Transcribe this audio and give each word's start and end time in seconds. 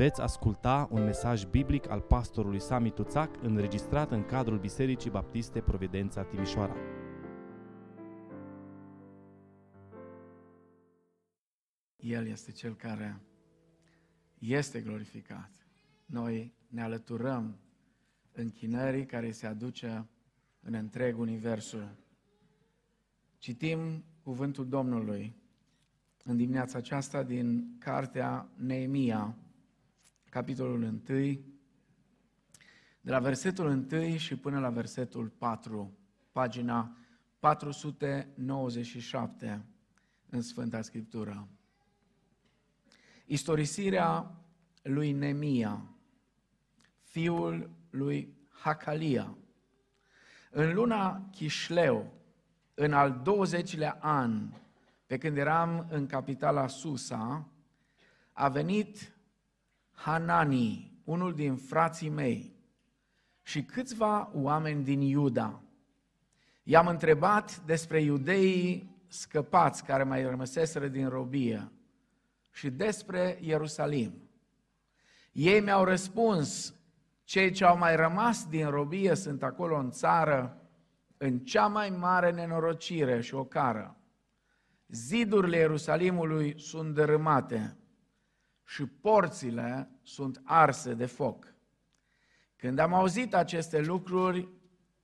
Veți 0.00 0.20
asculta 0.20 0.88
un 0.90 1.04
mesaj 1.04 1.44
biblic 1.44 1.90
al 1.90 2.00
pastorului 2.00 2.60
Sami 2.60 2.90
Tuțac 2.90 3.42
înregistrat 3.42 4.10
în 4.10 4.24
cadrul 4.24 4.58
Bisericii 4.58 5.10
Baptiste 5.10 5.60
Providența 5.60 6.22
Timișoara. 6.22 6.76
El 11.96 12.26
este 12.26 12.52
Cel 12.52 12.74
care 12.76 13.20
este 14.38 14.80
glorificat. 14.80 15.50
Noi 16.06 16.54
ne 16.68 16.82
alăturăm 16.82 17.58
închinării 18.32 19.06
care 19.06 19.30
se 19.30 19.46
aduce 19.46 20.08
în 20.60 20.74
întreg 20.74 21.18
universul. 21.18 21.88
Citim 23.38 24.04
cuvântul 24.22 24.68
Domnului 24.68 25.36
în 26.24 26.36
dimineața 26.36 26.78
aceasta 26.78 27.22
din 27.22 27.76
cartea 27.78 28.48
Neemia, 28.56 29.36
capitolul 30.30 30.82
1, 30.82 31.00
de 33.00 33.10
la 33.10 33.18
versetul 33.18 33.86
1 33.92 34.16
și 34.16 34.36
până 34.36 34.60
la 34.60 34.70
versetul 34.70 35.28
4, 35.28 35.98
pagina 36.32 36.96
497 37.38 39.64
în 40.28 40.42
Sfânta 40.42 40.82
Scriptură. 40.82 41.48
Istorisirea 43.26 44.34
lui 44.82 45.12
Nemia, 45.12 45.94
fiul 47.02 47.70
lui 47.90 48.34
Hacalia. 48.48 49.36
În 50.50 50.74
luna 50.74 51.28
Chișleu, 51.30 52.12
în 52.74 52.92
al 52.92 53.22
20-lea 53.22 53.98
an, 53.98 54.52
pe 55.06 55.18
când 55.18 55.36
eram 55.36 55.86
în 55.90 56.06
capitala 56.06 56.66
Susa, 56.66 57.48
a 58.32 58.48
venit 58.48 59.14
Hanani, 60.02 60.92
unul 61.04 61.34
din 61.34 61.56
frații 61.56 62.08
mei, 62.08 62.56
și 63.42 63.62
câțiva 63.62 64.30
oameni 64.34 64.84
din 64.84 65.00
Iuda. 65.00 65.62
I-am 66.62 66.86
întrebat 66.86 67.56
despre 67.56 68.00
iudeii 68.00 68.96
scăpați 69.08 69.84
care 69.84 70.02
mai 70.02 70.24
rămăseseră 70.24 70.88
din 70.88 71.08
robie 71.08 71.72
și 72.50 72.70
despre 72.70 73.38
Ierusalim. 73.40 74.12
Ei 75.32 75.60
mi-au 75.60 75.84
răspuns, 75.84 76.74
cei 77.24 77.50
ce 77.50 77.64
au 77.64 77.78
mai 77.78 77.96
rămas 77.96 78.46
din 78.46 78.68
robie 78.68 79.14
sunt 79.14 79.42
acolo 79.42 79.76
în 79.76 79.90
țară, 79.90 80.62
în 81.16 81.38
cea 81.38 81.66
mai 81.66 81.90
mare 81.90 82.30
nenorocire 82.30 83.20
și 83.20 83.34
ocară. 83.34 83.96
Zidurile 84.88 85.56
Ierusalimului 85.56 86.60
sunt 86.60 86.94
dărâmate 86.94 87.74
și 88.70 88.86
porțile 88.86 89.90
sunt 90.02 90.40
arse 90.44 90.94
de 90.94 91.06
foc. 91.06 91.54
Când 92.56 92.78
am 92.78 92.94
auzit 92.94 93.34
aceste 93.34 93.80
lucruri, 93.80 94.48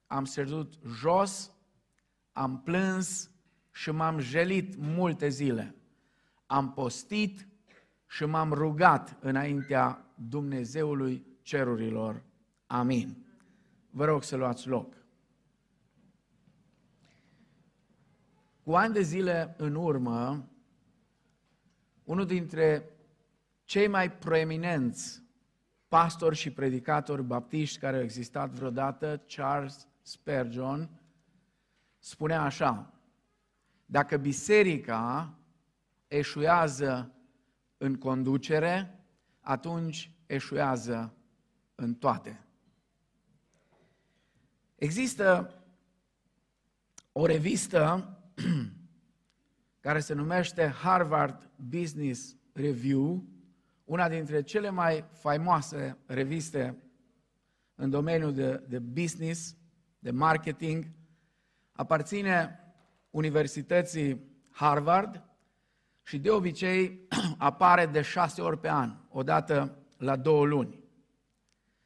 am 0.06 0.24
sărit 0.24 0.74
jos, 0.86 1.52
am 2.32 2.62
plâns 2.62 3.30
și 3.72 3.90
m-am 3.90 4.18
jelit 4.18 4.76
multe 4.76 5.28
zile. 5.28 5.74
Am 6.46 6.72
postit 6.72 7.48
și 8.06 8.24
m-am 8.24 8.52
rugat 8.52 9.16
înaintea 9.20 10.06
Dumnezeului 10.14 11.26
cerurilor. 11.42 12.22
Amin. 12.66 13.26
Vă 13.90 14.04
rog 14.04 14.22
să 14.22 14.36
luați 14.36 14.68
loc. 14.68 14.94
Cu 18.62 18.74
ani 18.74 18.94
de 18.94 19.02
zile 19.02 19.54
în 19.58 19.74
urmă, 19.74 20.48
unul 22.04 22.26
dintre 22.26 22.90
cei 23.66 23.86
mai 23.86 24.12
proeminenți 24.12 25.22
pastori 25.88 26.36
și 26.36 26.50
predicatori 26.50 27.22
baptiști 27.22 27.78
care 27.78 27.96
au 27.96 28.02
existat 28.02 28.50
vreodată, 28.50 29.22
Charles 29.26 29.86
Spurgeon, 30.02 31.00
spunea 31.98 32.42
așa, 32.42 32.94
dacă 33.86 34.16
biserica 34.16 35.34
eșuează 36.08 37.14
în 37.76 37.94
conducere, 37.94 39.04
atunci 39.40 40.10
eșuează 40.26 41.14
în 41.74 41.94
toate. 41.94 42.46
Există 44.74 45.54
o 47.12 47.26
revistă 47.26 48.10
care 49.86 50.00
se 50.00 50.14
numește 50.14 50.66
Harvard 50.68 51.50
Business 51.56 52.36
Review, 52.52 53.24
una 53.86 54.08
dintre 54.08 54.42
cele 54.42 54.70
mai 54.70 55.04
faimoase 55.12 55.98
reviste 56.06 56.76
în 57.74 57.90
domeniul 57.90 58.32
de, 58.32 58.62
de 58.68 58.78
business, 58.78 59.56
de 59.98 60.10
marketing, 60.10 60.86
aparține 61.72 62.60
Universității 63.10 64.20
Harvard 64.50 65.22
și 66.02 66.18
de 66.18 66.30
obicei 66.30 67.06
apare 67.38 67.86
de 67.86 68.02
șase 68.02 68.42
ori 68.42 68.58
pe 68.58 68.68
an, 68.68 68.96
odată 69.08 69.78
la 69.96 70.16
două 70.16 70.44
luni. 70.44 70.84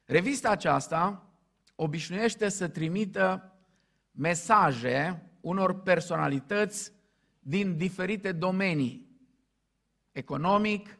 Revista 0.05 0.49
aceasta 0.49 1.31
obișnuiește 1.75 2.49
să 2.49 2.67
trimită 2.67 3.55
mesaje 4.11 5.29
unor 5.41 5.81
personalități 5.81 6.91
din 7.39 7.77
diferite 7.77 8.31
domenii, 8.31 9.09
economic, 10.11 10.99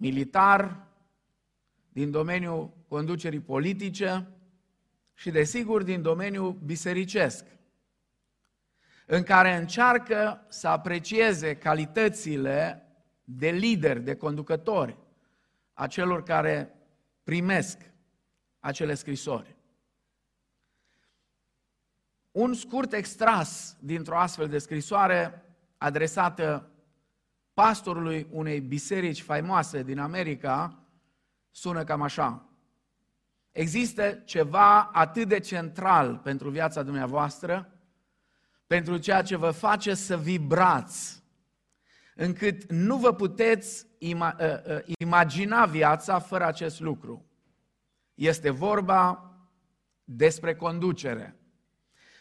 militar, 0.00 0.86
din 1.88 2.10
domeniul 2.10 2.72
conducerii 2.88 3.40
politice 3.40 4.28
și, 5.14 5.30
desigur, 5.30 5.82
din 5.82 6.02
domeniul 6.02 6.52
bisericesc, 6.52 7.44
în 9.06 9.22
care 9.22 9.56
încearcă 9.56 10.46
să 10.48 10.68
aprecieze 10.68 11.56
calitățile 11.56 12.86
de 13.24 13.50
lideri, 13.50 14.00
de 14.00 14.16
conducători, 14.16 14.96
a 15.72 15.86
celor 15.86 16.22
care 16.22 16.74
primesc 17.22 17.78
acele 18.60 18.94
scrisori. 18.94 19.56
Un 22.30 22.54
scurt 22.54 22.92
extras 22.92 23.76
dintr-o 23.80 24.18
astfel 24.18 24.48
de 24.48 24.58
scrisoare 24.58 25.44
adresată 25.76 26.70
pastorului 27.60 28.26
unei 28.30 28.60
biserici 28.60 29.22
faimoase 29.22 29.82
din 29.82 29.98
America 29.98 30.78
sună 31.50 31.84
cam 31.84 32.02
așa. 32.02 32.48
Există 33.52 34.22
ceva 34.24 34.82
atât 34.82 35.28
de 35.28 35.40
central 35.40 36.16
pentru 36.16 36.50
viața 36.50 36.82
dumneavoastră, 36.82 37.72
pentru 38.66 38.96
ceea 38.96 39.22
ce 39.22 39.36
vă 39.36 39.50
face 39.50 39.94
să 39.94 40.18
vibrați, 40.18 41.22
încât 42.14 42.70
nu 42.70 42.96
vă 42.96 43.12
puteți 43.12 43.86
ima- 43.86 44.36
uh, 44.40 44.76
uh, 44.76 44.94
imagina 44.98 45.66
viața 45.66 46.18
fără 46.18 46.44
acest 46.44 46.80
lucru. 46.80 47.24
Este 48.14 48.50
vorba 48.50 49.30
despre 50.04 50.54
conducere 50.54 51.40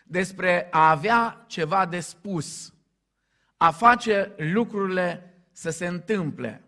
despre 0.04 0.68
a 0.72 0.90
avea 0.90 1.44
ceva 1.48 1.86
de 1.86 2.00
spus, 2.00 2.74
a 3.58 3.72
face 3.72 4.34
lucrurile 4.38 5.29
să 5.60 5.70
se 5.70 5.88
întâmple, 5.88 6.64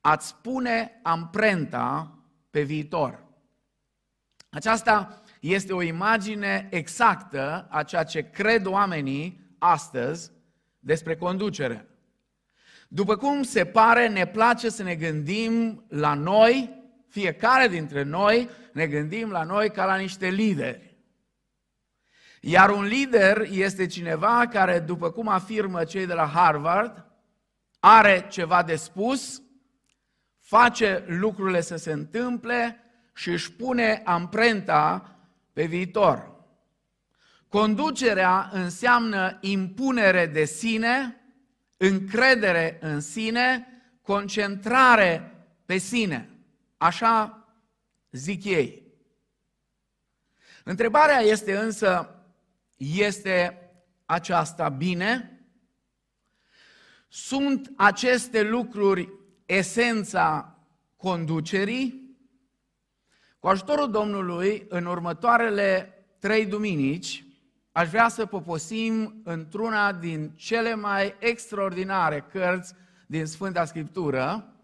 a-ți 0.00 0.34
pune 0.34 1.00
amprenta 1.02 2.18
pe 2.50 2.62
viitor. 2.62 3.24
Aceasta 4.50 5.22
este 5.40 5.72
o 5.72 5.82
imagine 5.82 6.68
exactă 6.70 7.66
a 7.70 7.82
ceea 7.82 8.04
ce 8.04 8.30
cred 8.30 8.66
oamenii 8.66 9.54
astăzi 9.58 10.30
despre 10.78 11.16
conducere. 11.16 11.88
După 12.88 13.16
cum 13.16 13.42
se 13.42 13.64
pare, 13.64 14.08
ne 14.08 14.26
place 14.26 14.68
să 14.68 14.82
ne 14.82 14.94
gândim 14.94 15.84
la 15.88 16.14
noi, 16.14 16.82
fiecare 17.08 17.68
dintre 17.68 18.02
noi 18.02 18.48
ne 18.72 18.86
gândim 18.86 19.30
la 19.30 19.42
noi 19.42 19.70
ca 19.70 19.84
la 19.84 19.96
niște 19.96 20.28
lideri. 20.28 20.96
Iar 22.40 22.70
un 22.70 22.84
lider 22.84 23.46
este 23.50 23.86
cineva 23.86 24.46
care, 24.50 24.78
după 24.78 25.10
cum 25.10 25.28
afirmă 25.28 25.84
cei 25.84 26.06
de 26.06 26.14
la 26.14 26.26
Harvard, 26.26 27.11
are 27.84 28.26
ceva 28.28 28.62
de 28.62 28.76
spus, 28.76 29.42
face 30.38 31.04
lucrurile 31.06 31.60
să 31.60 31.76
se 31.76 31.92
întâmple 31.92 32.78
și 33.14 33.30
își 33.30 33.52
pune 33.52 34.02
amprenta 34.04 35.16
pe 35.52 35.64
viitor. 35.64 36.30
Conducerea 37.48 38.50
înseamnă 38.52 39.38
impunere 39.40 40.26
de 40.26 40.44
sine, 40.44 41.20
încredere 41.76 42.78
în 42.80 43.00
sine, 43.00 43.66
concentrare 44.02 45.34
pe 45.66 45.76
sine. 45.76 46.30
Așa 46.76 47.46
zic 48.10 48.44
ei. 48.44 48.82
Întrebarea 50.64 51.18
este 51.18 51.56
însă, 51.56 52.14
este 52.76 53.58
aceasta 54.04 54.68
bine? 54.68 55.41
Sunt 57.14 57.72
aceste 57.76 58.42
lucruri 58.42 59.08
esența 59.46 60.58
conducerii. 60.96 62.16
Cu 63.38 63.48
ajutorul 63.48 63.90
Domnului, 63.90 64.66
în 64.68 64.86
următoarele 64.86 65.94
trei 66.18 66.46
duminici, 66.46 67.24
aș 67.72 67.88
vrea 67.88 68.08
să 68.08 68.26
poposim 68.26 69.20
într-una 69.24 69.92
din 69.92 70.32
cele 70.36 70.74
mai 70.74 71.14
extraordinare 71.18 72.26
cărți 72.32 72.74
din 73.06 73.26
Sfânta 73.26 73.64
Scriptură, 73.64 74.54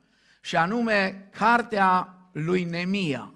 și 0.40 0.56
anume 0.56 1.28
Cartea 1.32 2.18
lui 2.32 2.64
Nemia. 2.64 3.34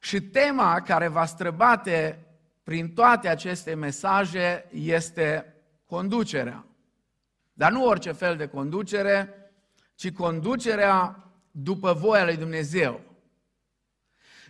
Și 0.00 0.20
tema 0.20 0.80
care 0.80 1.08
va 1.08 1.24
străbate 1.24 2.26
prin 2.62 2.94
toate 2.94 3.28
aceste 3.28 3.74
mesaje 3.74 4.68
este 4.72 5.54
conducerea. 5.86 6.65
Dar 7.58 7.72
nu 7.72 7.84
orice 7.84 8.12
fel 8.12 8.36
de 8.36 8.46
conducere, 8.46 9.34
ci 9.94 10.12
conducerea 10.12 11.30
după 11.50 11.92
voia 11.92 12.24
lui 12.24 12.36
Dumnezeu. 12.36 13.00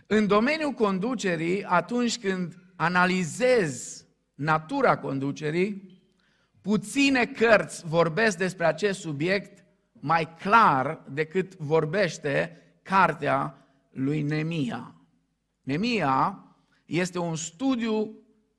În 0.07 0.27
domeniul 0.27 0.71
conducerii, 0.71 1.63
atunci 1.63 2.17
când 2.19 2.55
analizez 2.75 4.05
natura 4.33 4.97
conducerii, 4.97 6.01
puține 6.61 7.25
cărți 7.25 7.85
vorbesc 7.85 8.37
despre 8.37 8.65
acest 8.65 8.99
subiect 8.99 9.63
mai 9.91 10.33
clar 10.35 11.03
decât 11.09 11.55
vorbește 11.55 12.61
cartea 12.81 13.67
lui 13.89 14.21
Nemia. 14.21 14.95
Nemia 15.61 16.43
este 16.85 17.19
un 17.19 17.35
studiu 17.35 18.11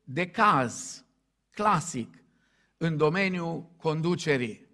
de 0.05 0.27
caz 0.31 1.05
clasic 1.51 2.23
în 2.79 2.97
domeniul 2.97 3.71
conducerii. 3.77 4.67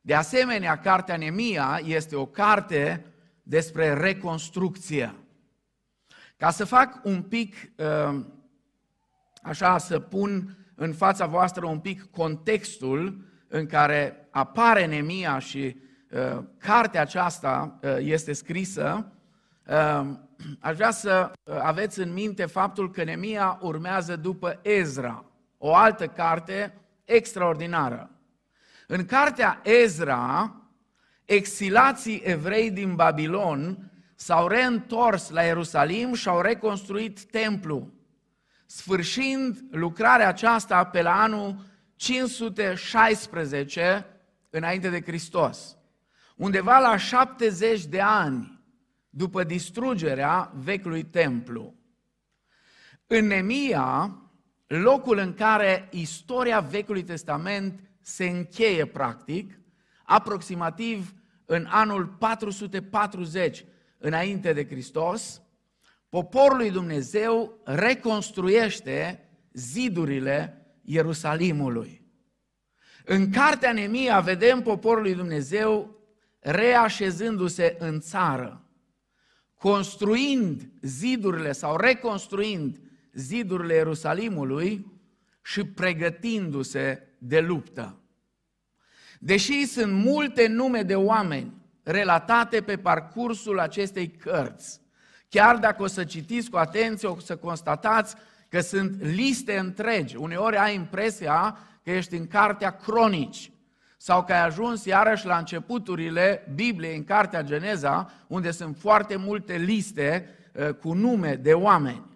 De 0.00 0.14
asemenea, 0.14 0.78
cartea 0.78 1.16
Nemia 1.16 1.80
este 1.84 2.16
o 2.16 2.26
carte 2.26 3.04
despre 3.42 3.92
reconstrucție. 3.92 5.14
Ca 6.36 6.50
să 6.50 6.64
fac 6.64 7.00
un 7.04 7.22
pic, 7.22 7.70
uh, 7.76 8.24
așa, 9.42 9.78
să 9.78 9.98
pun 9.98 10.56
în 10.74 10.92
fața 10.92 11.26
voastră 11.26 11.66
un 11.66 11.78
pic 11.78 12.10
contextul 12.10 13.26
în 13.48 13.66
care 13.66 14.28
apare 14.30 14.86
Nemia 14.86 15.38
și 15.38 15.76
uh, 16.10 16.44
cartea 16.58 17.00
aceasta 17.00 17.78
uh, 17.82 17.96
este 17.98 18.32
scrisă, 18.32 19.12
aș 20.60 20.74
vrea 20.74 20.90
să 20.90 21.32
aveți 21.60 22.00
în 22.00 22.12
minte 22.12 22.46
faptul 22.46 22.90
că 22.90 23.04
Nemia 23.04 23.58
urmează 23.62 24.16
după 24.16 24.60
Ezra, 24.62 25.24
o 25.58 25.74
altă 25.74 26.06
carte 26.06 26.74
extraordinară. 27.08 28.10
În 28.86 29.04
cartea 29.04 29.60
Ezra, 29.64 30.56
exilații 31.24 32.20
evrei 32.24 32.70
din 32.70 32.94
Babilon 32.94 33.92
s-au 34.14 34.48
reîntors 34.48 35.30
la 35.30 35.42
Ierusalim 35.42 36.14
și 36.14 36.28
au 36.28 36.40
reconstruit 36.40 37.24
templu, 37.24 37.92
sfârșind 38.66 39.58
lucrarea 39.70 40.28
aceasta 40.28 40.84
pe 40.84 41.02
la 41.02 41.22
anul 41.22 41.64
516 41.96 44.06
înainte 44.50 44.88
de 44.88 45.00
Hristos. 45.00 45.76
Undeva 46.36 46.78
la 46.78 46.96
70 46.96 47.84
de 47.84 48.00
ani 48.00 48.60
după 49.10 49.44
distrugerea 49.44 50.52
vechiului 50.54 51.02
templu. 51.02 51.74
În 53.06 53.26
Nemia, 53.26 54.18
locul 54.68 55.18
în 55.18 55.34
care 55.34 55.88
istoria 55.92 56.60
Vechiului 56.60 57.02
Testament 57.02 57.80
se 58.00 58.28
încheie 58.28 58.86
practic, 58.86 59.60
aproximativ 60.04 61.14
în 61.44 61.66
anul 61.68 62.06
440 62.06 63.64
înainte 63.98 64.52
de 64.52 64.66
Hristos, 64.66 65.42
poporul 66.08 66.56
lui 66.56 66.70
Dumnezeu 66.70 67.60
reconstruiește 67.64 69.28
zidurile 69.52 70.66
Ierusalimului. 70.82 72.06
În 73.04 73.30
cartea 73.30 73.72
Nemia 73.72 74.20
vedem 74.20 74.62
poporul 74.62 75.02
lui 75.02 75.14
Dumnezeu 75.14 75.96
reașezându-se 76.38 77.76
în 77.78 78.00
țară, 78.00 78.64
construind 79.54 80.70
zidurile 80.80 81.52
sau 81.52 81.76
reconstruind 81.76 82.80
zidurile 83.12 83.74
Ierusalimului 83.74 84.86
și 85.42 85.64
pregătindu-se 85.64 87.08
de 87.18 87.40
luptă. 87.40 87.98
Deși 89.18 89.66
sunt 89.66 89.92
multe 89.92 90.46
nume 90.46 90.82
de 90.82 90.94
oameni 90.94 91.52
relatate 91.82 92.60
pe 92.60 92.76
parcursul 92.76 93.58
acestei 93.58 94.08
cărți, 94.08 94.80
chiar 95.28 95.56
dacă 95.56 95.82
o 95.82 95.86
să 95.86 96.04
citiți 96.04 96.50
cu 96.50 96.56
atenție, 96.56 97.08
o 97.08 97.18
să 97.18 97.36
constatați 97.36 98.14
că 98.48 98.60
sunt 98.60 99.02
liste 99.02 99.58
întregi. 99.58 100.16
Uneori 100.16 100.56
ai 100.56 100.74
impresia 100.74 101.58
că 101.84 101.90
ești 101.90 102.14
în 102.14 102.26
cartea 102.26 102.70
cronici 102.70 103.52
sau 103.96 104.24
că 104.24 104.32
ai 104.32 104.44
ajuns 104.44 104.84
iarăși 104.84 105.26
la 105.26 105.38
începuturile 105.38 106.52
Bibliei, 106.54 106.96
în 106.96 107.04
cartea 107.04 107.42
Geneza, 107.42 108.12
unde 108.26 108.50
sunt 108.50 108.76
foarte 108.76 109.16
multe 109.16 109.56
liste 109.56 110.28
uh, 110.52 110.68
cu 110.68 110.92
nume 110.92 111.34
de 111.34 111.52
oameni. 111.52 112.07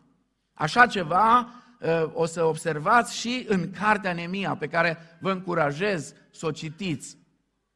Așa 0.53 0.87
ceva 0.87 1.53
uh, 1.81 2.11
o 2.13 2.27
să 2.27 2.45
observați 2.45 3.19
și 3.19 3.45
în 3.49 3.71
cartea 3.71 4.13
Nemia, 4.13 4.57
pe 4.57 4.69
care 4.69 4.99
vă 5.21 5.31
încurajez 5.31 6.15
să 6.31 6.47
o 6.47 6.51
citiți. 6.51 7.19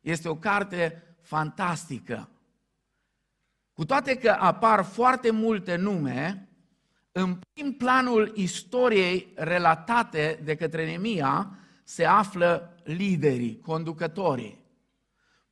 Este 0.01 0.29
o 0.29 0.37
carte 0.37 1.03
fantastică. 1.23 2.29
Cu 3.73 3.85
toate 3.85 4.17
că 4.17 4.37
apar 4.39 4.85
foarte 4.85 5.31
multe 5.31 5.77
nume, 5.77 6.49
în 7.13 7.39
prim 7.53 7.73
planul 7.73 8.33
istoriei 8.35 9.33
relatate 9.35 10.41
de 10.45 10.55
către 10.55 10.87
Nemia 10.87 11.59
se 11.85 12.05
află 12.05 12.81
liderii, 12.85 13.61
conducătorii, 13.61 14.65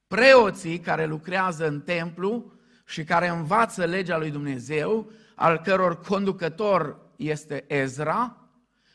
preoții 0.06 0.78
care 0.78 1.06
lucrează 1.06 1.66
în 1.66 1.80
templu 1.80 2.52
și 2.86 3.04
care 3.04 3.28
învață 3.28 3.84
legea 3.84 4.18
lui 4.18 4.30
Dumnezeu, 4.30 5.10
al 5.34 5.58
căror 5.58 6.00
conducător 6.00 7.03
este 7.16 7.64
Ezra 7.68 8.48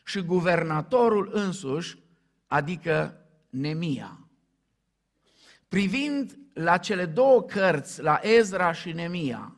și 0.04 0.20
guvernatorul 0.20 1.30
însuși, 1.32 1.98
adică 2.46 3.26
Nemia. 3.50 4.28
Privind 5.68 6.38
la 6.52 6.78
cele 6.78 7.06
două 7.06 7.42
cărți, 7.42 8.02
la 8.02 8.18
Ezra 8.22 8.72
și 8.72 8.92
Nemia, 8.92 9.54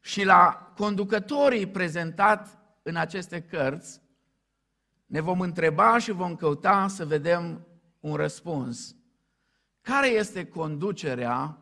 și 0.00 0.24
la 0.24 0.72
conducătorii 0.76 1.66
prezentat 1.66 2.58
în 2.82 2.96
aceste 2.96 3.42
cărți, 3.42 4.00
ne 5.06 5.20
vom 5.20 5.40
întreba 5.40 5.98
și 5.98 6.10
vom 6.10 6.36
căuta 6.36 6.88
să 6.88 7.06
vedem 7.06 7.66
un 8.00 8.14
răspuns. 8.14 8.96
Care 9.80 10.08
este 10.08 10.46
conducerea 10.46 11.58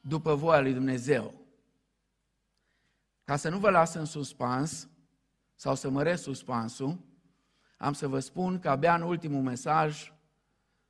după 0.00 0.34
voia 0.34 0.60
lui 0.60 0.72
Dumnezeu? 0.72 1.46
Ca 3.24 3.36
să 3.36 3.48
nu 3.48 3.58
vă 3.58 3.70
las 3.70 3.94
în 3.94 4.04
suspans 4.04 4.88
sau 5.56 5.74
să 5.74 5.90
măresc 5.90 6.22
suspansul, 6.22 6.98
am 7.78 7.92
să 7.92 8.08
vă 8.08 8.18
spun 8.18 8.58
că 8.58 8.68
abia 8.68 8.94
în 8.94 9.02
ultimul 9.02 9.42
mesaj 9.42 10.12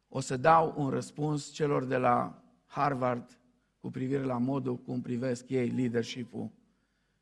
o 0.09 0.21
să 0.21 0.37
dau 0.37 0.75
un 0.77 0.89
răspuns 0.89 1.51
celor 1.51 1.85
de 1.85 1.97
la 1.97 2.43
Harvard 2.67 3.41
cu 3.81 3.91
privire 3.91 4.23
la 4.23 4.39
modul 4.39 4.77
cum 4.77 5.01
privesc 5.01 5.49
ei 5.49 5.69
leadership-ul 5.69 6.51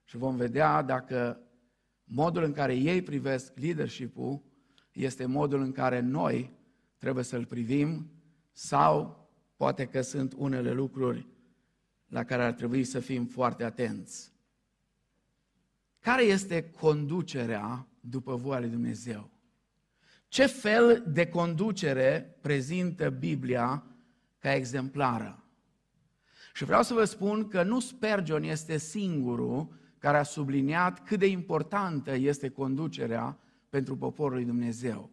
și 0.04 0.16
vom 0.16 0.36
vedea 0.36 0.82
dacă 0.82 1.40
modul 2.04 2.42
în 2.42 2.52
care 2.52 2.74
ei 2.74 3.02
privesc 3.02 3.58
leadership-ul 3.58 4.42
este 4.92 5.26
modul 5.26 5.60
în 5.60 5.72
care 5.72 6.00
noi 6.00 6.52
trebuie 6.98 7.24
să-l 7.24 7.44
privim 7.44 8.10
sau 8.52 9.28
poate 9.56 9.86
că 9.86 10.00
sunt 10.00 10.34
unele 10.36 10.72
lucruri 10.72 11.26
la 12.06 12.24
care 12.24 12.42
ar 12.44 12.52
trebui 12.52 12.84
să 12.84 13.00
fim 13.00 13.26
foarte 13.26 13.64
atenți. 13.64 14.33
Care 16.04 16.22
este 16.22 16.70
conducerea 16.70 17.86
după 18.00 18.34
voia 18.34 18.58
lui 18.58 18.68
Dumnezeu? 18.68 19.30
Ce 20.28 20.46
fel 20.46 21.04
de 21.06 21.26
conducere 21.28 22.36
prezintă 22.40 23.10
Biblia 23.10 23.84
ca 24.38 24.54
exemplară? 24.54 25.44
Și 26.54 26.64
vreau 26.64 26.82
să 26.82 26.94
vă 26.94 27.04
spun 27.04 27.48
că 27.48 27.62
nu 27.62 27.80
Spurgeon 27.80 28.42
este 28.42 28.76
singurul 28.76 29.68
care 29.98 30.16
a 30.16 30.22
subliniat 30.22 31.04
cât 31.04 31.18
de 31.18 31.26
importantă 31.26 32.14
este 32.14 32.48
conducerea 32.48 33.38
pentru 33.68 33.96
poporul 33.96 34.34
lui 34.34 34.44
Dumnezeu. 34.44 35.10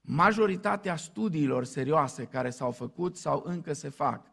Majoritatea 0.00 0.96
studiilor 0.96 1.64
serioase 1.64 2.24
care 2.24 2.50
s-au 2.50 2.70
făcut 2.70 3.16
sau 3.16 3.42
încă 3.46 3.72
se 3.72 3.88
fac 3.88 4.26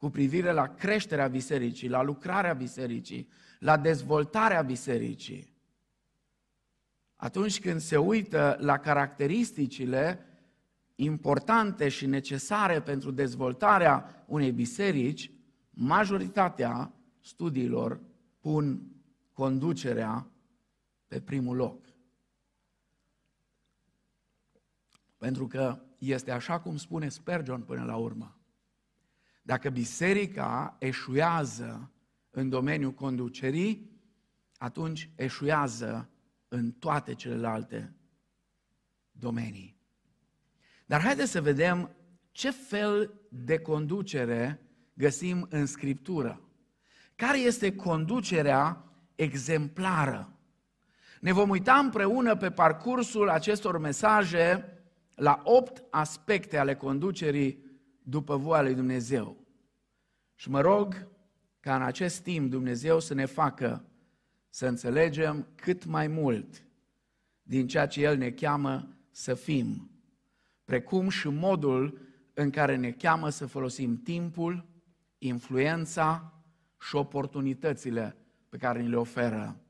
cu 0.00 0.10
privire 0.10 0.52
la 0.52 0.74
creșterea 0.74 1.28
bisericii, 1.28 1.88
la 1.88 2.02
lucrarea 2.02 2.52
bisericii, 2.52 3.28
la 3.58 3.76
dezvoltarea 3.76 4.62
bisericii, 4.62 5.54
atunci 7.16 7.60
când 7.60 7.80
se 7.80 7.96
uită 7.96 8.56
la 8.60 8.78
caracteristicile 8.78 10.26
importante 10.94 11.88
și 11.88 12.06
necesare 12.06 12.80
pentru 12.80 13.10
dezvoltarea 13.10 14.24
unei 14.26 14.52
biserici, 14.52 15.30
majoritatea 15.70 16.92
studiilor 17.20 18.00
pun 18.40 18.82
conducerea 19.32 20.26
pe 21.06 21.20
primul 21.20 21.56
loc. 21.56 21.84
Pentru 25.16 25.46
că 25.46 25.78
este 25.98 26.30
așa 26.30 26.60
cum 26.60 26.76
spune 26.76 27.08
Spurgeon 27.08 27.60
până 27.62 27.84
la 27.84 27.96
urmă. 27.96 28.39
Dacă 29.42 29.70
biserica 29.70 30.76
eșuează 30.78 31.90
în 32.30 32.48
domeniul 32.48 32.92
conducerii, 32.92 33.90
atunci 34.58 35.10
eșuează 35.16 36.10
în 36.48 36.72
toate 36.72 37.14
celelalte 37.14 37.94
domenii. 39.10 39.76
Dar 40.86 41.00
haideți 41.00 41.30
să 41.30 41.40
vedem 41.40 41.90
ce 42.30 42.50
fel 42.50 43.14
de 43.28 43.58
conducere 43.58 44.60
găsim 44.94 45.46
în 45.50 45.66
Scriptură. 45.66 46.40
Care 47.16 47.38
este 47.38 47.74
conducerea 47.74 48.84
exemplară? 49.14 50.38
Ne 51.20 51.32
vom 51.32 51.48
uita 51.48 51.74
împreună 51.74 52.36
pe 52.36 52.50
parcursul 52.50 53.28
acestor 53.28 53.78
mesaje 53.78 54.78
la 55.14 55.40
opt 55.44 55.84
aspecte 55.90 56.58
ale 56.58 56.74
conducerii 56.74 57.69
după 58.02 58.36
voia 58.36 58.62
lui 58.62 58.74
Dumnezeu. 58.74 59.36
Și 60.34 60.50
mă 60.50 60.60
rog 60.60 61.08
ca 61.60 61.76
în 61.76 61.82
acest 61.82 62.22
timp 62.22 62.50
Dumnezeu 62.50 63.00
să 63.00 63.14
ne 63.14 63.24
facă 63.24 63.84
să 64.48 64.66
înțelegem 64.66 65.46
cât 65.54 65.84
mai 65.84 66.06
mult 66.06 66.64
din 67.42 67.66
ceea 67.66 67.86
ce 67.86 68.00
El 68.00 68.16
ne 68.16 68.30
cheamă 68.30 68.88
să 69.10 69.34
fim, 69.34 69.90
precum 70.64 71.08
și 71.08 71.28
modul 71.28 71.98
în 72.34 72.50
care 72.50 72.76
ne 72.76 72.90
cheamă 72.90 73.28
să 73.28 73.46
folosim 73.46 74.02
timpul, 74.02 74.68
influența 75.18 76.32
și 76.80 76.96
oportunitățile 76.96 78.16
pe 78.48 78.56
care 78.56 78.80
ni 78.82 78.88
le 78.88 78.96
oferă. 78.96 79.60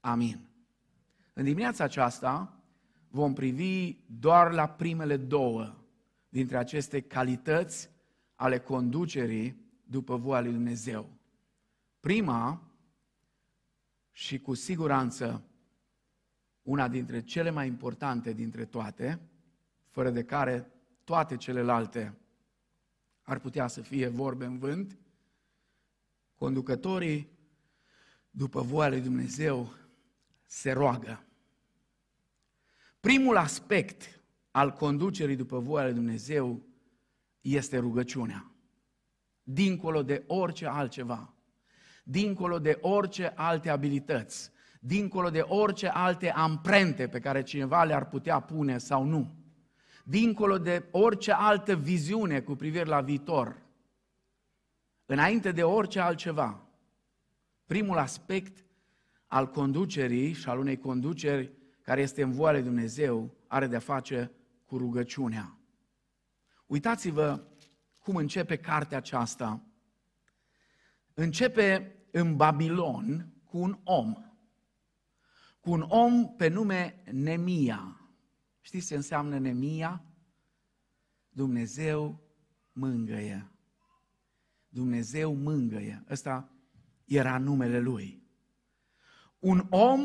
Amin. 0.00 0.48
În 1.32 1.44
dimineața 1.44 1.84
aceasta 1.84 2.60
vom 3.08 3.32
privi 3.32 3.96
doar 4.06 4.52
la 4.52 4.68
primele 4.68 5.16
două 5.16 5.79
dintre 6.30 6.56
aceste 6.56 7.00
calități 7.00 7.90
ale 8.34 8.58
conducerii 8.58 9.68
după 9.84 10.16
voia 10.16 10.40
lui 10.40 10.52
Dumnezeu. 10.52 11.10
Prima, 12.00 12.70
și 14.10 14.38
cu 14.38 14.54
siguranță 14.54 15.44
una 16.62 16.88
dintre 16.88 17.22
cele 17.22 17.50
mai 17.50 17.66
importante 17.66 18.32
dintre 18.32 18.64
toate, 18.64 19.20
fără 19.88 20.10
de 20.10 20.24
care 20.24 20.70
toate 21.04 21.36
celelalte 21.36 22.18
ar 23.22 23.38
putea 23.38 23.66
să 23.66 23.80
fie 23.80 24.08
vorbe 24.08 24.44
în 24.44 24.58
vânt, 24.58 24.98
conducătorii, 26.34 27.30
după 28.30 28.60
voia 28.60 28.88
lui 28.88 29.00
Dumnezeu, 29.00 29.72
se 30.44 30.72
roagă. 30.72 31.24
Primul 33.00 33.36
aspect 33.36 34.19
al 34.50 34.72
conducerii 34.72 35.36
după 35.36 35.58
voia 35.58 35.84
lui 35.84 35.94
Dumnezeu 35.94 36.62
este 37.40 37.78
rugăciunea. 37.78 38.50
Dincolo 39.42 40.02
de 40.02 40.24
orice 40.26 40.66
altceva, 40.66 41.34
dincolo 42.04 42.58
de 42.58 42.78
orice 42.80 43.32
alte 43.36 43.68
abilități, 43.68 44.50
dincolo 44.80 45.30
de 45.30 45.40
orice 45.40 45.88
alte 45.88 46.30
amprente 46.30 47.08
pe 47.08 47.20
care 47.20 47.42
cineva 47.42 47.84
le-ar 47.84 48.08
putea 48.08 48.40
pune 48.40 48.78
sau 48.78 49.04
nu, 49.04 49.34
dincolo 50.04 50.58
de 50.58 50.88
orice 50.90 51.32
altă 51.32 51.76
viziune 51.76 52.40
cu 52.40 52.54
privire 52.54 52.84
la 52.84 53.00
viitor, 53.00 53.62
înainte 55.06 55.52
de 55.52 55.62
orice 55.62 56.00
altceva, 56.00 56.66
primul 57.66 57.98
aspect 57.98 58.64
al 59.26 59.50
conducerii 59.50 60.32
și 60.32 60.48
al 60.48 60.58
unei 60.58 60.78
conduceri 60.78 61.52
care 61.82 62.00
este 62.00 62.22
în 62.22 62.32
voia 62.32 62.52
lui 62.52 62.62
Dumnezeu 62.62 63.34
are 63.46 63.66
de-a 63.66 63.78
face 63.78 64.30
cu 64.70 64.78
rugăciunea. 64.78 65.58
Uitați-vă 66.66 67.44
cum 67.98 68.16
începe 68.16 68.56
cartea 68.56 68.96
aceasta. 68.96 69.66
Începe 71.14 71.96
în 72.10 72.36
Babilon 72.36 73.32
cu 73.44 73.58
un 73.58 73.80
om. 73.84 74.14
Cu 75.60 75.70
un 75.70 75.80
om 75.88 76.36
pe 76.36 76.48
nume 76.48 77.02
Nemia. 77.12 78.00
Știți 78.60 78.86
ce 78.86 78.94
înseamnă 78.94 79.38
Nemia? 79.38 80.04
Dumnezeu 81.28 82.20
mângăie. 82.72 83.50
Dumnezeu 84.68 85.34
mângăie. 85.34 86.04
Ăsta 86.10 86.52
era 87.04 87.38
numele 87.38 87.80
lui. 87.80 88.22
Un 89.38 89.66
om 89.70 90.00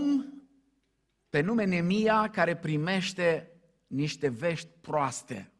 pe 1.29 1.41
nume 1.41 1.63
Nemia 1.63 2.29
care 2.29 2.57
primește 2.57 3.54
niște 3.87 4.27
vești 4.27 4.69
proaste. 4.81 5.51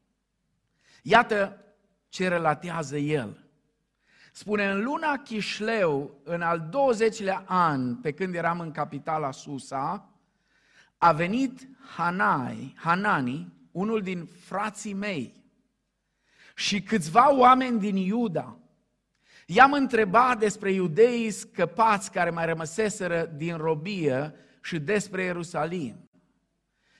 Iată 1.01 1.65
ce 2.09 2.27
relatează 2.27 2.97
el. 2.97 3.45
Spune, 4.31 4.69
în 4.69 4.83
luna 4.83 5.17
Chișleu, 5.17 6.21
în 6.23 6.41
al 6.41 6.69
20-lea 6.69 7.43
an, 7.45 7.95
pe 7.95 8.11
când 8.11 8.35
eram 8.35 8.59
în 8.59 8.71
capitala 8.71 9.31
Susa, 9.31 10.09
a 10.97 11.11
venit 11.11 11.67
Hanai, 11.95 12.73
Hanani, 12.77 13.53
unul 13.71 14.01
din 14.01 14.25
frații 14.25 14.93
mei, 14.93 15.43
și 16.55 16.81
câțiva 16.81 17.35
oameni 17.35 17.79
din 17.79 17.95
Iuda. 17.95 18.59
I-am 19.45 19.73
întrebat 19.73 20.39
despre 20.39 20.71
iudeii 20.71 21.31
scăpați 21.31 22.11
care 22.11 22.29
mai 22.29 22.45
rămăseseră 22.45 23.25
din 23.25 23.57
robie 23.57 24.33
și 24.61 24.79
despre 24.79 25.23
Ierusalim. 25.23 26.04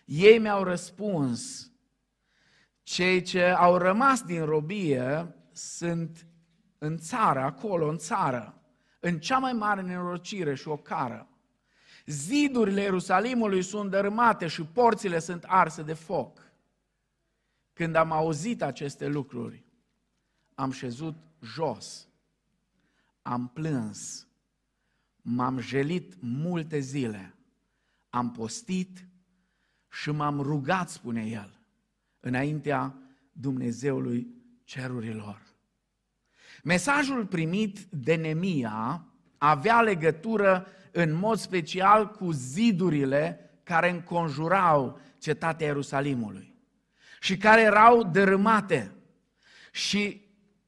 Ei 0.06 0.40
mi-au 0.40 0.64
răspuns, 0.64 1.72
cei 2.84 3.22
ce 3.22 3.44
au 3.44 3.78
rămas 3.78 4.22
din 4.22 4.46
robie 4.46 5.36
sunt 5.52 6.28
în 6.78 6.98
țară, 6.98 7.40
acolo, 7.40 7.90
în 7.90 7.98
țară, 7.98 8.62
în 9.00 9.20
cea 9.20 9.38
mai 9.38 9.54
mare 9.54 9.82
nenorocire 9.82 10.56
și 10.56 10.68
ocară. 10.68 11.30
Zidurile 12.06 12.82
Ierusalimului 12.82 13.62
sunt 13.62 13.90
dărâmate 13.90 14.48
și 14.48 14.64
porțile 14.64 15.20
sunt 15.20 15.44
arse 15.44 15.82
de 15.82 15.94
foc. 15.94 16.52
Când 17.74 17.96
am 17.96 18.12
auzit 18.12 18.62
aceste 18.62 19.08
lucruri, 19.08 19.66
am 20.56 20.72
șezut 20.72 21.16
jos, 21.42 22.08
am 23.22 23.48
plâns, 23.48 24.28
m-am 25.22 25.60
jelit 25.60 26.16
multe 26.22 26.80
zile 26.80 27.36
am 28.16 28.32
postit 28.32 29.08
și 30.02 30.12
m-am 30.12 30.42
rugat, 30.42 30.90
spune 30.90 31.26
el, 31.26 31.60
înaintea 32.20 32.96
Dumnezeului 33.32 34.28
cerurilor. 34.64 35.42
Mesajul 36.64 37.26
primit 37.26 37.80
de 37.80 38.16
Nemia 38.16 39.06
avea 39.38 39.82
legătură 39.82 40.68
în 40.92 41.14
mod 41.14 41.38
special 41.38 42.08
cu 42.08 42.32
zidurile 42.32 43.50
care 43.64 43.90
înconjurau 43.90 45.00
cetatea 45.18 45.68
Ierusalimului 45.68 46.56
și 47.20 47.38
care 47.38 47.62
erau 47.62 48.04
dărâmate. 48.04 48.92
Și 49.72 50.22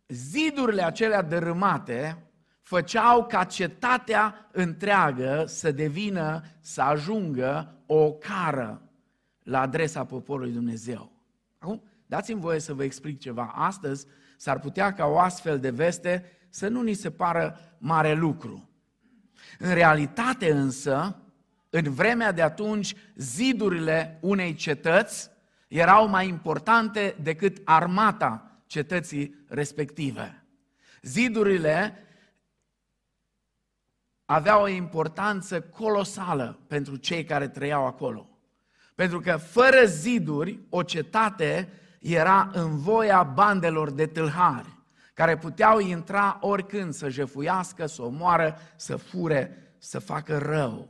zidurile 0.07 0.83
acelea 0.83 1.21
dărâmate 1.21 2.23
făceau 2.61 3.25
ca 3.25 3.43
cetatea 3.43 4.49
întreagă 4.51 5.43
să 5.47 5.71
devină, 5.71 6.41
să 6.59 6.81
ajungă 6.81 7.75
o 7.85 8.11
cară 8.11 8.86
la 9.47 9.61
adresa 9.61 10.05
poporului 10.05 10.51
Dumnezeu. 10.51 11.11
Acum, 11.57 11.83
dați-mi 12.05 12.41
voie 12.41 12.59
să 12.59 12.73
vă 12.73 12.83
explic 12.83 13.19
ceva. 13.19 13.51
Astăzi 13.55 14.05
s-ar 14.37 14.59
putea 14.59 14.93
ca 14.93 15.05
o 15.05 15.19
astfel 15.19 15.59
de 15.59 15.69
veste 15.69 16.31
să 16.49 16.67
nu 16.67 16.81
ni 16.81 16.93
se 16.93 17.11
pară 17.11 17.59
mare 17.77 18.13
lucru. 18.13 18.69
În 19.59 19.73
realitate 19.73 20.51
însă, 20.51 21.21
în 21.69 21.93
vremea 21.93 22.31
de 22.31 22.41
atunci, 22.41 22.95
zidurile 23.15 24.17
unei 24.21 24.53
cetăți 24.53 25.29
erau 25.67 26.07
mai 26.07 26.27
importante 26.27 27.15
decât 27.21 27.61
armata 27.63 28.61
cetății 28.65 29.45
respective. 29.47 30.45
Zidurile 31.01 32.03
avea 34.25 34.61
o 34.61 34.67
importanță 34.67 35.61
colosală 35.61 36.59
pentru 36.67 36.95
cei 36.95 37.23
care 37.23 37.47
trăiau 37.47 37.85
acolo. 37.85 38.36
Pentru 38.97 39.19
că 39.19 39.37
fără 39.37 39.85
ziduri, 39.85 40.59
o 40.69 40.83
cetate 40.83 41.69
era 41.99 42.49
în 42.53 42.77
voia 42.77 43.23
bandelor 43.23 43.91
de 43.91 44.05
tâlhari, 44.05 44.77
care 45.13 45.37
puteau 45.37 45.79
intra 45.79 46.37
oricând 46.41 46.93
să 46.93 47.09
jefuiască, 47.09 47.85
să 47.85 48.01
omoară, 48.01 48.57
să 48.75 48.95
fure, 48.95 49.73
să 49.77 49.99
facă 49.99 50.37
rău. 50.37 50.89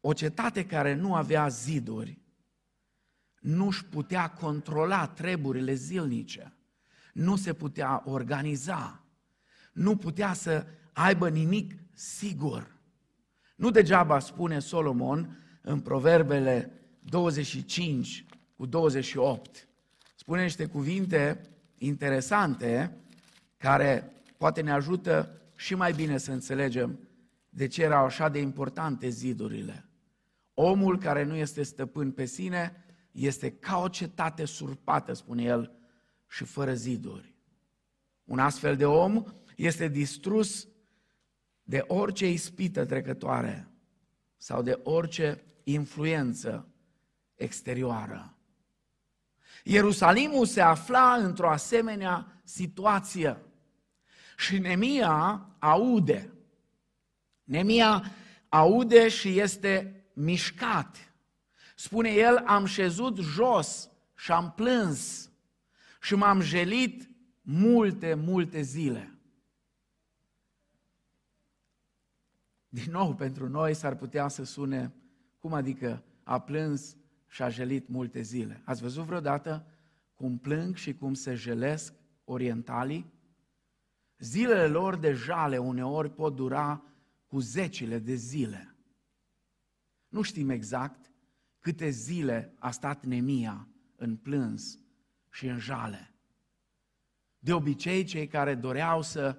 O 0.00 0.12
cetate 0.12 0.66
care 0.66 0.94
nu 0.94 1.14
avea 1.14 1.48
ziduri 1.48 2.18
nu-și 3.40 3.84
putea 3.84 4.30
controla 4.30 5.06
treburile 5.06 5.74
zilnice, 5.74 6.52
nu 7.12 7.36
se 7.36 7.52
putea 7.52 8.02
organiza, 8.04 9.04
nu 9.72 9.96
putea 9.96 10.32
să 10.32 10.66
aibă 10.92 11.28
nimic 11.28 11.74
sigur. 11.92 12.75
Nu 13.56 13.70
degeaba 13.70 14.18
spune 14.18 14.58
Solomon 14.58 15.38
în 15.62 15.80
Proverbele 15.80 16.72
25 17.00 18.26
cu 18.56 18.66
28, 18.66 19.68
spune 20.14 20.42
niște 20.42 20.66
cuvinte 20.66 21.40
interesante 21.78 22.96
care 23.56 24.12
poate 24.36 24.60
ne 24.60 24.70
ajută 24.70 25.40
și 25.54 25.74
mai 25.74 25.92
bine 25.92 26.18
să 26.18 26.32
înțelegem 26.32 26.98
de 27.48 27.66
ce 27.66 27.82
erau 27.82 28.04
așa 28.04 28.28
de 28.28 28.38
importante 28.38 29.08
zidurile. 29.08 29.88
Omul 30.54 30.98
care 30.98 31.24
nu 31.24 31.34
este 31.34 31.62
stăpân 31.62 32.10
pe 32.10 32.24
sine 32.24 32.84
este 33.10 33.50
ca 33.50 33.78
o 33.78 33.88
cetate 33.88 34.44
surpată, 34.44 35.12
spune 35.12 35.42
el, 35.42 35.76
și 36.28 36.44
fără 36.44 36.74
ziduri. 36.74 37.34
Un 38.24 38.38
astfel 38.38 38.76
de 38.76 38.86
om 38.86 39.24
este 39.56 39.88
distrus 39.88 40.68
de 41.68 41.84
orice 41.86 42.30
ispită 42.30 42.84
trecătoare 42.84 43.68
sau 44.36 44.62
de 44.62 44.80
orice 44.82 45.42
influență 45.64 46.68
exterioară. 47.34 48.34
Ierusalimul 49.64 50.46
se 50.46 50.60
afla 50.60 51.14
într-o 51.14 51.50
asemenea 51.50 52.40
situație 52.44 53.36
și 54.36 54.58
Nemia 54.58 55.48
aude. 55.58 56.32
Nemia 57.44 58.04
aude 58.48 59.08
și 59.08 59.38
este 59.38 60.04
mișcat. 60.12 61.12
Spune 61.74 62.10
el, 62.10 62.36
am 62.36 62.64
șezut 62.64 63.16
jos 63.18 63.90
și 64.16 64.32
am 64.32 64.52
plâns 64.56 65.30
și 66.00 66.14
m-am 66.14 66.40
jelit 66.40 67.10
multe, 67.42 68.14
multe 68.14 68.60
zile. 68.62 69.15
Din 72.82 72.90
nou, 72.90 73.14
pentru 73.14 73.48
noi 73.48 73.74
s-ar 73.74 73.94
putea 73.94 74.28
să 74.28 74.44
sune, 74.44 74.94
cum 75.38 75.52
adică 75.52 76.04
a 76.22 76.40
plâns 76.40 76.96
și 77.26 77.42
a 77.42 77.48
jelit 77.48 77.88
multe 77.88 78.20
zile. 78.20 78.62
Ați 78.64 78.82
văzut 78.82 79.04
vreodată 79.04 79.66
cum 80.14 80.38
plâng 80.38 80.74
și 80.74 80.94
cum 80.94 81.14
se 81.14 81.34
jelesc 81.34 81.94
orientalii? 82.24 83.12
Zilele 84.18 84.66
lor 84.66 84.96
de 84.96 85.12
jale 85.12 85.58
uneori 85.58 86.10
pot 86.10 86.34
dura 86.34 86.82
cu 87.26 87.38
zecile 87.38 87.98
de 87.98 88.14
zile. 88.14 88.76
Nu 90.08 90.22
știm 90.22 90.50
exact 90.50 91.12
câte 91.58 91.88
zile 91.88 92.54
a 92.58 92.70
stat 92.70 93.04
Nemia 93.04 93.68
în 93.96 94.16
plâns 94.16 94.78
și 95.30 95.46
în 95.46 95.58
jale. 95.58 96.14
De 97.38 97.52
obicei, 97.52 98.04
cei 98.04 98.26
care 98.26 98.54
doreau 98.54 99.02
să 99.02 99.38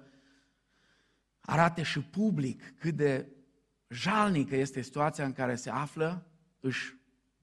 arate 1.48 1.82
și 1.82 2.00
public 2.00 2.78
cât 2.78 2.94
de 2.94 3.28
jalnică 3.88 4.56
este 4.56 4.80
situația 4.80 5.24
în 5.24 5.32
care 5.32 5.54
se 5.54 5.70
află, 5.70 6.26
își 6.60 6.94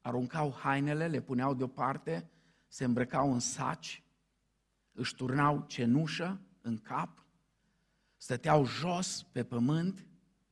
aruncau 0.01 0.55
hainele, 0.61 1.07
le 1.07 1.21
puneau 1.21 1.53
deoparte, 1.53 2.29
se 2.67 2.83
îmbrăcau 2.83 3.33
în 3.33 3.39
saci, 3.39 4.03
își 4.91 5.15
turnau 5.15 5.65
cenușă 5.67 6.41
în 6.61 6.77
cap, 6.77 7.25
stăteau 8.17 8.65
jos 8.65 9.23
pe 9.31 9.43
pământ, 9.43 10.05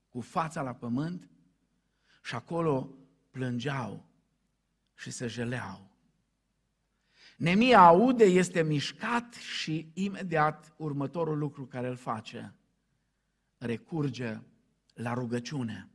cu 0.10 0.22
fața 0.22 0.62
la 0.62 0.74
pământ 0.74 1.30
și 2.24 2.36
acolo 2.36 2.90
plângeau 3.32 4.06
și 4.94 5.12
se 5.12 5.28
jeleau. 5.28 5.92
Nemia 7.38 7.80
aude, 7.80 8.24
este 8.24 8.64
mișcat 8.64 9.34
și 9.34 9.92
imediat 9.94 10.74
următorul 10.78 11.38
lucru 11.38 11.66
care 11.66 11.88
îl 11.88 11.96
face, 11.96 12.54
recurge 13.66 14.40
la 14.94 15.14
rugăciune. 15.14 15.88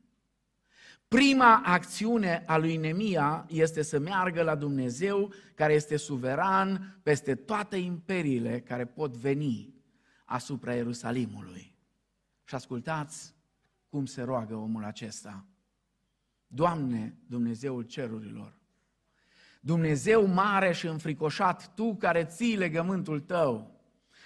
Prima 1.08 1.62
acțiune 1.64 2.44
a 2.46 2.56
lui 2.56 2.76
Nemia 2.76 3.46
este 3.48 3.82
să 3.82 3.98
meargă 3.98 4.42
la 4.42 4.54
Dumnezeu 4.54 5.32
care 5.54 5.72
este 5.72 5.96
suveran 5.96 6.98
peste 7.02 7.34
toate 7.34 7.76
imperiile 7.76 8.60
care 8.60 8.84
pot 8.84 9.16
veni 9.16 9.74
asupra 10.24 10.74
Ierusalimului. 10.74 11.74
Și 12.44 12.54
ascultați 12.54 13.34
cum 13.88 14.06
se 14.06 14.22
roagă 14.22 14.54
omul 14.54 14.84
acesta. 14.84 15.46
Doamne, 16.46 17.16
Dumnezeul 17.26 17.82
cerurilor, 17.82 18.58
Dumnezeu 19.60 20.26
mare 20.26 20.72
și 20.72 20.86
înfricoșat, 20.86 21.74
Tu 21.74 21.96
care 21.96 22.24
ții 22.24 22.56
legământul 22.56 23.20
Tău 23.20 23.80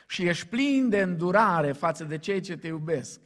și 0.09 0.22
ești 0.22 0.46
plin 0.46 0.88
de 0.88 1.00
îndurare 1.00 1.72
față 1.72 2.05
de 2.05 2.18
cei 2.18 2.40
ce 2.40 2.57
Te 2.57 2.66
iubesc 2.66 3.20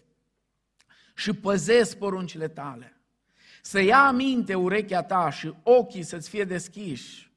și 1.16 1.32
păzesc 1.32 1.98
poruncile 1.98 2.48
Tale, 2.48 2.96
să 3.62 3.80
ia 3.80 4.06
aminte 4.06 4.54
urechea 4.54 5.02
ta 5.02 5.30
și 5.30 5.54
ochii 5.62 6.02
să-ți 6.02 6.28
fie 6.28 6.44
deschiși. 6.44 7.30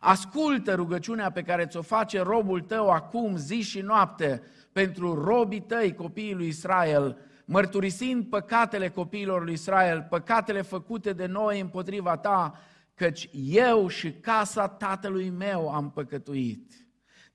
Ascultă 0.00 0.74
rugăciunea 0.74 1.30
pe 1.30 1.42
care 1.42 1.66
ți-o 1.66 1.82
face 1.82 2.20
robul 2.20 2.60
tău 2.60 2.90
acum, 2.90 3.36
zi 3.36 3.60
și 3.60 3.80
noapte, 3.80 4.42
pentru 4.72 5.24
robii 5.24 5.60
tăi, 5.60 5.94
copiii 5.94 6.34
lui 6.34 6.46
Israel, 6.46 7.16
mărturisind 7.44 8.26
păcatele 8.26 8.88
copiilor 8.88 9.44
lui 9.44 9.52
Israel, 9.52 10.06
păcatele 10.10 10.62
făcute 10.62 11.12
de 11.12 11.26
noi 11.26 11.60
împotriva 11.60 12.16
ta, 12.16 12.58
căci 12.94 13.28
eu 13.44 13.88
și 13.88 14.12
casa 14.12 14.68
tatălui 14.68 15.30
meu 15.30 15.68
am 15.68 15.90
păcătuit. 15.90 16.72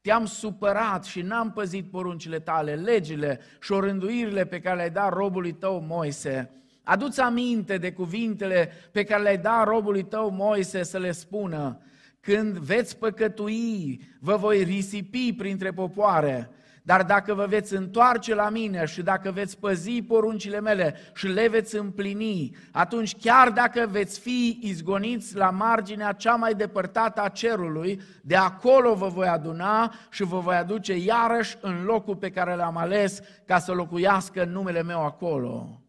Te-am 0.07 0.25
supărat 0.25 1.05
și 1.05 1.21
n-am 1.21 1.51
păzit 1.51 1.91
poruncile 1.91 2.39
tale, 2.39 2.75
legile 2.75 3.39
și 3.61 3.71
orânduirile 3.71 4.45
pe 4.45 4.59
care 4.59 4.75
le-ai 4.75 4.89
dat 4.89 5.13
robului 5.13 5.51
tău 5.51 5.85
Moise. 5.87 6.49
Aduți 6.83 7.21
aminte 7.21 7.77
de 7.77 7.91
cuvintele 7.91 8.71
pe 8.91 9.03
care 9.03 9.21
le-ai 9.21 9.37
dat 9.37 9.67
robului 9.67 10.03
tău 10.03 10.29
Moise 10.29 10.83
să 10.83 10.97
le 10.97 11.11
spună. 11.11 11.81
Când 12.19 12.57
veți 12.57 12.97
păcătui, 12.97 14.01
vă 14.19 14.35
voi 14.35 14.63
risipi 14.63 15.33
printre 15.33 15.71
popoare 15.71 16.49
dar 16.87 17.03
dacă 17.03 17.33
vă 17.33 17.45
veți 17.45 17.75
întoarce 17.75 18.35
la 18.35 18.49
mine 18.49 18.85
și 18.85 19.01
dacă 19.01 19.31
veți 19.31 19.59
păzi 19.59 20.01
poruncile 20.01 20.59
mele 20.59 20.95
și 21.15 21.27
le 21.27 21.47
veți 21.47 21.75
împlini, 21.75 22.55
atunci 22.71 23.15
chiar 23.15 23.49
dacă 23.51 23.87
veți 23.91 24.19
fi 24.19 24.59
izgoniți 24.61 25.35
la 25.35 25.49
marginea 25.49 26.11
cea 26.11 26.35
mai 26.35 26.53
depărtată 26.53 27.21
a 27.21 27.29
cerului, 27.29 28.01
de 28.21 28.35
acolo 28.35 28.95
vă 28.95 29.07
voi 29.07 29.27
aduna 29.27 29.93
și 30.09 30.23
vă 30.23 30.39
voi 30.39 30.55
aduce 30.55 30.97
iarăși 30.97 31.57
în 31.61 31.83
locul 31.83 32.15
pe 32.15 32.29
care 32.29 32.55
l-am 32.55 32.77
ales 32.77 33.21
ca 33.45 33.59
să 33.59 33.71
locuiască 33.71 34.43
numele 34.43 34.83
meu 34.83 35.05
acolo. 35.05 35.81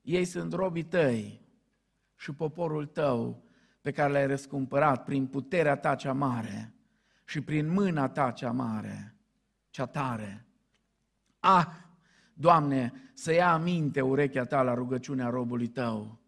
Ei 0.00 0.24
sunt 0.24 0.52
robii 0.52 0.84
tăi 0.84 1.40
și 2.16 2.32
poporul 2.32 2.86
tău 2.86 3.42
pe 3.80 3.90
care 3.90 4.12
l-ai 4.12 4.26
răscumpărat 4.26 5.04
prin 5.04 5.26
puterea 5.26 5.76
ta 5.76 5.94
cea 5.94 6.12
mare 6.12 6.74
și 7.24 7.40
prin 7.40 7.72
mâna 7.72 8.08
ta 8.08 8.30
cea 8.30 8.50
mare 8.50 9.11
cea 9.72 9.86
tare. 9.86 10.46
Ah, 11.40 11.66
Doamne, 12.34 12.92
să 13.14 13.32
ia 13.32 13.52
aminte 13.52 14.00
urechea 14.00 14.44
ta 14.44 14.62
la 14.62 14.74
rugăciunea 14.74 15.28
robului 15.28 15.66
tău 15.66 16.20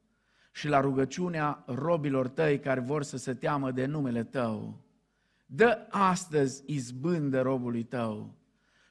și 0.53 0.69
la 0.69 0.81
rugăciunea 0.81 1.63
robilor 1.67 2.29
tăi 2.29 2.61
care 2.61 2.81
vor 2.81 3.03
să 3.03 3.17
se 3.17 3.35
teamă 3.35 3.71
de 3.71 3.87
numele 3.87 4.25
tău. 4.25 4.81
Dă 5.47 5.87
astăzi 5.91 6.63
izbândă 6.67 7.41
robului 7.41 7.83
tău 7.83 8.35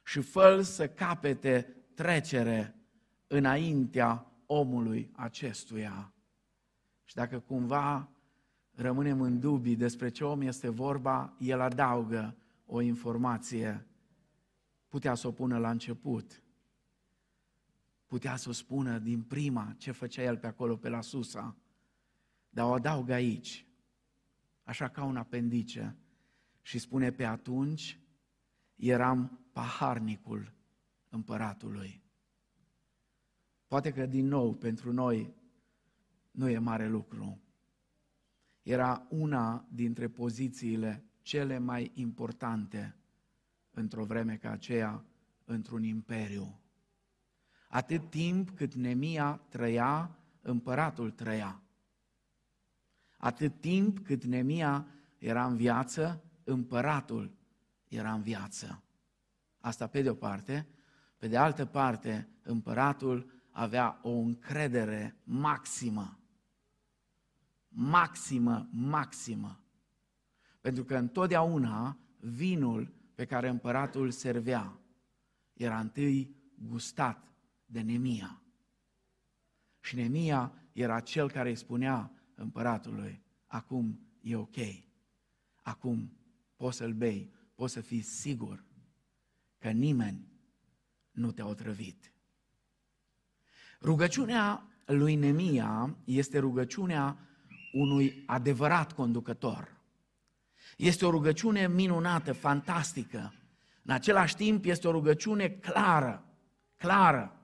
și 0.04 0.20
fă 0.20 0.60
să 0.62 0.88
capete 0.88 1.76
trecere 1.94 2.74
înaintea 3.26 4.32
omului 4.46 5.10
acestuia. 5.12 6.12
Și 7.04 7.14
dacă 7.14 7.38
cumva 7.38 8.08
rămânem 8.74 9.20
în 9.20 9.40
dubii 9.40 9.76
despre 9.76 10.08
ce 10.08 10.24
om 10.24 10.40
este 10.40 10.68
vorba, 10.68 11.34
el 11.38 11.60
adaugă 11.60 12.36
o 12.66 12.80
informație 12.80 13.86
putea 14.94 15.14
să 15.14 15.26
o 15.26 15.32
pună 15.32 15.58
la 15.58 15.70
început. 15.70 16.42
Putea 18.06 18.36
să 18.36 18.48
o 18.48 18.52
spună 18.52 18.98
din 18.98 19.22
prima 19.22 19.74
ce 19.78 19.90
făcea 19.90 20.22
el 20.22 20.38
pe 20.38 20.46
acolo, 20.46 20.76
pe 20.76 20.88
la 20.88 21.00
Susa. 21.00 21.56
Dar 22.48 22.66
o 22.66 22.72
adaugă 22.72 23.12
aici, 23.12 23.66
așa 24.62 24.88
ca 24.88 25.04
un 25.04 25.16
apendice. 25.16 25.96
Și 26.62 26.78
spune, 26.78 27.12
pe 27.12 27.24
atunci 27.24 28.00
eram 28.74 29.46
paharnicul 29.52 30.52
împăratului. 31.08 32.02
Poate 33.66 33.92
că 33.92 34.06
din 34.06 34.26
nou 34.26 34.54
pentru 34.54 34.92
noi 34.92 35.34
nu 36.30 36.48
e 36.48 36.58
mare 36.58 36.88
lucru. 36.88 37.40
Era 38.62 39.06
una 39.10 39.68
dintre 39.70 40.08
pozițiile 40.08 41.04
cele 41.22 41.58
mai 41.58 41.90
importante 41.94 42.96
într-o 43.74 44.04
vreme 44.04 44.36
ca 44.36 44.50
aceea 44.50 45.04
într-un 45.44 45.82
imperiu. 45.82 46.60
Atât 47.68 48.10
timp 48.10 48.50
cât 48.50 48.74
Nemia 48.74 49.40
trăia, 49.48 50.18
împăratul 50.40 51.10
trăia. 51.10 51.62
Atât 53.16 53.60
timp 53.60 53.98
cât 53.98 54.24
Nemia 54.24 54.86
era 55.18 55.46
în 55.46 55.56
viață, 55.56 56.24
împăratul 56.44 57.36
era 57.88 58.12
în 58.12 58.22
viață. 58.22 58.82
Asta 59.58 59.86
pe 59.86 60.02
de 60.02 60.10
o 60.10 60.14
parte. 60.14 60.68
Pe 61.16 61.28
de 61.28 61.36
altă 61.36 61.64
parte, 61.64 62.28
împăratul 62.42 63.30
avea 63.50 63.98
o 64.02 64.10
încredere 64.10 65.16
maximă. 65.24 66.18
Maximă, 67.68 68.68
maximă. 68.70 69.60
Pentru 70.60 70.84
că 70.84 70.96
întotdeauna 70.96 71.98
vinul 72.20 72.94
pe 73.14 73.24
care 73.24 73.48
împăratul 73.48 74.10
servea 74.10 74.78
era 75.52 75.80
întâi 75.80 76.36
gustat 76.54 77.34
de 77.66 77.80
Nemia. 77.80 78.42
Și 79.80 79.94
Nemia 79.94 80.52
era 80.72 81.00
cel 81.00 81.30
care 81.30 81.48
îi 81.48 81.56
spunea 81.56 82.12
împăratului, 82.34 83.22
acum 83.46 84.00
e 84.20 84.36
ok, 84.36 84.56
acum 85.62 86.12
poți 86.56 86.76
să-l 86.76 86.92
bei, 86.92 87.32
poți 87.54 87.72
să 87.72 87.80
fii 87.80 88.00
sigur 88.00 88.64
că 89.58 89.70
nimeni 89.70 90.28
nu 91.10 91.32
te-a 91.32 91.46
otrăvit. 91.46 92.12
Rugăciunea 93.80 94.68
lui 94.86 95.14
Nemia 95.14 95.96
este 96.04 96.38
rugăciunea 96.38 97.18
unui 97.72 98.22
adevărat 98.26 98.92
conducător. 98.92 99.73
Este 100.76 101.06
o 101.06 101.10
rugăciune 101.10 101.68
minunată, 101.68 102.32
fantastică. 102.32 103.34
În 103.82 103.94
același 103.94 104.36
timp 104.36 104.64
este 104.64 104.88
o 104.88 104.90
rugăciune 104.90 105.48
clară, 105.48 106.24
clară, 106.76 107.36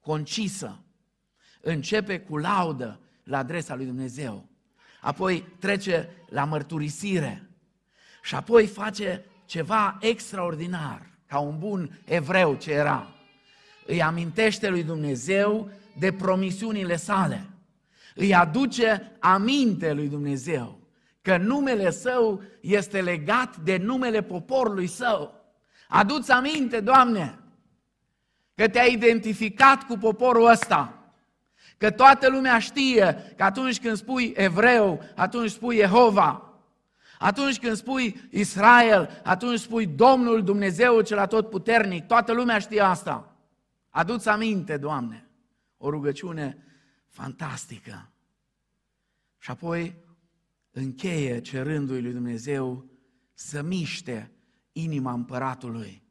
concisă. 0.00 0.82
Începe 1.60 2.20
cu 2.20 2.36
laudă 2.36 3.00
la 3.24 3.38
adresa 3.38 3.74
lui 3.74 3.84
Dumnezeu. 3.84 4.48
Apoi 5.00 5.44
trece 5.58 6.08
la 6.28 6.44
mărturisire. 6.44 7.48
Și 8.22 8.34
apoi 8.34 8.66
face 8.66 9.24
ceva 9.46 9.98
extraordinar, 10.00 11.10
ca 11.26 11.38
un 11.38 11.58
bun 11.58 12.00
evreu 12.04 12.54
ce 12.54 12.72
era. 12.72 13.08
Îi 13.86 14.02
amintește 14.02 14.68
lui 14.68 14.82
Dumnezeu 14.82 15.70
de 15.98 16.12
promisiunile 16.12 16.96
sale. 16.96 17.46
Îi 18.14 18.34
aduce 18.34 19.16
aminte 19.20 19.92
lui 19.92 20.08
Dumnezeu 20.08 20.81
că 21.22 21.36
numele 21.36 21.90
său 21.90 22.42
este 22.60 23.00
legat 23.00 23.56
de 23.56 23.76
numele 23.76 24.22
poporului 24.22 24.86
său. 24.86 25.44
Aduți 25.88 26.30
aminte, 26.30 26.80
Doamne, 26.80 27.38
că 28.54 28.68
te-ai 28.68 28.92
identificat 28.92 29.82
cu 29.82 29.96
poporul 29.96 30.50
ăsta. 30.50 30.96
Că 31.78 31.90
toată 31.90 32.28
lumea 32.28 32.58
știe 32.58 33.32
că 33.36 33.42
atunci 33.42 33.80
când 33.80 33.96
spui 33.96 34.32
evreu, 34.36 35.02
atunci 35.16 35.50
spui 35.50 35.76
Jehova. 35.76 36.46
Atunci 37.18 37.58
când 37.58 37.76
spui 37.76 38.28
Israel, 38.30 39.20
atunci 39.24 39.58
spui 39.58 39.86
Domnul 39.86 40.44
Dumnezeu 40.44 41.00
cel 41.00 41.18
atotputernic. 41.18 42.06
Toată 42.06 42.32
lumea 42.32 42.58
știe 42.58 42.80
asta. 42.80 43.36
Aduți 43.90 44.28
aminte, 44.28 44.76
Doamne. 44.76 45.26
O 45.76 45.90
rugăciune 45.90 46.64
fantastică. 47.08 48.10
Și 49.38 49.50
apoi 49.50 50.01
încheie 50.72 51.40
cerându-i 51.40 52.00
lui 52.00 52.12
Dumnezeu 52.12 52.90
să 53.34 53.62
miște 53.62 54.32
inima 54.72 55.12
împăratului, 55.12 56.02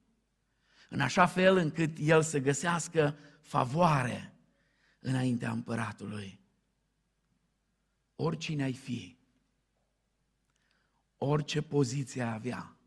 în 0.89 0.99
așa 0.99 1.25
fel 1.25 1.57
încât 1.57 1.97
el 1.99 2.21
să 2.21 2.39
găsească 2.39 3.17
favoare 3.39 4.33
înaintea 4.99 5.51
împăratului. 5.51 6.39
Oricine 8.15 8.63
ai 8.63 8.73
fi, 8.73 9.17
orice 11.17 11.61
poziție 11.61 12.21
ai 12.21 12.33
avea, 12.33 12.77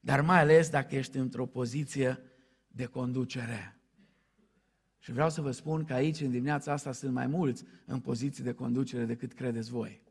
dar 0.00 0.20
mai 0.20 0.38
ales 0.38 0.70
dacă 0.70 0.96
ești 0.96 1.16
într-o 1.16 1.46
poziție 1.46 2.22
de 2.68 2.86
conducere. 2.86 3.76
Și 4.98 5.12
vreau 5.12 5.30
să 5.30 5.40
vă 5.40 5.50
spun 5.50 5.84
că 5.84 5.92
aici, 5.92 6.20
în 6.20 6.30
dimineața 6.30 6.72
asta, 6.72 6.92
sunt 6.92 7.12
mai 7.12 7.26
mulți 7.26 7.64
în 7.84 8.00
poziții 8.00 8.44
de 8.44 8.52
conducere 8.52 9.04
decât 9.04 9.32
credeți 9.32 9.70
voi. 9.70 10.02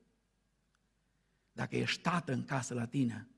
Dacă 1.61 1.75
ești 1.75 2.01
tată 2.01 2.33
în 2.33 2.43
casă 2.43 2.73
la 2.73 2.85
tine, 2.85 3.29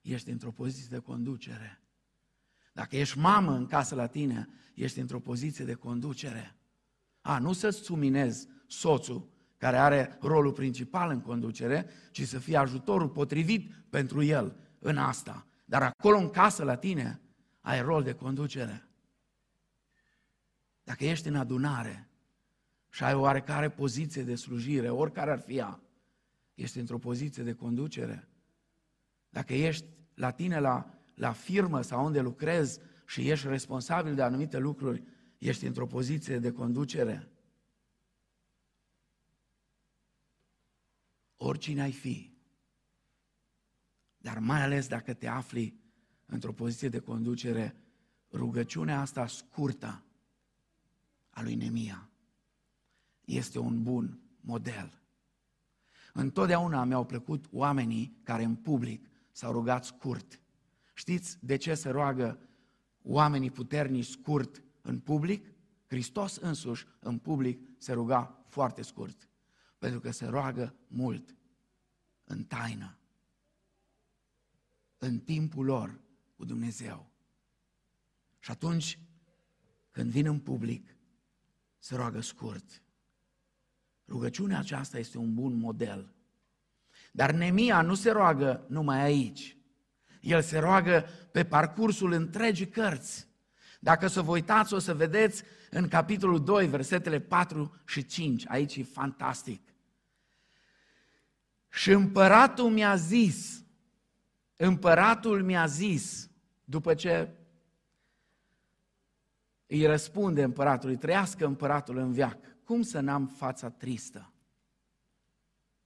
ești 0.00 0.30
într-o 0.30 0.50
poziție 0.50 0.88
de 0.90 0.98
conducere. 0.98 1.82
Dacă 2.72 2.96
ești 2.96 3.18
mamă 3.18 3.52
în 3.52 3.66
casă 3.66 3.94
la 3.94 4.06
tine, 4.06 4.48
ești 4.74 5.00
într-o 5.00 5.20
poziție 5.20 5.64
de 5.64 5.74
conducere. 5.74 6.56
A, 7.20 7.38
nu 7.38 7.52
să-ți 7.52 7.78
suminezi 7.78 8.48
soțul, 8.66 9.28
care 9.56 9.78
are 9.78 10.18
rolul 10.20 10.52
principal 10.52 11.10
în 11.10 11.20
conducere, 11.20 11.90
ci 12.10 12.26
să 12.26 12.38
fie 12.38 12.56
ajutorul 12.56 13.08
potrivit 13.08 13.72
pentru 13.90 14.22
el 14.22 14.56
în 14.78 14.98
asta. 14.98 15.46
Dar 15.64 15.82
acolo 15.82 16.16
în 16.16 16.30
casă 16.30 16.64
la 16.64 16.76
tine, 16.76 17.20
ai 17.60 17.82
rol 17.82 18.02
de 18.02 18.12
conducere. 18.12 18.88
Dacă 20.82 21.04
ești 21.04 21.28
în 21.28 21.36
adunare 21.36 22.08
și 22.90 23.04
ai 23.04 23.14
o 23.14 23.20
oarecare 23.20 23.70
poziție 23.70 24.22
de 24.22 24.34
slujire, 24.34 24.90
oricare 24.90 25.30
ar 25.30 25.40
fi 25.40 25.56
ea, 25.56 25.80
ești 26.56 26.78
într-o 26.78 26.98
poziție 26.98 27.42
de 27.42 27.52
conducere. 27.52 28.28
Dacă 29.28 29.54
ești 29.54 29.86
la 30.14 30.30
tine 30.30 30.60
la, 30.60 30.98
la 31.14 31.32
firmă 31.32 31.82
sau 31.82 32.04
unde 32.04 32.20
lucrezi 32.20 32.80
și 33.06 33.30
ești 33.30 33.48
responsabil 33.48 34.14
de 34.14 34.22
anumite 34.22 34.58
lucruri, 34.58 35.02
ești 35.38 35.66
într-o 35.66 35.86
poziție 35.86 36.38
de 36.38 36.52
conducere. 36.52 37.28
Oricine 41.36 41.82
ai 41.82 41.92
fi, 41.92 42.36
dar 44.16 44.38
mai 44.38 44.62
ales 44.62 44.88
dacă 44.88 45.14
te 45.14 45.26
afli 45.26 45.80
într-o 46.26 46.52
poziție 46.52 46.88
de 46.88 46.98
conducere, 46.98 47.76
rugăciunea 48.32 49.00
asta 49.00 49.26
scurtă 49.26 50.04
a 51.30 51.42
lui 51.42 51.54
Nemia 51.54 52.10
este 53.24 53.58
un 53.58 53.82
bun 53.82 54.20
model. 54.40 55.05
Întotdeauna 56.18 56.84
mi-au 56.84 57.04
plăcut 57.04 57.46
oamenii 57.50 58.20
care 58.22 58.44
în 58.44 58.54
public 58.54 59.08
s-au 59.30 59.52
rugat 59.52 59.84
scurt. 59.84 60.40
Știți 60.94 61.38
de 61.44 61.56
ce 61.56 61.74
se 61.74 61.88
roagă 61.88 62.38
oamenii 63.02 63.50
puternici 63.50 64.06
scurt 64.06 64.62
în 64.82 65.00
public? 65.00 65.52
Hristos 65.86 66.36
însuși 66.36 66.86
în 66.98 67.18
public 67.18 67.68
se 67.78 67.92
ruga 67.92 68.44
foarte 68.46 68.82
scurt. 68.82 69.28
Pentru 69.78 70.00
că 70.00 70.10
se 70.10 70.26
roagă 70.26 70.74
mult, 70.86 71.36
în 72.24 72.44
taină, 72.44 72.98
în 74.98 75.18
timpul 75.18 75.64
lor 75.64 76.00
cu 76.36 76.44
Dumnezeu. 76.44 77.10
Și 78.38 78.50
atunci, 78.50 78.98
când 79.90 80.10
vin 80.10 80.26
în 80.26 80.38
public, 80.38 80.96
se 81.78 81.94
roagă 81.94 82.20
scurt. 82.20 82.82
Rugăciunea 84.08 84.58
aceasta 84.58 84.98
este 84.98 85.18
un 85.18 85.34
bun 85.34 85.58
model. 85.58 86.14
Dar 87.12 87.30
Nemia 87.30 87.82
nu 87.82 87.94
se 87.94 88.10
roagă 88.10 88.64
numai 88.68 89.00
aici. 89.00 89.56
El 90.20 90.42
se 90.42 90.58
roagă 90.58 91.06
pe 91.32 91.44
parcursul 91.44 92.12
întregii 92.12 92.68
cărți. 92.68 93.28
Dacă 93.80 94.06
să 94.06 94.22
vă 94.22 94.30
uitați, 94.30 94.74
o 94.74 94.78
să 94.78 94.94
vedeți 94.94 95.42
în 95.70 95.88
capitolul 95.88 96.44
2, 96.44 96.66
versetele 96.66 97.20
4 97.20 97.74
și 97.86 98.06
5. 98.06 98.44
Aici 98.48 98.76
e 98.76 98.82
fantastic. 98.82 99.60
Și 101.68 101.90
împăratul 101.90 102.70
mi-a 102.70 102.96
zis, 102.96 103.64
împăratul 104.56 105.42
mi-a 105.42 105.66
zis, 105.66 106.30
după 106.64 106.94
ce 106.94 107.30
îi 109.66 109.86
răspunde 109.86 110.42
împăratului, 110.42 110.96
trăiască 110.96 111.46
împăratul 111.46 111.96
în 111.96 112.12
viac, 112.12 112.55
cum 112.66 112.82
să 112.82 113.00
n-am 113.00 113.26
fața 113.26 113.70
tristă? 113.70 114.32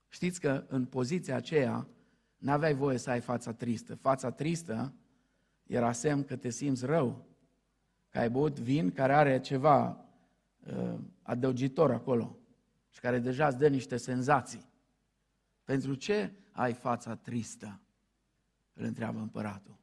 Știți 0.08 0.40
că 0.40 0.64
în 0.68 0.86
poziția 0.86 1.36
aceea 1.36 1.88
n-aveai 2.36 2.74
voie 2.74 2.98
să 2.98 3.10
ai 3.10 3.20
fața 3.20 3.52
tristă. 3.52 3.94
Fața 3.94 4.30
tristă 4.30 4.94
era 5.66 5.92
semn 5.92 6.24
că 6.24 6.36
te 6.36 6.50
simți 6.50 6.84
rău, 6.84 7.26
că 8.08 8.18
ai 8.18 8.30
băut 8.30 8.58
vin 8.58 8.92
care 8.92 9.14
are 9.14 9.40
ceva 9.40 10.04
uh, 10.66 10.98
adăugitor 11.22 11.90
acolo 11.90 12.38
și 12.88 13.00
care 13.00 13.18
deja 13.18 13.46
îți 13.46 13.58
dă 13.58 13.68
niște 13.68 13.96
senzații. 13.96 14.68
Pentru 15.64 15.94
ce 15.94 16.32
ai 16.52 16.72
fața 16.72 17.16
tristă? 17.16 17.80
Îl 18.72 18.84
întreabă 18.84 19.18
împăratul. 19.18 19.78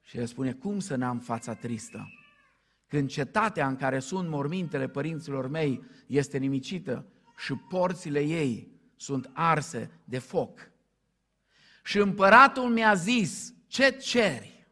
Și 0.00 0.18
el 0.18 0.26
spune, 0.26 0.52
cum 0.52 0.78
să 0.78 0.96
n-am 0.96 1.18
fața 1.18 1.54
tristă? 1.54 2.08
Când 2.86 3.08
cetatea 3.08 3.68
în 3.68 3.76
care 3.76 3.98
sunt 3.98 4.28
mormintele 4.28 4.88
părinților 4.88 5.48
mei 5.48 5.84
este 6.06 6.38
nimicită 6.38 7.06
și 7.36 7.54
porțile 7.54 8.20
ei 8.20 8.72
sunt 8.96 9.30
arse 9.32 9.90
de 10.04 10.18
foc. 10.18 10.70
Și 11.84 11.98
împăratul 11.98 12.68
mi-a 12.68 12.94
zis, 12.94 13.54
ce 13.66 13.90
ceri? 13.90 14.66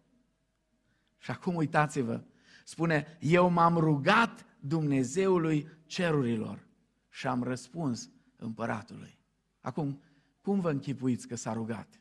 Și 1.18 1.30
acum 1.30 1.54
uitați-vă, 1.54 2.22
spune, 2.64 3.18
eu 3.20 3.48
m-am 3.48 3.76
rugat 3.76 4.46
Dumnezeului 4.60 5.68
cerurilor 5.86 6.66
și 7.08 7.26
am 7.26 7.42
răspuns 7.42 8.10
împăratului. 8.36 9.18
Acum, 9.60 10.02
cum 10.40 10.60
vă 10.60 10.70
închipuiți 10.70 11.28
că 11.28 11.34
s-a 11.34 11.52
rugat? 11.52 12.00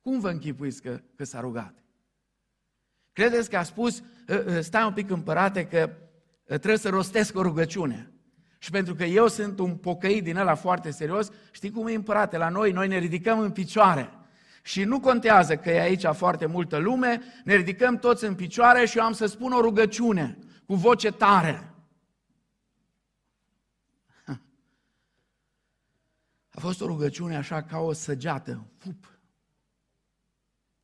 Cum 0.00 0.20
vă 0.20 0.30
închipuiți 0.30 0.82
că, 0.82 1.02
că 1.14 1.24
s-a 1.24 1.40
rugat? 1.40 1.84
Credeți 3.18 3.50
că 3.50 3.56
a 3.56 3.62
spus, 3.62 4.02
ă, 4.28 4.44
ă, 4.56 4.60
stai 4.60 4.84
un 4.84 4.92
pic 4.92 5.10
împărate 5.10 5.66
că 5.66 5.78
ă, 6.50 6.56
trebuie 6.56 6.76
să 6.76 6.88
rostesc 6.88 7.36
o 7.36 7.42
rugăciune. 7.42 8.12
Și 8.58 8.70
pentru 8.70 8.94
că 8.94 9.04
eu 9.04 9.28
sunt 9.28 9.58
un 9.58 9.76
pocăit 9.76 10.24
din 10.24 10.36
ăla 10.36 10.54
foarte 10.54 10.90
serios, 10.90 11.30
știi 11.50 11.70
cum 11.70 11.86
e 11.86 11.94
împărate 11.94 12.36
la 12.36 12.48
noi? 12.48 12.72
Noi 12.72 12.88
ne 12.88 12.98
ridicăm 12.98 13.38
în 13.38 13.50
picioare. 13.50 14.10
Și 14.62 14.84
nu 14.84 15.00
contează 15.00 15.56
că 15.56 15.70
e 15.70 15.80
aici 15.80 16.04
foarte 16.12 16.46
multă 16.46 16.76
lume, 16.76 17.22
ne 17.44 17.54
ridicăm 17.54 17.98
toți 17.98 18.24
în 18.24 18.34
picioare 18.34 18.86
și 18.86 18.98
eu 18.98 19.04
am 19.04 19.12
să 19.12 19.26
spun 19.26 19.52
o 19.52 19.60
rugăciune 19.60 20.38
cu 20.66 20.74
voce 20.74 21.10
tare. 21.10 21.74
A 26.54 26.60
fost 26.60 26.80
o 26.80 26.86
rugăciune 26.86 27.36
așa 27.36 27.62
ca 27.62 27.78
o 27.78 27.92
săgeată, 27.92 28.66
fup, 28.76 29.18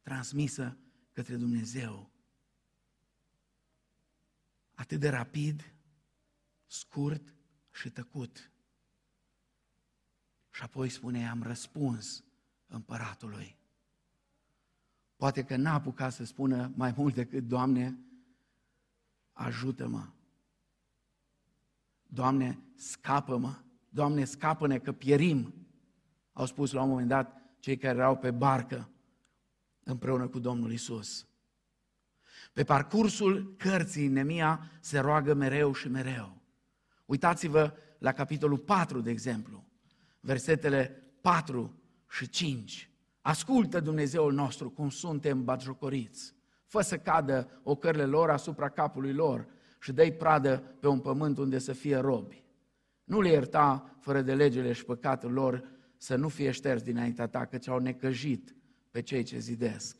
transmisă 0.02 0.76
către 1.12 1.34
Dumnezeu. 1.34 2.12
Atât 4.74 5.00
de 5.00 5.08
rapid, 5.08 5.74
scurt 6.66 7.34
și 7.70 7.90
tăcut. 7.90 8.50
Și 10.50 10.62
apoi 10.62 10.88
spune, 10.88 11.28
am 11.28 11.42
răspuns 11.42 12.24
împăratului. 12.66 13.58
Poate 15.16 15.44
că 15.44 15.56
n-a 15.56 15.72
apucat 15.72 16.12
să 16.12 16.24
spună 16.24 16.72
mai 16.76 16.94
mult 16.96 17.14
decât, 17.14 17.44
Doamne, 17.44 17.98
ajută-mă. 19.32 20.08
Doamne, 22.06 22.58
scapă-mă. 22.74 23.54
Doamne, 23.88 24.24
scapă-ne 24.24 24.78
că 24.78 24.92
pierim. 24.92 25.54
Au 26.32 26.46
spus 26.46 26.72
la 26.72 26.82
un 26.82 26.88
moment 26.88 27.08
dat 27.08 27.42
cei 27.58 27.76
care 27.76 27.98
erau 27.98 28.16
pe 28.16 28.30
barcă 28.30 28.90
împreună 29.82 30.28
cu 30.28 30.38
Domnul 30.38 30.72
Isus. 30.72 31.26
Pe 32.54 32.64
parcursul 32.64 33.54
cărții 33.58 34.06
Nemia 34.08 34.70
se 34.80 34.98
roagă 34.98 35.34
mereu 35.34 35.72
și 35.72 35.88
mereu. 35.88 36.42
Uitați-vă 37.06 37.72
la 37.98 38.12
capitolul 38.12 38.58
4, 38.58 39.00
de 39.00 39.10
exemplu, 39.10 39.64
versetele 40.20 41.02
4 41.20 41.82
și 42.08 42.28
5. 42.28 42.90
Ascultă 43.20 43.80
Dumnezeul 43.80 44.32
nostru 44.32 44.70
cum 44.70 44.90
suntem 44.90 45.44
batjocoriți. 45.44 46.34
Fă 46.66 46.80
să 46.80 46.98
cadă 46.98 47.60
ocările 47.62 48.04
lor 48.04 48.30
asupra 48.30 48.68
capului 48.68 49.12
lor 49.12 49.46
și 49.80 49.92
dă 49.92 50.10
pradă 50.18 50.62
pe 50.80 50.88
un 50.88 51.00
pământ 51.00 51.38
unde 51.38 51.58
să 51.58 51.72
fie 51.72 51.96
robi. 51.96 52.44
Nu 53.04 53.20
le 53.20 53.28
ierta 53.28 53.96
fără 54.00 54.22
de 54.22 54.34
legele 54.34 54.72
și 54.72 54.84
păcatul 54.84 55.32
lor 55.32 55.68
să 55.96 56.16
nu 56.16 56.28
fie 56.28 56.50
șters 56.50 56.82
dinaintea 56.82 57.26
ta, 57.26 57.46
căci 57.46 57.68
au 57.68 57.78
necăjit 57.78 58.56
pe 58.90 59.02
cei 59.02 59.22
ce 59.22 59.38
zidesc. 59.38 59.96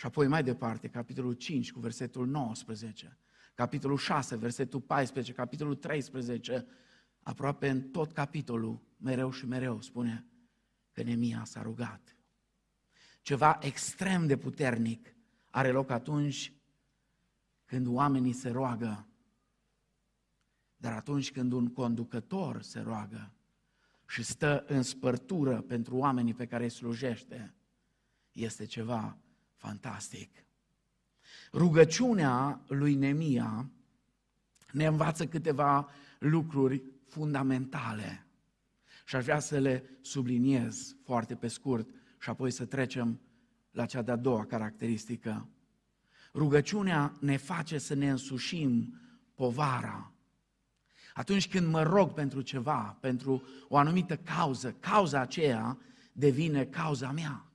Și 0.00 0.06
apoi 0.06 0.26
mai 0.26 0.42
departe, 0.42 0.88
capitolul 0.88 1.32
5 1.32 1.72
cu 1.72 1.80
versetul 1.80 2.26
19, 2.26 3.18
capitolul 3.54 3.96
6, 3.96 4.36
versetul 4.36 4.80
14, 4.80 5.32
capitolul 5.32 5.74
13, 5.74 6.66
aproape 7.22 7.68
în 7.68 7.82
tot 7.82 8.12
capitolul, 8.12 8.82
mereu 8.96 9.30
și 9.30 9.46
mereu, 9.46 9.80
spune 9.80 10.26
că 10.92 11.02
Nemia 11.02 11.44
s-a 11.44 11.62
rugat. 11.62 12.16
Ceva 13.22 13.58
extrem 13.62 14.26
de 14.26 14.36
puternic 14.36 15.16
are 15.50 15.70
loc 15.70 15.90
atunci 15.90 16.52
când 17.64 17.86
oamenii 17.86 18.32
se 18.32 18.48
roagă, 18.48 19.08
dar 20.76 20.92
atunci 20.92 21.32
când 21.32 21.52
un 21.52 21.72
conducător 21.72 22.62
se 22.62 22.80
roagă 22.80 23.32
și 24.06 24.22
stă 24.22 24.64
în 24.66 24.82
spărtură 24.82 25.60
pentru 25.60 25.96
oamenii 25.96 26.34
pe 26.34 26.46
care 26.46 26.64
îi 26.64 26.70
slujește, 26.70 27.54
este 28.32 28.64
ceva 28.64 29.18
fantastic. 29.60 30.44
Rugăciunea 31.52 32.60
lui 32.66 32.94
Nemia 32.94 33.70
ne 34.72 34.86
învață 34.86 35.26
câteva 35.26 35.88
lucruri 36.18 36.82
fundamentale 37.08 38.26
și 39.06 39.16
aș 39.16 39.24
vrea 39.24 39.38
să 39.38 39.58
le 39.58 39.98
subliniez 40.00 40.96
foarte 41.04 41.34
pe 41.34 41.48
scurt 41.48 41.88
și 42.20 42.30
apoi 42.30 42.50
să 42.50 42.64
trecem 42.64 43.20
la 43.70 43.86
cea 43.86 44.02
de-a 44.02 44.16
doua 44.16 44.44
caracteristică. 44.44 45.48
Rugăciunea 46.34 47.16
ne 47.20 47.36
face 47.36 47.78
să 47.78 47.94
ne 47.94 48.10
însușim 48.10 49.00
povara. 49.34 50.12
Atunci 51.14 51.48
când 51.48 51.66
mă 51.66 51.82
rog 51.82 52.12
pentru 52.12 52.40
ceva, 52.40 52.96
pentru 53.00 53.42
o 53.68 53.76
anumită 53.76 54.16
cauză, 54.16 54.72
cauza 54.72 55.20
aceea 55.20 55.78
devine 56.12 56.64
cauza 56.64 57.12
mea. 57.12 57.49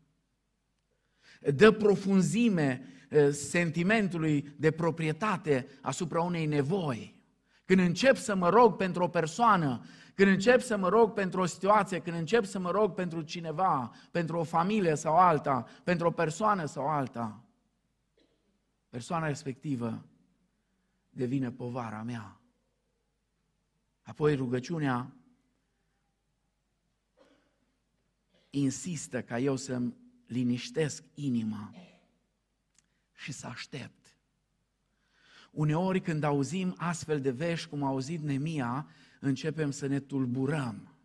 Dă 1.53 1.71
profunzime 1.71 2.88
sentimentului 3.31 4.53
de 4.58 4.71
proprietate 4.71 5.67
asupra 5.81 6.21
unei 6.21 6.45
nevoi. 6.45 7.23
Când 7.65 7.79
încep 7.79 8.15
să 8.15 8.36
mă 8.36 8.49
rog 8.49 8.75
pentru 8.75 9.03
o 9.03 9.08
persoană, 9.08 9.86
când 10.13 10.29
încep 10.29 10.62
să 10.62 10.77
mă 10.77 10.89
rog 10.89 11.13
pentru 11.13 11.41
o 11.41 11.45
situație, 11.45 11.99
când 11.99 12.17
încep 12.17 12.45
să 12.45 12.60
mă 12.60 12.71
rog 12.71 12.93
pentru 12.93 13.21
cineva, 13.21 13.91
pentru 14.12 14.38
o 14.38 14.43
familie 14.43 14.95
sau 14.95 15.17
alta, 15.17 15.67
pentru 15.84 16.08
o 16.08 16.12
persoană 16.12 16.65
sau 16.65 16.88
alta, 16.88 17.43
persoana 18.89 19.27
respectivă 19.27 20.05
devine 21.10 21.51
povara 21.51 22.03
mea. 22.03 22.39
Apoi 24.01 24.36
rugăciunea 24.36 25.13
insistă 28.49 29.21
ca 29.21 29.39
eu 29.39 29.55
să-mi 29.55 29.95
liniștesc 30.27 31.03
inima 31.13 31.73
și 33.13 33.31
să 33.31 33.47
aștept. 33.47 34.17
Uneori 35.51 36.01
când 36.01 36.23
auzim 36.23 36.73
astfel 36.77 37.21
de 37.21 37.31
vești, 37.31 37.69
cum 37.69 37.83
a 37.83 37.88
auzit 37.88 38.21
Nemia, 38.21 38.88
începem 39.19 39.71
să 39.71 39.88
ne 39.88 39.99
tulburăm. 39.99 40.95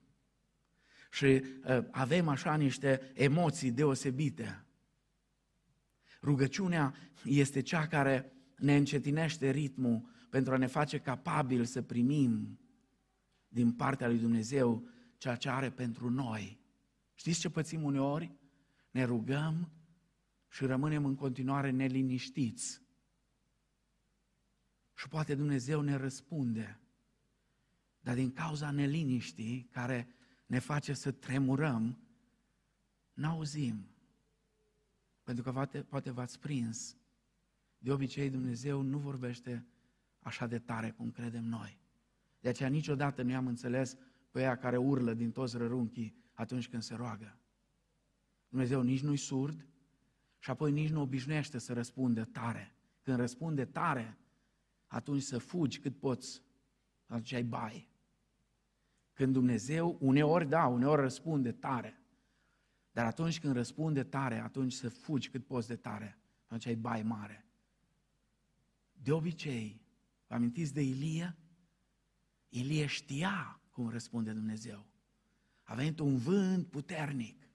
Și 1.11 1.25
uh, 1.25 1.85
avem 1.91 2.29
așa 2.29 2.57
niște 2.57 3.13
emoții 3.15 3.71
deosebite. 3.71 4.65
Rugăciunea 6.23 6.95
este 7.25 7.61
cea 7.61 7.87
care 7.87 8.33
ne 8.57 8.77
încetinește 8.77 9.51
ritmul 9.51 10.09
pentru 10.31 10.53
a 10.53 10.57
ne 10.57 10.67
face 10.67 10.99
capabil 10.99 11.65
să 11.65 11.83
primim 11.83 12.61
din 13.49 13.73
partea 13.73 14.09
lui 14.09 14.19
Dumnezeu 14.19 14.89
ceea 15.17 15.37
ce 15.37 15.49
are 15.49 15.71
pentru 15.71 16.11
noi. 16.11 16.61
Știți 17.15 17.41
ce 17.41 17.51
pățim 17.51 17.83
uneori? 17.83 18.33
Ne 18.91 19.05
rugăm 19.05 19.73
și 20.49 20.65
rămânem 20.65 21.05
în 21.05 21.15
continuare 21.15 21.71
neliniștiți. 21.71 22.83
Și 24.95 25.09
poate 25.09 25.35
Dumnezeu 25.35 25.81
ne 25.81 25.95
răspunde. 25.95 26.81
Dar 28.01 28.15
din 28.15 28.33
cauza 28.33 28.71
neliniștii 28.71 29.69
care 29.71 30.15
ne 30.47 30.59
face 30.59 30.93
să 30.93 31.13
tremurăm, 31.13 31.99
n-auzim. 33.13 33.89
Pentru 35.23 35.45
că 35.45 35.53
poate, 35.53 35.83
poate 35.83 36.11
v-ați 36.11 36.39
prins. 36.39 36.97
De 37.79 37.93
obicei 37.93 38.31
Dumnezeu 38.31 38.83
nu 38.83 38.99
vorbește 38.99 39.67
așa 40.19 40.47
de 40.47 40.59
tare 40.59 40.91
cum 40.91 41.11
credem 41.11 41.45
noi. 41.45 41.81
De 42.41 42.49
aceea 42.49 42.69
niciodată 42.69 43.23
nu 43.23 43.37
am 43.37 43.47
înțeles 43.47 43.97
pe 44.31 44.41
ea 44.41 44.57
care 44.57 44.77
urlă 44.77 45.15
din 45.15 45.31
toți 45.31 45.57
rărunchii 45.57 46.15
atunci 46.33 46.69
când 46.69 46.83
se 46.83 46.95
roagă. 46.95 47.40
Dumnezeu 48.51 48.83
nici 48.83 49.01
nu-i 49.01 49.17
surd 49.17 49.67
și 50.39 50.51
apoi 50.51 50.73
nici 50.73 50.91
nu 50.91 51.01
obișnuiește 51.01 51.59
să 51.59 51.73
răspundă 51.73 52.25
tare. 52.25 52.75
Când 53.03 53.17
răspunde 53.17 53.65
tare, 53.65 54.19
atunci 54.87 55.23
să 55.23 55.39
fugi 55.39 55.79
cât 55.79 55.99
poți, 55.99 56.43
atunci 57.07 57.33
ai 57.33 57.43
bai. 57.43 57.89
Când 59.13 59.33
Dumnezeu, 59.33 59.97
uneori 60.01 60.49
da, 60.49 60.67
uneori 60.67 61.01
răspunde 61.01 61.53
tare, 61.53 62.03
dar 62.93 63.07
atunci 63.07 63.41
când 63.41 63.55
răspunde 63.55 64.03
tare, 64.05 64.39
atunci 64.39 64.73
să 64.73 64.89
fugi 64.89 65.29
cât 65.29 65.47
poți 65.47 65.69
de 65.69 65.77
tare, 65.77 66.19
atunci 66.45 66.67
ai 66.67 66.75
bai 66.75 67.03
mare. 67.03 67.47
De 68.93 69.13
obicei, 69.13 69.83
vă 70.27 70.35
amintiți 70.35 70.75
de 70.75 70.83
Ilie? 70.83 71.37
Ilie 72.49 72.87
știa 72.87 73.61
cum 73.71 73.89
răspunde 73.89 74.33
Dumnezeu. 74.33 74.87
A 75.63 75.75
venit 75.75 75.99
un 75.99 76.17
vânt 76.17 76.67
puternic. 76.67 77.50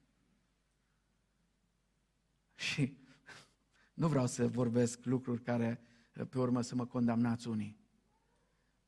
Și 2.56 2.96
nu 4.00 4.08
vreau 4.08 4.26
să 4.26 4.48
vorbesc 4.48 5.04
lucruri 5.04 5.42
care 5.42 5.80
pe 6.12 6.38
urmă 6.38 6.60
să 6.60 6.74
mă 6.74 6.86
condamnați 6.86 7.48
unii. 7.48 7.84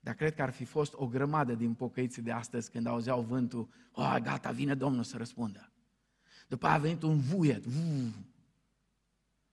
Dar 0.00 0.14
cred 0.14 0.34
că 0.34 0.42
ar 0.42 0.50
fi 0.50 0.64
fost 0.64 0.94
o 0.94 1.06
grămadă 1.06 1.54
din 1.54 1.74
pocăiții 1.74 2.22
de 2.22 2.32
astăzi 2.32 2.70
când 2.70 2.86
auzeau 2.86 3.22
vântul, 3.22 3.68
oh, 3.92 4.16
gata, 4.22 4.50
vine 4.50 4.74
Domnul 4.74 5.04
să 5.04 5.16
răspundă. 5.16 5.72
După 6.48 6.66
aia 6.66 6.74
a 6.74 6.78
venit 6.78 7.02
un 7.02 7.20
vuiet, 7.20 7.62
vuu, 7.62 8.12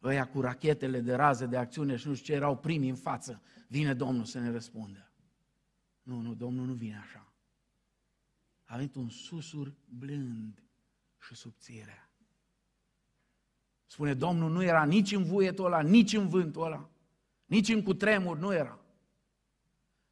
ăia 0.04 0.28
cu 0.28 0.41
rachetele 0.41 1.01
de 1.01 1.15
rază 1.15 1.45
de 1.45 1.58
acțiune 1.58 1.95
și 1.95 2.08
nu 2.08 2.13
știu 2.13 2.25
ce 2.25 2.34
erau 2.34 2.58
primii 2.58 2.89
în 2.89 2.95
față, 2.95 3.41
vine 3.67 3.93
Domnul 3.93 4.25
să 4.25 4.39
ne 4.39 4.51
răspundă. 4.51 5.12
Nu, 6.01 6.19
nu, 6.19 6.34
Domnul 6.34 6.65
nu 6.65 6.73
vine 6.73 6.97
așa. 6.97 7.34
a 8.63 8.75
venit 8.75 8.95
un 8.95 9.10
susur 9.10 9.75
blând 9.86 10.63
și 11.19 11.36
subțire. 11.36 12.04
Spune 13.86 14.13
Domnul, 14.13 14.52
nu 14.52 14.63
era 14.63 14.86
nici 14.86 15.12
în 15.12 15.24
vuietul 15.24 15.65
ăla, 15.65 15.82
nici 15.82 16.13
în 16.13 16.28
vântul 16.28 16.63
ăla, 16.63 16.89
nici 17.45 17.69
în 17.69 17.84
cutremur, 17.84 18.38
nu 18.38 18.54
era. 18.54 18.80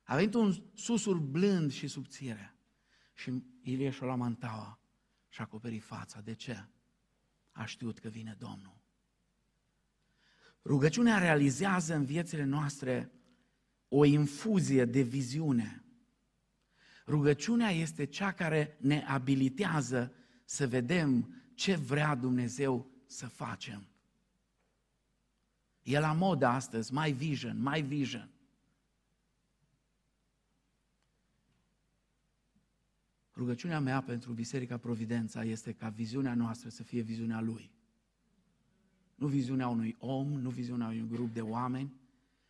A 0.04 0.16
venit 0.16 0.34
un 0.34 0.54
susur 0.74 1.18
blând 1.18 1.72
și 1.72 1.88
subțire. 1.88 2.56
Și 3.14 3.44
Ilie 3.62 3.90
și-o 3.90 4.06
la 4.06 4.16
mantaua 4.16 4.80
și 5.30 5.40
a 5.40 5.44
acoperit 5.44 5.84
fața. 5.84 6.22
De 6.22 6.34
ce? 6.34 6.66
A 7.52 7.66
știut 7.66 8.00
că 8.00 8.08
vine 8.08 8.36
Domnul. 8.40 8.82
Rugăciunea 10.66 11.18
realizează 11.18 11.96
în 11.96 12.06
viețile 12.06 12.44
noastre 12.44 13.12
o 13.88 14.06
infuzie 14.06 14.86
de 14.86 15.02
viziune. 15.02 15.84
Rugăciunea 17.08 17.70
este 17.70 18.06
cea 18.06 18.32
care 18.32 18.78
ne 18.80 19.06
abilitează 19.08 20.14
să 20.46 20.68
vedem 20.68 21.36
ce 21.54 21.76
vrea 21.76 22.16
Dumnezeu 22.16 22.93
să 23.14 23.28
facem. 23.28 23.88
E 25.82 26.00
la 26.00 26.14
modă 26.14 26.46
astăzi, 26.46 26.94
mai 26.94 27.12
vision, 27.12 27.62
mai 27.62 27.82
vision. 27.82 28.30
Rugăciunea 33.36 33.80
mea 33.80 34.02
pentru 34.02 34.34
Biserica 34.34 34.78
Providența 34.78 35.44
este 35.44 35.74
ca 35.74 35.90
viziunea 35.90 36.34
noastră 36.34 36.70
să 36.70 36.84
fie 36.84 37.02
viziunea 37.02 37.42
Lui. 37.42 37.72
Nu 39.16 39.28
viziunea 39.28 39.68
unui 39.68 39.96
om, 40.00 40.28
nu 40.28 40.50
viziunea 40.50 40.88
unui 40.88 41.08
grup 41.08 41.34
de 41.34 41.42
oameni, 41.42 41.94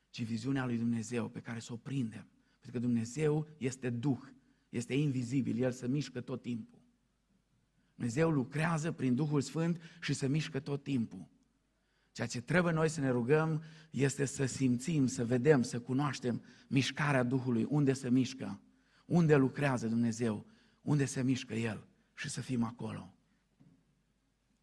ci 0.09 0.23
viziunea 0.23 0.65
lui 0.65 0.77
Dumnezeu 0.77 1.29
pe 1.29 1.39
care 1.39 1.59
să 1.59 1.73
o 1.73 1.75
prindem. 1.75 2.27
Pentru 2.59 2.71
că 2.71 2.79
Dumnezeu 2.79 3.47
este 3.57 3.89
Duh, 3.89 4.21
este 4.69 4.93
invizibil, 4.93 5.61
El 5.61 5.71
se 5.71 5.87
mișcă 5.87 6.21
tot 6.21 6.41
timpul. 6.41 6.82
Dumnezeu 7.95 8.29
lucrează 8.29 8.91
prin 8.91 9.15
Duhul 9.15 9.41
Sfânt 9.41 9.81
și 10.01 10.13
se 10.13 10.27
mișcă 10.27 10.59
tot 10.59 10.83
timpul. 10.83 11.27
Ceea 12.11 12.27
ce 12.27 12.41
trebuie 12.41 12.73
noi 12.73 12.89
să 12.89 12.99
ne 12.99 13.09
rugăm 13.09 13.63
este 13.91 14.25
să 14.25 14.45
simțim, 14.45 15.07
să 15.07 15.25
vedem, 15.25 15.61
să 15.61 15.79
cunoaștem 15.79 16.41
mișcarea 16.67 17.23
Duhului, 17.23 17.65
unde 17.69 17.93
se 17.93 18.09
mișcă, 18.09 18.61
unde 19.05 19.35
lucrează 19.35 19.87
Dumnezeu, 19.87 20.45
unde 20.81 21.05
se 21.05 21.21
mișcă 21.21 21.53
El 21.53 21.87
și 22.13 22.29
să 22.29 22.41
fim 22.41 22.63
acolo. 22.63 23.13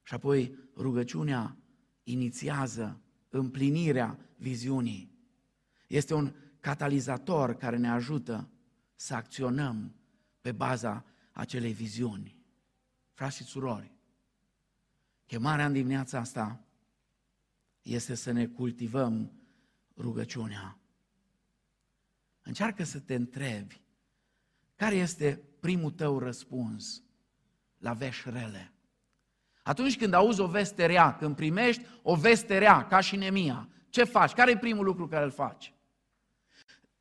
Și 0.03 0.15
apoi 0.15 0.55
rugăciunea 0.77 1.57
inițiază 2.03 3.01
împlinirea 3.29 4.19
viziunii. 4.37 5.19
Este 5.87 6.15
un 6.15 6.35
catalizator 6.61 7.55
care 7.55 7.77
ne 7.77 7.89
ajută 7.89 8.51
să 8.95 9.15
acționăm 9.15 9.95
pe 10.41 10.53
baza 10.53 11.05
acelei 11.33 11.73
viziuni. 11.73 12.40
Frați 13.21 13.37
și 13.37 13.45
surori, 13.45 13.93
chemarea 15.27 15.67
în 15.67 15.73
dimineața 15.73 16.19
asta 16.19 16.61
este 17.83 18.15
să 18.15 18.31
ne 18.31 18.47
cultivăm 18.47 19.33
rugăciunea. 19.97 20.79
Încearcă 22.43 22.85
să 22.85 22.99
te 22.99 23.15
întrebi 23.15 23.83
care 24.77 24.95
este 24.95 25.43
primul 25.61 25.91
tău 25.91 26.19
răspuns 26.19 27.03
la 27.79 27.93
vești 27.93 28.31
rele. 28.31 28.73
Atunci 29.63 29.97
când 29.97 30.13
auzi 30.13 30.41
o 30.41 30.47
veste 30.47 30.87
rea, 30.87 31.17
când 31.17 31.37
primești 31.37 31.87
o 32.03 32.15
veste 32.15 32.59
rea, 32.59 32.87
ca 32.87 33.01
și 33.01 33.17
Nemia, 33.17 33.69
ce 33.89 34.05
faci? 34.05 34.33
Care 34.33 34.51
e 34.51 34.59
primul 34.59 34.85
lucru 34.85 35.09
care 35.09 35.25
îl 35.25 35.31
faci? 35.31 35.75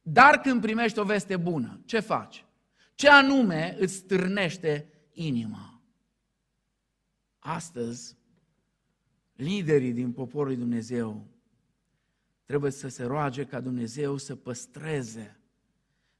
Dar 0.02 0.42
când 0.42 0.62
primești 0.62 1.00
o 1.00 1.04
veste 1.04 1.38
bună, 1.38 1.82
ce 1.86 2.00
faci? 2.00 2.46
Ce 2.96 3.10
anume 3.10 3.76
îți 3.80 3.94
stârnește 3.94 4.90
inima? 5.12 5.79
Astăzi, 7.50 8.18
liderii 9.36 9.94
din 9.94 10.12
poporul 10.12 10.48
lui 10.48 10.58
Dumnezeu 10.58 11.28
trebuie 12.46 12.72
să 12.72 12.88
se 12.88 13.04
roage 13.04 13.46
ca 13.46 13.60
Dumnezeu 13.60 14.18
să 14.18 14.36
păstreze 14.36 15.40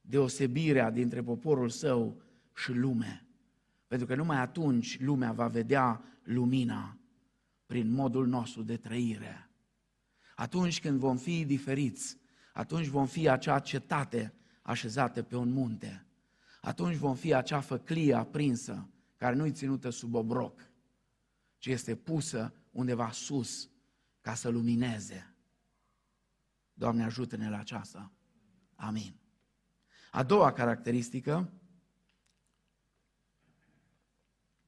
deosebirea 0.00 0.90
dintre 0.90 1.22
poporul 1.22 1.68
său 1.68 2.22
și 2.54 2.72
lume. 2.72 3.26
Pentru 3.86 4.06
că 4.06 4.14
numai 4.14 4.36
atunci 4.36 5.00
lumea 5.00 5.32
va 5.32 5.48
vedea 5.48 6.02
lumina 6.22 6.98
prin 7.66 7.90
modul 7.90 8.26
nostru 8.26 8.62
de 8.62 8.76
trăire. 8.76 9.50
Atunci 10.36 10.80
când 10.80 10.98
vom 10.98 11.16
fi 11.16 11.44
diferiți, 11.44 12.18
atunci 12.52 12.86
vom 12.86 13.06
fi 13.06 13.28
acea 13.28 13.58
cetate 13.58 14.34
așezată 14.62 15.22
pe 15.22 15.36
un 15.36 15.52
munte. 15.52 16.06
Atunci 16.60 16.96
vom 16.96 17.14
fi 17.14 17.34
acea 17.34 17.60
făclie 17.60 18.14
aprinsă, 18.14 18.88
care 19.16 19.34
nu-i 19.34 19.52
ținută 19.52 19.90
sub 19.90 20.14
obroc, 20.14 20.69
ci 21.60 21.66
este 21.66 21.96
pusă 21.96 22.54
undeva 22.70 23.10
sus 23.10 23.70
ca 24.20 24.34
să 24.34 24.48
lumineze. 24.48 25.34
Doamne, 26.72 27.04
ajută-ne 27.04 27.50
la 27.50 27.58
aceasta. 27.58 28.12
Amin. 28.74 29.14
A 30.10 30.22
doua 30.22 30.52
caracteristică, 30.52 31.52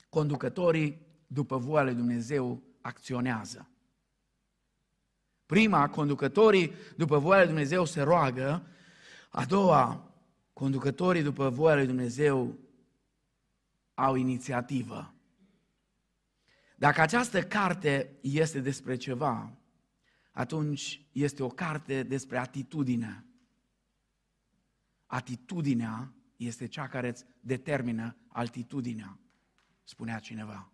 conducătorii 0.08 1.06
după 1.26 1.56
voia 1.56 1.82
lui 1.82 1.94
Dumnezeu 1.94 2.62
acționează. 2.80 3.70
Prima, 5.46 5.88
conducătorii 5.88 6.72
după 6.96 7.18
voia 7.18 7.38
lui 7.38 7.46
Dumnezeu 7.46 7.84
se 7.84 8.02
roagă. 8.02 8.66
A 9.30 9.44
doua, 9.44 10.12
conducătorii 10.52 11.22
după 11.22 11.48
voia 11.48 11.74
lui 11.74 11.86
Dumnezeu 11.86 12.58
au 13.94 14.14
inițiativă. 14.14 15.11
Dacă 16.82 17.00
această 17.00 17.42
carte 17.42 18.16
este 18.20 18.60
despre 18.60 18.96
ceva, 18.96 19.52
atunci 20.32 21.06
este 21.12 21.42
o 21.42 21.48
carte 21.48 22.02
despre 22.02 22.38
atitudine. 22.38 23.24
Atitudinea 25.06 26.12
este 26.36 26.66
cea 26.66 26.88
care 26.88 27.08
îți 27.08 27.24
determină 27.40 28.16
altitudinea, 28.28 29.18
spunea 29.84 30.18
cineva. 30.18 30.72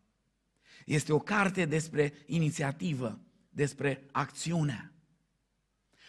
Este 0.86 1.12
o 1.12 1.18
carte 1.18 1.64
despre 1.64 2.12
inițiativă, 2.26 3.20
despre 3.48 4.06
acțiune. 4.12 4.92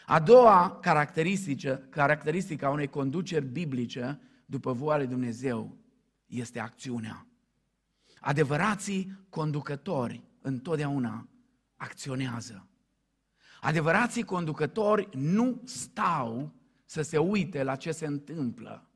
A 0.05 0.19
doua 0.19 0.79
caracteristică, 0.81 1.88
caracteristică 1.89 2.65
a 2.65 2.69
unei 2.69 2.88
conduceri 2.88 3.45
biblice 3.45 4.19
după 4.45 4.73
voia 4.73 4.97
lui 4.97 5.07
Dumnezeu 5.07 5.77
este 6.25 6.59
acțiunea. 6.59 7.28
Adevărații 8.19 9.25
conducători 9.29 10.23
întotdeauna 10.41 11.27
acționează. 11.75 12.67
Adevărații 13.62 14.23
conducători 14.23 15.10
nu 15.17 15.62
stau 15.65 16.53
să 16.86 17.01
se 17.01 17.17
uite 17.17 17.63
la 17.63 17.75
ce 17.75 17.91
se 17.91 18.05
întâmplă. 18.05 18.89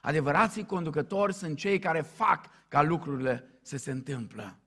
Adevărații 0.00 0.66
conducători 0.66 1.34
sunt 1.34 1.56
cei 1.56 1.78
care 1.78 2.00
fac 2.00 2.46
ca 2.68 2.82
lucrurile 2.82 3.58
să 3.62 3.76
se 3.76 3.90
întâmplă. 3.90 4.58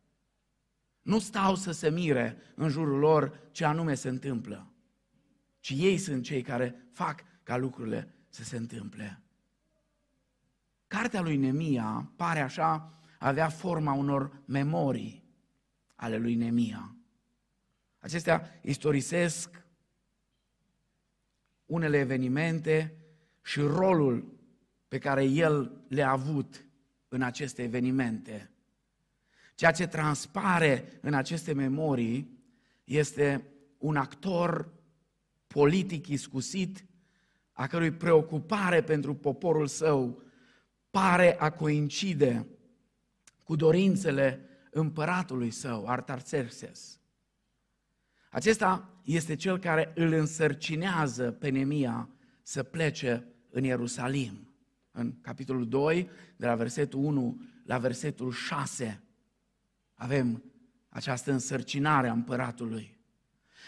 Nu 1.01 1.19
stau 1.19 1.55
să 1.55 1.71
se 1.71 1.89
mire 1.89 2.37
în 2.55 2.69
jurul 2.69 2.99
lor 2.99 3.39
ce 3.51 3.65
anume 3.65 3.93
se 3.93 4.09
întâmplă, 4.09 4.71
ci 5.59 5.69
ei 5.69 5.97
sunt 5.97 6.23
cei 6.23 6.41
care 6.41 6.87
fac 6.91 7.23
ca 7.43 7.57
lucrurile 7.57 8.15
să 8.29 8.43
se 8.43 8.57
întâmple. 8.57 9.21
Cartea 10.87 11.21
lui 11.21 11.37
Nemia 11.37 12.11
pare 12.15 12.39
așa 12.39 12.99
avea 13.25 13.49
forma 13.49 13.93
unor 13.93 14.41
memorii 14.45 15.23
ale 15.95 16.17
lui 16.17 16.35
Nemia. 16.35 16.95
Acestea 17.99 18.59
istorisesc 18.61 19.63
unele 21.65 21.97
evenimente 21.97 22.97
și 23.41 23.59
rolul 23.59 24.37
pe 24.87 24.97
care 24.97 25.23
el 25.23 25.85
le-a 25.87 26.09
avut 26.09 26.65
în 27.07 27.21
aceste 27.21 27.63
evenimente. 27.63 28.51
Ceea 29.55 29.71
ce 29.71 29.87
transpare 29.87 30.99
în 31.01 31.13
aceste 31.13 31.53
memorii 31.53 32.39
este 32.83 33.45
un 33.77 33.95
actor 33.95 34.73
politic 35.47 36.07
iscusit, 36.07 36.85
a 37.51 37.67
cărui 37.67 37.91
preocupare 37.91 38.83
pentru 38.83 39.13
poporul 39.15 39.67
său 39.67 40.21
pare 40.89 41.39
a 41.39 41.51
coincide 41.51 42.45
cu 43.45 43.55
dorințele 43.55 44.49
împăratului 44.71 45.51
său, 45.51 45.87
Artaxerxes. 45.87 46.99
Acesta 48.29 48.89
este 49.03 49.35
cel 49.35 49.59
care 49.59 49.91
îl 49.95 50.11
însărcinează 50.13 51.31
pe 51.31 51.49
Nemia 51.49 52.09
să 52.41 52.63
plece 52.63 53.27
în 53.49 53.63
Ierusalim. 53.63 54.49
În 54.91 55.21
capitolul 55.21 55.67
2, 55.67 56.09
de 56.35 56.45
la 56.45 56.55
versetul 56.55 56.99
1 56.99 57.41
la 57.63 57.77
versetul 57.77 58.31
6, 58.31 59.03
avem 59.93 60.43
această 60.89 61.31
însărcinare 61.31 62.07
a 62.07 62.11
împăratului. 62.11 62.97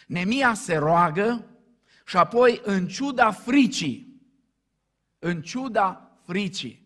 Nemia 0.07 0.53
se 0.53 0.75
roagă 0.75 1.45
și 2.05 2.17
apoi, 2.17 2.61
în 2.63 2.87
ciuda 2.87 3.31
fricii, 3.31 4.21
în 5.19 5.41
ciuda 5.41 6.19
fricii, 6.23 6.85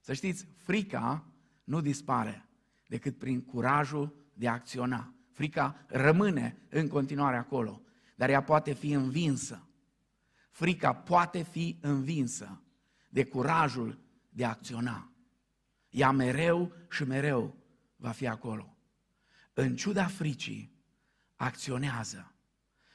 Să 0.00 0.12
știți, 0.12 0.46
frica 0.56 1.29
nu 1.70 1.80
dispare 1.80 2.48
decât 2.86 3.18
prin 3.18 3.42
curajul 3.42 4.30
de 4.34 4.48
a 4.48 4.52
acționa. 4.52 5.14
Frica 5.32 5.84
rămâne 5.86 6.56
în 6.68 6.88
continuare 6.88 7.36
acolo, 7.36 7.82
dar 8.16 8.28
ea 8.28 8.42
poate 8.42 8.72
fi 8.72 8.92
învinsă. 8.92 9.68
Frica 10.50 10.92
poate 10.92 11.42
fi 11.42 11.78
învinsă 11.80 12.62
de 13.08 13.24
curajul 13.24 13.98
de 14.28 14.44
a 14.44 14.48
acționa. 14.48 15.12
Ea 15.88 16.10
mereu 16.10 16.72
și 16.90 17.04
mereu 17.04 17.56
va 17.96 18.10
fi 18.10 18.26
acolo. 18.26 18.76
În 19.52 19.76
ciuda 19.76 20.06
fricii, 20.06 20.72
acționează. 21.36 22.34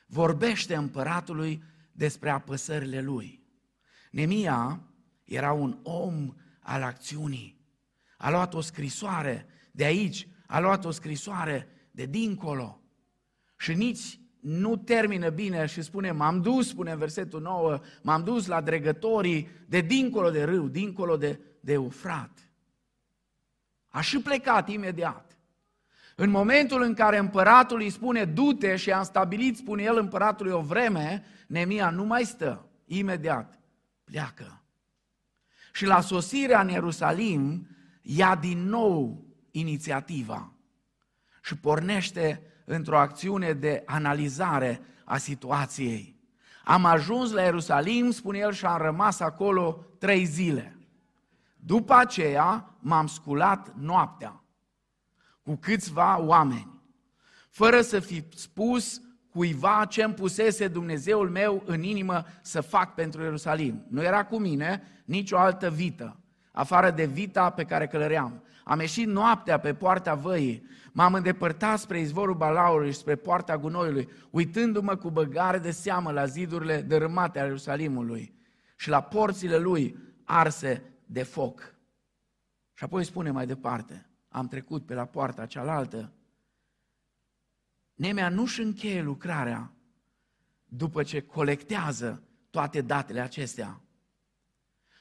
Vorbește 0.07 0.75
împăratului 0.75 1.63
despre 1.91 2.29
apăsările 2.29 3.01
lui. 3.01 3.43
Nemia 4.11 4.83
era 5.23 5.51
un 5.51 5.79
om 5.83 6.33
al 6.59 6.83
acțiunii. 6.83 7.54
A 8.17 8.29
luat 8.29 8.53
o 8.53 8.61
scrisoare 8.61 9.45
de 9.71 9.83
aici, 9.83 10.27
a 10.47 10.59
luat 10.59 10.85
o 10.85 10.91
scrisoare 10.91 11.67
de 11.91 12.05
dincolo. 12.05 12.81
Și 13.57 13.73
nici 13.73 14.19
nu 14.39 14.75
termină 14.75 15.29
bine 15.29 15.65
și 15.65 15.81
spune, 15.81 16.11
m-am 16.11 16.41
dus, 16.41 16.67
spune 16.67 16.95
versetul 16.95 17.41
9, 17.41 17.79
m-am 18.01 18.23
dus 18.23 18.45
la 18.45 18.61
dregătorii 18.61 19.47
de 19.67 19.81
dincolo 19.81 20.29
de 20.29 20.43
râu, 20.43 20.67
dincolo 20.67 21.17
de, 21.17 21.39
de 21.59 21.73
Eufrat. 21.73 22.31
A 23.87 24.01
și 24.01 24.19
plecat 24.19 24.69
imediat. 24.69 25.37
În 26.15 26.29
momentul 26.29 26.81
în 26.81 26.93
care 26.93 27.17
împăratul 27.17 27.79
îi 27.79 27.89
spune, 27.89 28.25
du-te 28.25 28.75
și 28.75 28.91
am 28.91 29.03
stabilit, 29.03 29.57
spune 29.57 29.83
el 29.83 29.97
împăratului 29.97 30.51
o 30.51 30.61
vreme, 30.61 31.23
Nemia 31.47 31.89
nu 31.89 32.03
mai 32.03 32.23
stă, 32.23 32.65
imediat 32.85 33.59
pleacă. 34.03 34.63
Și 35.73 35.85
la 35.85 36.01
sosirea 36.01 36.61
în 36.61 36.69
Ierusalim, 36.69 37.67
ia 38.07 38.35
din 38.35 38.67
nou 38.67 39.25
inițiativa 39.51 40.51
și 41.43 41.57
pornește 41.57 42.41
într-o 42.65 42.97
acțiune 42.97 43.53
de 43.53 43.83
analizare 43.85 44.81
a 45.03 45.17
situației. 45.17 46.15
Am 46.63 46.85
ajuns 46.85 47.31
la 47.31 47.41
Ierusalim, 47.41 48.11
spune 48.11 48.37
el, 48.37 48.53
și 48.53 48.65
am 48.65 48.81
rămas 48.81 49.19
acolo 49.19 49.85
trei 49.99 50.25
zile. 50.25 50.77
După 51.55 51.93
aceea 51.93 52.75
m-am 52.79 53.07
sculat 53.07 53.73
noaptea 53.75 54.43
cu 55.41 55.55
câțiva 55.55 56.19
oameni, 56.21 56.81
fără 57.49 57.81
să 57.81 57.99
fi 57.99 58.23
spus 58.35 59.01
cuiva 59.29 59.85
ce 59.89 60.03
îmi 60.03 60.13
pusese 60.13 60.67
Dumnezeul 60.67 61.29
meu 61.29 61.63
în 61.65 61.83
inimă 61.83 62.25
să 62.41 62.61
fac 62.61 62.93
pentru 62.93 63.21
Ierusalim. 63.21 63.85
Nu 63.89 64.03
era 64.03 64.25
cu 64.25 64.37
mine 64.37 64.81
nicio 65.05 65.37
altă 65.37 65.69
vită, 65.69 66.19
afară 66.55 66.91
de 66.91 67.05
vita 67.05 67.49
pe 67.49 67.63
care 67.63 67.87
călăream. 67.87 68.43
Am 68.63 68.79
ieșit 68.79 69.07
noaptea 69.07 69.59
pe 69.59 69.73
poarta 69.73 70.15
văii, 70.15 70.67
m-am 70.91 71.13
îndepărtat 71.13 71.79
spre 71.79 71.99
izvorul 71.99 72.35
Balaului 72.35 72.91
și 72.91 72.97
spre 72.97 73.15
poarta 73.15 73.57
gunoiului, 73.57 74.09
uitându-mă 74.29 74.95
cu 74.95 75.09
băgare 75.09 75.57
de 75.57 75.71
seamă 75.71 76.11
la 76.11 76.25
zidurile 76.25 76.81
dărâmate 76.81 77.39
ale 77.39 77.47
Ierusalimului 77.47 78.35
și 78.77 78.89
la 78.89 79.01
porțile 79.01 79.57
lui 79.57 79.97
arse 80.23 80.83
de 81.05 81.23
foc. 81.23 81.75
Și 82.73 82.83
apoi 82.83 83.03
spune 83.03 83.31
mai 83.31 83.45
departe, 83.45 84.09
am 84.29 84.47
trecut 84.47 84.85
pe 84.85 84.93
la 84.93 85.05
poarta 85.05 85.45
cealaltă 85.45 86.15
Nemea 87.95 88.29
nu-și 88.29 88.61
încheie 88.61 89.01
lucrarea 89.01 89.73
după 90.65 91.03
ce 91.03 91.21
colectează 91.21 92.23
toate 92.49 92.81
datele 92.81 93.19
acestea. 93.19 93.81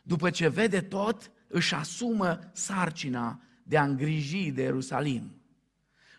După 0.02 0.30
ce 0.30 0.48
vede 0.48 0.80
tot, 0.80 1.30
își 1.54 1.74
asumă 1.74 2.38
sarcina 2.52 3.40
de 3.62 3.76
a 3.76 3.84
îngriji 3.84 4.50
de 4.50 4.62
Ierusalim. 4.62 5.42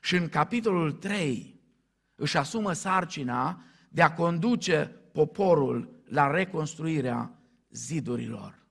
Și 0.01 0.15
în 0.15 0.29
capitolul 0.29 0.91
3 0.91 1.59
își 2.15 2.37
asumă 2.37 2.73
sarcina 2.73 3.63
de 3.89 4.01
a 4.01 4.13
conduce 4.13 4.91
poporul 5.11 6.03
la 6.05 6.31
reconstruirea 6.31 7.31
zidurilor. 7.69 8.65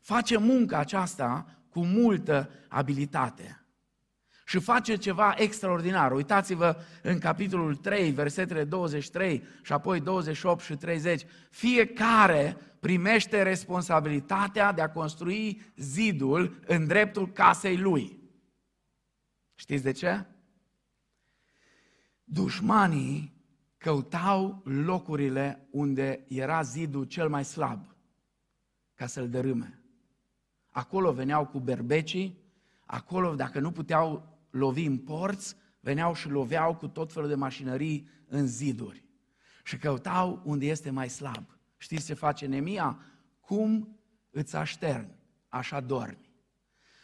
Face 0.00 0.36
munca 0.36 0.78
aceasta 0.78 1.46
cu 1.68 1.84
multă 1.84 2.50
abilitate 2.68 3.64
și 4.46 4.58
face 4.58 4.96
ceva 4.96 5.34
extraordinar. 5.36 6.12
Uitați-vă 6.12 6.76
în 7.02 7.18
capitolul 7.18 7.76
3, 7.76 8.10
versetele 8.10 8.64
23 8.64 9.44
și 9.62 9.72
apoi 9.72 10.00
28 10.00 10.64
și 10.64 10.74
30. 10.74 11.22
Fiecare 11.50 12.56
primește 12.84 13.42
responsabilitatea 13.42 14.72
de 14.72 14.80
a 14.80 14.90
construi 14.90 15.60
zidul 15.76 16.62
în 16.66 16.86
dreptul 16.86 17.32
casei 17.32 17.76
lui. 17.76 18.20
Știți 19.54 19.82
de 19.82 19.92
ce? 19.92 20.24
Dușmanii 22.24 23.42
căutau 23.78 24.62
locurile 24.64 25.68
unde 25.70 26.24
era 26.28 26.62
zidul 26.62 27.04
cel 27.04 27.28
mai 27.28 27.44
slab 27.44 27.96
ca 28.94 29.06
să-l 29.06 29.28
dărâme. 29.28 29.82
Acolo 30.70 31.12
veneau 31.12 31.46
cu 31.46 31.58
berbecii, 31.58 32.38
acolo 32.86 33.34
dacă 33.34 33.60
nu 33.60 33.70
puteau 33.70 34.38
lovi 34.50 34.84
în 34.84 34.98
porți, 34.98 35.56
veneau 35.80 36.14
și 36.14 36.28
loveau 36.28 36.74
cu 36.74 36.88
tot 36.88 37.12
felul 37.12 37.28
de 37.28 37.34
mașinării 37.34 38.08
în 38.26 38.46
ziduri. 38.46 39.04
Și 39.62 39.76
căutau 39.76 40.42
unde 40.44 40.66
este 40.66 40.90
mai 40.90 41.08
slab. 41.08 41.53
Știți 41.84 42.06
ce 42.06 42.14
face 42.14 42.46
Nemia? 42.46 42.98
Cum 43.40 43.98
îți 44.30 44.56
aștern, 44.56 45.08
așa 45.48 45.80
dormi. 45.80 46.32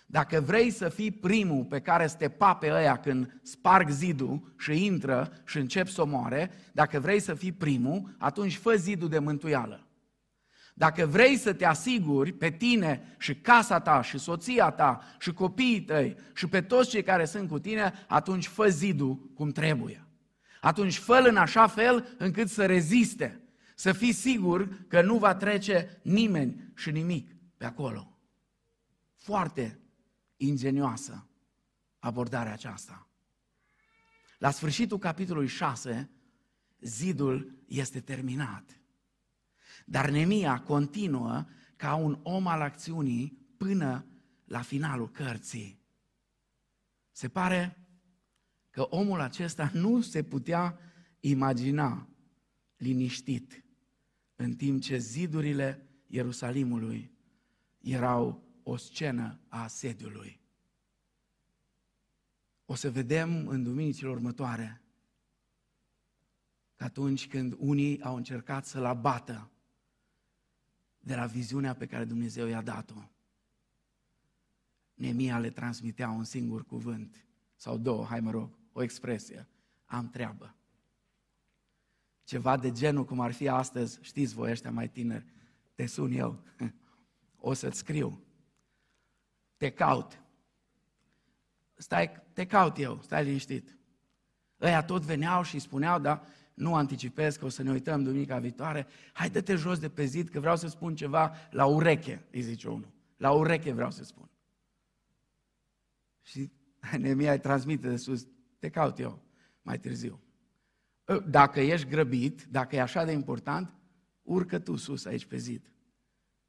Dacă 0.06 0.40
vrei 0.40 0.70
să 0.70 0.88
fii 0.88 1.10
primul 1.10 1.64
pe 1.64 1.80
care 1.80 2.06
să 2.06 2.16
te 2.16 2.28
pape 2.28 2.72
ăia 2.72 2.96
când 2.96 3.40
sparg 3.42 3.88
zidul 3.88 4.54
și 4.58 4.84
intră 4.84 5.32
și 5.44 5.58
încep 5.58 5.88
să 5.88 6.02
omoare, 6.02 6.50
dacă 6.72 7.00
vrei 7.00 7.20
să 7.20 7.34
fii 7.34 7.52
primul, 7.52 8.14
atunci 8.18 8.56
fă 8.56 8.74
zidul 8.74 9.08
de 9.08 9.18
mântuială. 9.18 9.86
Dacă 10.74 11.06
vrei 11.06 11.36
să 11.36 11.52
te 11.52 11.64
asiguri 11.64 12.32
pe 12.32 12.50
tine 12.50 13.14
și 13.18 13.34
casa 13.34 13.80
ta 13.80 14.02
și 14.02 14.18
soția 14.18 14.70
ta 14.70 15.02
și 15.18 15.32
copiii 15.32 15.82
tăi 15.82 16.16
și 16.34 16.46
pe 16.48 16.60
toți 16.60 16.90
cei 16.90 17.02
care 17.02 17.24
sunt 17.24 17.48
cu 17.48 17.58
tine, 17.58 17.92
atunci 18.08 18.46
fă 18.46 18.68
zidul 18.68 19.30
cum 19.34 19.50
trebuie. 19.50 20.04
Atunci 20.60 20.98
fă 20.98 21.24
în 21.28 21.36
așa 21.36 21.66
fel 21.66 22.14
încât 22.18 22.48
să 22.48 22.66
reziste, 22.66 23.39
să 23.80 23.92
fii 23.92 24.12
sigur 24.12 24.86
că 24.88 25.02
nu 25.02 25.18
va 25.18 25.34
trece 25.34 26.00
nimeni 26.02 26.72
și 26.74 26.90
nimic 26.90 27.34
pe 27.56 27.64
acolo. 27.64 28.18
Foarte 29.14 29.80
ingenioasă 30.36 31.28
abordarea 31.98 32.52
aceasta. 32.52 33.08
La 34.38 34.50
sfârșitul 34.50 34.98
capitolului 34.98 35.48
6, 35.48 36.10
zidul 36.80 37.62
este 37.66 38.00
terminat. 38.00 38.80
Dar 39.86 40.10
Nemia 40.10 40.60
continuă 40.60 41.46
ca 41.76 41.94
un 41.94 42.20
om 42.22 42.46
al 42.46 42.60
acțiunii 42.60 43.54
până 43.56 44.06
la 44.44 44.60
finalul 44.60 45.10
cărții. 45.10 45.80
Se 47.10 47.28
pare 47.28 47.88
că 48.70 48.82
omul 48.82 49.20
acesta 49.20 49.70
nu 49.72 50.00
se 50.00 50.22
putea 50.22 50.78
imagina 51.20 52.08
liniștit 52.76 53.64
în 54.40 54.54
timp 54.54 54.82
ce 54.82 54.98
zidurile 54.98 55.88
Ierusalimului 56.06 57.12
erau 57.80 58.42
o 58.62 58.76
scenă 58.76 59.40
a 59.48 59.62
asediului. 59.62 60.40
O 62.64 62.74
să 62.74 62.90
vedem 62.90 63.46
în 63.46 63.62
duminicile 63.62 64.08
următoare 64.08 64.82
că 66.76 66.84
atunci 66.84 67.28
când 67.28 67.54
unii 67.58 68.02
au 68.02 68.16
încercat 68.16 68.66
să-l 68.66 68.84
abată, 68.84 69.50
de 71.00 71.14
la 71.14 71.26
viziunea 71.26 71.74
pe 71.74 71.86
care 71.86 72.04
Dumnezeu 72.04 72.46
i-a 72.46 72.62
dat-o. 72.62 73.10
Nemia 74.94 75.38
le 75.38 75.50
transmitea 75.50 76.10
un 76.10 76.24
singur 76.24 76.66
cuvânt, 76.66 77.26
sau 77.56 77.78
două, 77.78 78.04
hai 78.04 78.20
mă 78.20 78.30
rog, 78.30 78.58
o 78.72 78.82
expresie. 78.82 79.48
Am 79.84 80.10
treabă. 80.10 80.54
Ceva 82.30 82.56
de 82.56 82.72
genul 82.72 83.04
cum 83.04 83.20
ar 83.20 83.32
fi 83.32 83.48
astăzi, 83.48 83.98
știți 84.02 84.34
voi 84.34 84.50
ăștia 84.50 84.70
mai 84.70 84.88
tineri, 84.88 85.24
te 85.74 85.86
sun 85.86 86.12
eu, 86.12 86.42
o 87.50 87.52
să-ți 87.52 87.78
scriu, 87.78 88.22
te 89.56 89.70
caut. 89.70 90.22
Stai, 91.74 92.22
te 92.32 92.46
caut 92.46 92.78
eu, 92.78 93.00
stai 93.02 93.24
liniștit. 93.24 93.78
Ăia 94.60 94.84
tot 94.84 95.02
veneau 95.02 95.42
și 95.42 95.58
spuneau, 95.58 95.98
da, 95.98 96.22
nu 96.54 96.74
anticipez 96.74 97.36
că 97.36 97.44
o 97.44 97.48
să 97.48 97.62
ne 97.62 97.70
uităm 97.70 98.02
duminica 98.02 98.38
viitoare, 98.38 98.86
hai 99.12 99.30
dă-te 99.30 99.54
jos 99.54 99.78
de 99.78 99.88
pe 99.88 100.04
zid 100.04 100.28
că 100.28 100.40
vreau 100.40 100.56
să 100.56 100.68
spun 100.68 100.96
ceva 100.96 101.34
la 101.50 101.66
ureche, 101.66 102.24
îi 102.30 102.42
zice 102.42 102.68
unul. 102.68 102.92
La 103.16 103.30
ureche 103.30 103.72
vreau 103.72 103.90
să 103.90 104.04
spun. 104.04 104.30
Și 106.22 106.50
Nemia 106.98 107.32
îi 107.32 107.40
transmite 107.40 107.88
de 107.88 107.96
sus, 107.96 108.26
te 108.58 108.68
caut 108.68 108.98
eu 108.98 109.22
mai 109.62 109.78
târziu. 109.78 110.20
Ă, 111.10 111.20
dacă 111.20 111.60
ești 111.60 111.88
grăbit, 111.88 112.44
dacă 112.44 112.76
e 112.76 112.80
așa 112.80 113.04
de 113.04 113.12
important, 113.12 113.74
urcă 114.22 114.58
tu 114.58 114.76
sus 114.76 115.04
aici 115.04 115.24
pe 115.24 115.36
zid. 115.36 115.72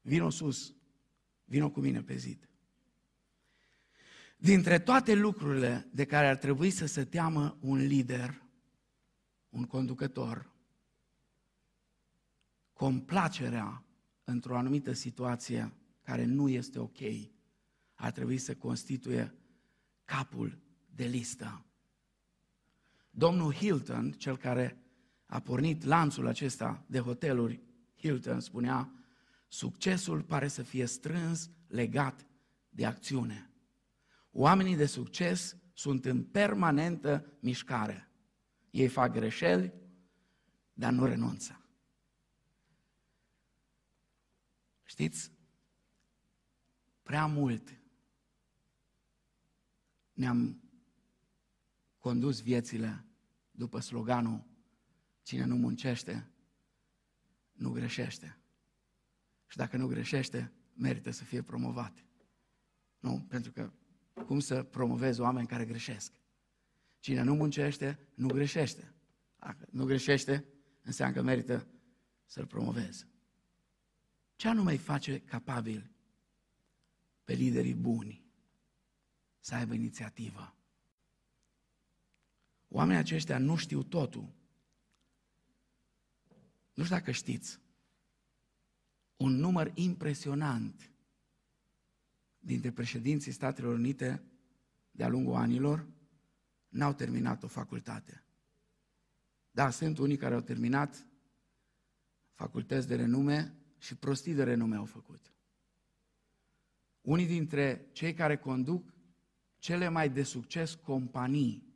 Vino 0.00 0.30
sus, 0.30 0.74
vino 1.44 1.70
cu 1.70 1.80
mine 1.80 2.02
pe 2.02 2.16
zid. 2.16 2.48
Dintre 4.36 4.78
toate 4.78 5.14
lucrurile 5.14 5.88
de 5.92 6.04
care 6.04 6.26
ar 6.26 6.36
trebui 6.36 6.70
să 6.70 6.86
se 6.86 7.04
teamă 7.04 7.58
un 7.60 7.76
lider, 7.76 8.42
un 9.48 9.64
conducător, 9.64 10.52
complacerea 12.72 13.84
într-o 14.24 14.56
anumită 14.56 14.92
situație 14.92 15.72
care 16.02 16.24
nu 16.24 16.48
este 16.48 16.78
ok, 16.78 16.98
ar 17.94 18.12
trebui 18.12 18.38
să 18.38 18.54
constituie 18.54 19.34
capul 20.04 20.58
de 20.94 21.04
listă. 21.04 21.64
Domnul 23.14 23.52
Hilton, 23.52 24.12
cel 24.12 24.36
care 24.36 24.76
a 25.26 25.40
pornit 25.40 25.84
lanțul 25.84 26.26
acesta 26.26 26.84
de 26.86 26.98
hoteluri, 26.98 27.62
Hilton 27.96 28.40
spunea, 28.40 28.92
succesul 29.48 30.22
pare 30.22 30.48
să 30.48 30.62
fie 30.62 30.86
strâns 30.86 31.50
legat 31.66 32.26
de 32.68 32.86
acțiune. 32.86 33.50
Oamenii 34.30 34.76
de 34.76 34.86
succes 34.86 35.56
sunt 35.72 36.04
în 36.04 36.24
permanentă 36.24 37.32
mișcare. 37.40 38.10
Ei 38.70 38.88
fac 38.88 39.12
greșeli, 39.12 39.72
dar 40.72 40.92
nu 40.92 41.04
renunță. 41.04 41.66
Știți, 44.84 45.32
prea 47.02 47.26
mult 47.26 47.80
ne-am 50.12 50.62
condus 52.02 52.40
viețile 52.40 53.04
după 53.50 53.80
sloganul 53.80 54.50
Cine 55.22 55.44
nu 55.44 55.56
muncește, 55.56 56.30
nu 57.52 57.70
greșește. 57.70 58.38
Și 59.46 59.56
dacă 59.56 59.76
nu 59.76 59.86
greșește, 59.86 60.52
merită 60.74 61.10
să 61.10 61.24
fie 61.24 61.42
promovat. 61.42 62.04
Nu? 62.98 63.26
Pentru 63.28 63.52
că 63.52 63.72
cum 64.26 64.40
să 64.40 64.62
promovezi 64.62 65.20
oameni 65.20 65.46
care 65.46 65.64
greșesc? 65.64 66.12
Cine 66.98 67.22
nu 67.22 67.34
muncește, 67.34 67.98
nu 68.14 68.28
greșește. 68.28 68.94
Dacă 69.36 69.66
nu 69.70 69.84
greșește, 69.84 70.44
înseamnă 70.82 71.16
că 71.16 71.22
merită 71.22 71.66
să-l 72.24 72.46
promovezi. 72.46 73.06
Ce 74.36 74.48
anume 74.48 74.70
îi 74.70 74.78
face 74.78 75.20
capabil 75.20 75.90
pe 77.24 77.32
liderii 77.32 77.74
buni 77.74 78.24
să 79.38 79.54
aibă 79.54 79.74
inițiativă? 79.74 80.56
Oamenii 82.74 83.00
aceștia 83.00 83.38
nu 83.38 83.56
știu 83.56 83.82
totul. 83.82 84.32
Nu 86.74 86.82
știu 86.84 86.96
dacă 86.96 87.10
știți. 87.10 87.60
Un 89.16 89.32
număr 89.32 89.70
impresionant 89.74 90.90
dintre 92.38 92.72
președinții 92.72 93.32
Statelor 93.32 93.74
Unite 93.74 94.22
de-a 94.90 95.08
lungul 95.08 95.34
anilor 95.34 95.88
n-au 96.68 96.92
terminat 96.92 97.42
o 97.42 97.48
facultate. 97.48 98.24
Da, 99.50 99.70
sunt 99.70 99.98
unii 99.98 100.16
care 100.16 100.34
au 100.34 100.40
terminat 100.40 101.06
facultăți 102.34 102.88
de 102.88 102.96
renume 102.96 103.56
și 103.78 103.96
prostii 103.96 104.34
de 104.34 104.44
renume 104.44 104.76
au 104.76 104.84
făcut. 104.84 105.32
Unii 107.00 107.26
dintre 107.26 107.88
cei 107.92 108.14
care 108.14 108.36
conduc 108.36 108.94
cele 109.58 109.88
mai 109.88 110.10
de 110.10 110.22
succes 110.22 110.74
companii 110.74 111.71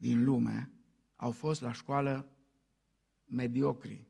din 0.00 0.24
lume 0.24 0.70
au 1.16 1.30
fost 1.30 1.60
la 1.60 1.72
școală 1.72 2.28
mediocri. 3.24 4.08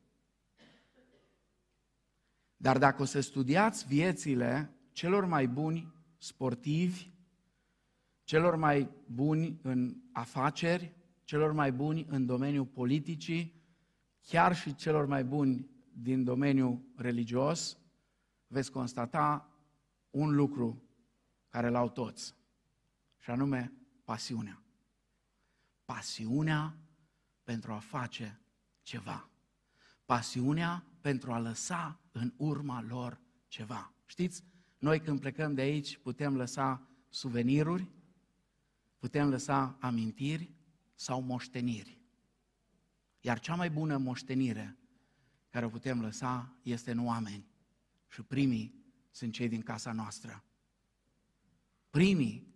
Dar 2.57 2.77
dacă 2.77 3.01
o 3.01 3.05
să 3.05 3.19
studiați 3.19 3.87
viețile 3.87 4.75
celor 4.91 5.25
mai 5.25 5.47
buni 5.47 5.93
sportivi, 6.17 7.09
celor 8.23 8.55
mai 8.55 8.89
buni 9.05 9.59
în 9.61 9.95
afaceri, 10.11 10.95
celor 11.23 11.51
mai 11.51 11.71
buni 11.71 12.05
în 12.09 12.25
domeniul 12.25 12.65
politicii, 12.65 13.61
chiar 14.21 14.55
și 14.55 14.75
celor 14.75 15.05
mai 15.05 15.23
buni 15.23 15.69
din 15.93 16.23
domeniul 16.23 16.81
religios, 16.95 17.77
veți 18.47 18.71
constata 18.71 19.49
un 20.09 20.35
lucru 20.35 20.83
care 21.49 21.69
l-au 21.69 21.89
toți, 21.89 22.35
și 23.17 23.29
anume 23.29 23.73
pasiunea. 24.03 24.60
Pasiunea 25.91 26.77
pentru 27.43 27.71
a 27.71 27.79
face 27.79 28.41
ceva. 28.81 29.29
Pasiunea 30.05 30.85
pentru 31.01 31.31
a 31.31 31.39
lăsa 31.39 31.99
în 32.11 32.33
urma 32.37 32.81
lor 32.81 33.21
ceva. 33.47 33.93
Știți, 34.05 34.43
noi 34.77 35.01
când 35.01 35.19
plecăm 35.19 35.53
de 35.53 35.61
aici 35.61 35.97
putem 35.97 36.35
lăsa 36.35 36.87
suveniruri, 37.09 37.87
putem 38.97 39.29
lăsa 39.29 39.77
amintiri 39.79 40.51
sau 40.95 41.21
moșteniri. 41.21 41.99
Iar 43.19 43.39
cea 43.39 43.55
mai 43.55 43.69
bună 43.69 43.97
moștenire 43.97 44.77
care 45.49 45.65
o 45.65 45.69
putem 45.69 46.01
lăsa 46.01 46.53
este 46.61 46.91
în 46.91 47.05
oameni. 47.05 47.45
Și 48.07 48.21
primii 48.21 48.85
sunt 49.09 49.33
cei 49.33 49.47
din 49.47 49.61
casa 49.61 49.91
noastră. 49.91 50.43
Primii 51.89 52.47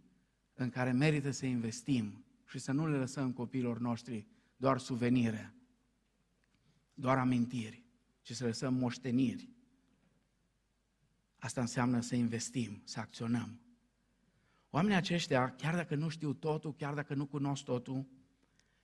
în 0.53 0.69
care 0.69 0.91
merită 0.91 1.31
să 1.31 1.45
investim 1.45 2.24
și 2.56 2.62
să 2.62 2.72
nu 2.72 2.88
le 2.88 2.97
lăsăm 2.97 3.34
copiilor 3.34 3.80
noștri 3.80 4.28
doar 4.56 4.80
suvenire, 4.80 5.56
doar 6.93 7.18
amintiri, 7.18 7.84
ci 8.22 8.32
să 8.32 8.45
lăsăm 8.45 8.74
moșteniri. 8.74 9.49
Asta 11.38 11.62
înseamnă 11.62 11.99
să 11.99 12.16
investim, 12.16 12.82
să 12.84 12.99
acționăm. 12.99 13.60
Oamenii 14.70 14.97
aceștia, 14.97 15.56
chiar 15.56 15.76
dacă 15.76 15.95
nu 15.95 16.10
știu 16.10 16.34
totul, 16.34 16.76
chiar 16.76 16.93
dacă 16.93 17.14
nu 17.14 17.26
cunosc 17.26 17.64
totul, 17.64 18.08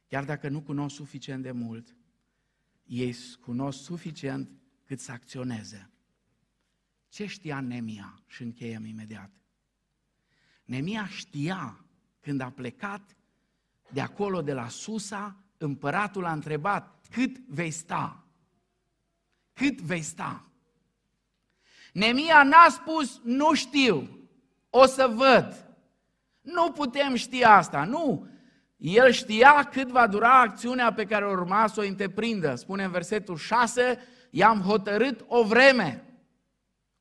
chiar 0.07 0.25
dacă 0.25 0.49
nu 0.49 0.61
cunosc 0.61 0.95
suficient 0.95 1.43
de 1.43 1.51
mult, 1.51 1.95
ei 2.83 3.15
cunosc 3.41 3.83
suficient 3.83 4.49
cât 4.83 4.99
să 4.99 5.11
acționeze. 5.11 5.91
Ce 7.09 7.25
știa 7.25 7.59
Nemia? 7.59 8.23
Și 8.27 8.43
încheiem 8.43 8.85
imediat. 8.85 9.31
Nemia 10.65 11.07
știa 11.07 11.85
când 12.19 12.41
a 12.41 12.49
plecat 12.49 13.15
de 13.93 14.01
acolo, 14.01 14.41
de 14.41 14.53
la 14.53 14.67
Susa, 14.67 15.35
împăratul 15.57 16.25
a 16.25 16.31
întrebat, 16.31 16.95
cât 17.11 17.37
vei 17.47 17.71
sta? 17.71 18.23
Cât 19.53 19.81
vei 19.81 20.01
sta? 20.01 20.45
Nemia 21.93 22.43
n-a 22.43 22.67
spus, 22.69 23.19
nu 23.23 23.53
știu, 23.53 24.19
o 24.69 24.85
să 24.85 25.11
văd. 25.15 25.65
Nu 26.41 26.71
putem 26.71 27.15
ști 27.15 27.43
asta, 27.43 27.83
nu. 27.83 28.27
El 28.77 29.11
știa 29.11 29.63
cât 29.71 29.87
va 29.87 30.07
dura 30.07 30.39
acțiunea 30.39 30.93
pe 30.93 31.05
care 31.05 31.27
urma 31.27 31.67
să 31.67 31.79
o 31.79 31.83
întreprindă. 31.83 32.55
Spune 32.55 32.83
în 32.83 32.91
versetul 32.91 33.37
6, 33.37 33.99
i-am 34.29 34.61
hotărât 34.61 35.25
o 35.27 35.43
vreme. 35.43 36.03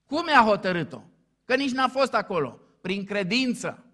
Cum 0.07 0.27
i-a 0.27 0.43
hotărât-o? 0.43 1.03
Că 1.45 1.55
nici 1.55 1.71
n-a 1.71 1.89
fost 1.89 2.15
acolo. 2.15 2.61
Prin 2.81 3.05
credință. 3.05 3.85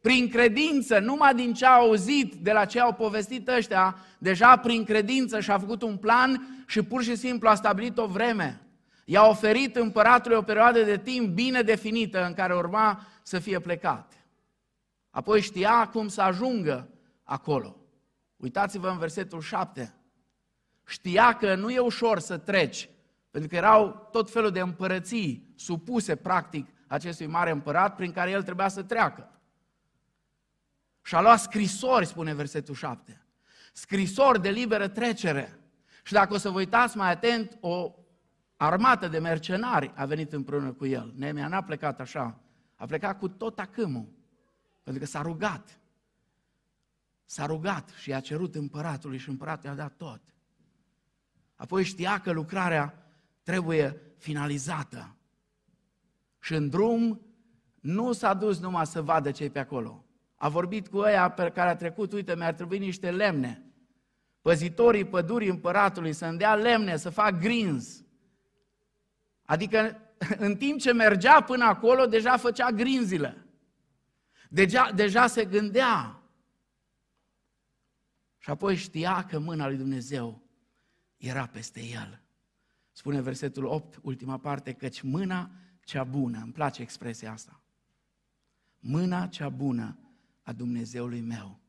Prin 0.00 0.28
credință, 0.28 0.98
numai 0.98 1.34
din 1.34 1.52
ce 1.52 1.66
a 1.66 1.72
auzit, 1.72 2.34
de 2.34 2.52
la 2.52 2.64
ce 2.64 2.80
au 2.80 2.92
povestit 2.92 3.48
ăștia, 3.48 3.98
deja 4.18 4.56
prin 4.56 4.84
credință 4.84 5.40
și-a 5.40 5.58
făcut 5.58 5.82
un 5.82 5.96
plan 5.96 6.62
și 6.66 6.82
pur 6.82 7.02
și 7.02 7.16
simplu 7.16 7.48
a 7.48 7.54
stabilit 7.54 7.98
o 7.98 8.06
vreme. 8.06 8.60
I-a 9.04 9.26
oferit 9.26 9.76
împăratului 9.76 10.36
o 10.36 10.42
perioadă 10.42 10.82
de 10.82 10.98
timp 10.98 11.28
bine 11.28 11.62
definită 11.62 12.26
în 12.26 12.34
care 12.34 12.54
urma 12.54 13.06
să 13.22 13.38
fie 13.38 13.60
plecat. 13.60 14.12
Apoi 15.10 15.40
știa 15.40 15.88
cum 15.92 16.08
să 16.08 16.22
ajungă 16.22 16.88
acolo. 17.22 17.76
Uitați-vă 18.36 18.88
în 18.88 18.98
versetul 18.98 19.40
7. 19.40 19.94
Știa 20.86 21.32
că 21.32 21.54
nu 21.54 21.70
e 21.70 21.78
ușor 21.78 22.18
să 22.18 22.36
treci, 22.36 22.88
pentru 23.30 23.48
că 23.48 23.56
erau 23.56 24.08
tot 24.12 24.30
felul 24.30 24.50
de 24.50 24.60
împărății 24.60 25.52
supuse, 25.56 26.16
practic, 26.16 26.68
acestui 26.86 27.26
mare 27.26 27.50
împărat 27.50 27.96
prin 27.96 28.12
care 28.12 28.30
el 28.30 28.42
trebuia 28.42 28.68
să 28.68 28.82
treacă. 28.82 29.39
Și 31.02 31.14
a 31.14 31.20
luat 31.20 31.40
scrisori, 31.40 32.06
spune 32.06 32.34
versetul 32.34 32.74
7. 32.74 33.24
Scrisori 33.72 34.42
de 34.42 34.50
liberă 34.50 34.88
trecere. 34.88 35.58
Și 36.02 36.12
dacă 36.12 36.34
o 36.34 36.36
să 36.36 36.50
vă 36.50 36.58
uitați 36.58 36.96
mai 36.96 37.10
atent, 37.10 37.56
o 37.60 37.94
armată 38.56 39.08
de 39.08 39.18
mercenari 39.18 39.92
a 39.94 40.04
venit 40.04 40.32
împreună 40.32 40.72
cu 40.72 40.86
el. 40.86 41.12
Nemea 41.16 41.48
n-a 41.48 41.62
plecat 41.62 42.00
așa, 42.00 42.40
a 42.74 42.86
plecat 42.86 43.18
cu 43.18 43.28
tot 43.28 43.58
acâmul. 43.58 44.08
Pentru 44.82 45.02
că 45.02 45.08
s-a 45.08 45.22
rugat. 45.22 45.80
S-a 47.24 47.46
rugat 47.46 47.88
și 47.88 48.10
i-a 48.10 48.20
cerut 48.20 48.54
împăratului 48.54 49.18
și 49.18 49.28
împăratul 49.28 49.68
i-a 49.68 49.74
dat 49.74 49.96
tot. 49.96 50.20
Apoi 51.54 51.84
știa 51.84 52.20
că 52.20 52.30
lucrarea 52.30 53.06
trebuie 53.42 54.00
finalizată. 54.18 55.16
Și 56.38 56.54
în 56.54 56.68
drum 56.68 57.20
nu 57.80 58.12
s-a 58.12 58.34
dus 58.34 58.58
numai 58.58 58.86
să 58.86 59.02
vadă 59.02 59.30
ce 59.30 59.50
pe 59.50 59.58
acolo. 59.58 60.04
A 60.42 60.48
vorbit 60.48 60.88
cu 60.88 60.96
ăia 60.96 61.30
pe 61.30 61.50
care 61.50 61.70
a 61.70 61.76
trecut, 61.76 62.12
uite, 62.12 62.36
mi-ar 62.36 62.54
trebui 62.54 62.78
niște 62.78 63.10
lemne. 63.10 63.62
Păzitorii 64.40 65.04
pădurii 65.04 65.48
împăratului 65.48 66.12
să-mi 66.12 66.38
dea 66.38 66.54
lemne, 66.54 66.96
să 66.96 67.10
fac 67.10 67.38
grins. 67.38 68.04
Adică 69.42 70.00
în 70.46 70.56
timp 70.56 70.80
ce 70.80 70.92
mergea 70.92 71.42
până 71.42 71.64
acolo, 71.64 72.06
deja 72.06 72.36
făcea 72.36 72.70
grinzile. 72.70 73.46
Deja, 74.48 74.90
deja 74.94 75.26
se 75.26 75.44
gândea. 75.44 76.22
Și 78.38 78.50
apoi 78.50 78.76
știa 78.76 79.24
că 79.24 79.38
mâna 79.38 79.66
lui 79.66 79.76
Dumnezeu 79.76 80.42
era 81.16 81.46
peste 81.46 81.80
el. 81.80 82.22
Spune 82.92 83.20
versetul 83.20 83.64
8, 83.64 83.98
ultima 84.02 84.38
parte, 84.38 84.72
căci 84.72 85.00
mâna 85.00 85.50
cea 85.84 86.04
bună, 86.04 86.40
îmi 86.42 86.52
place 86.52 86.82
expresia 86.82 87.32
asta, 87.32 87.62
mâna 88.78 89.26
cea 89.26 89.48
bună 89.48 89.98
a 90.50 90.52
Dumnezeului 90.52 91.20
meu 91.20 91.60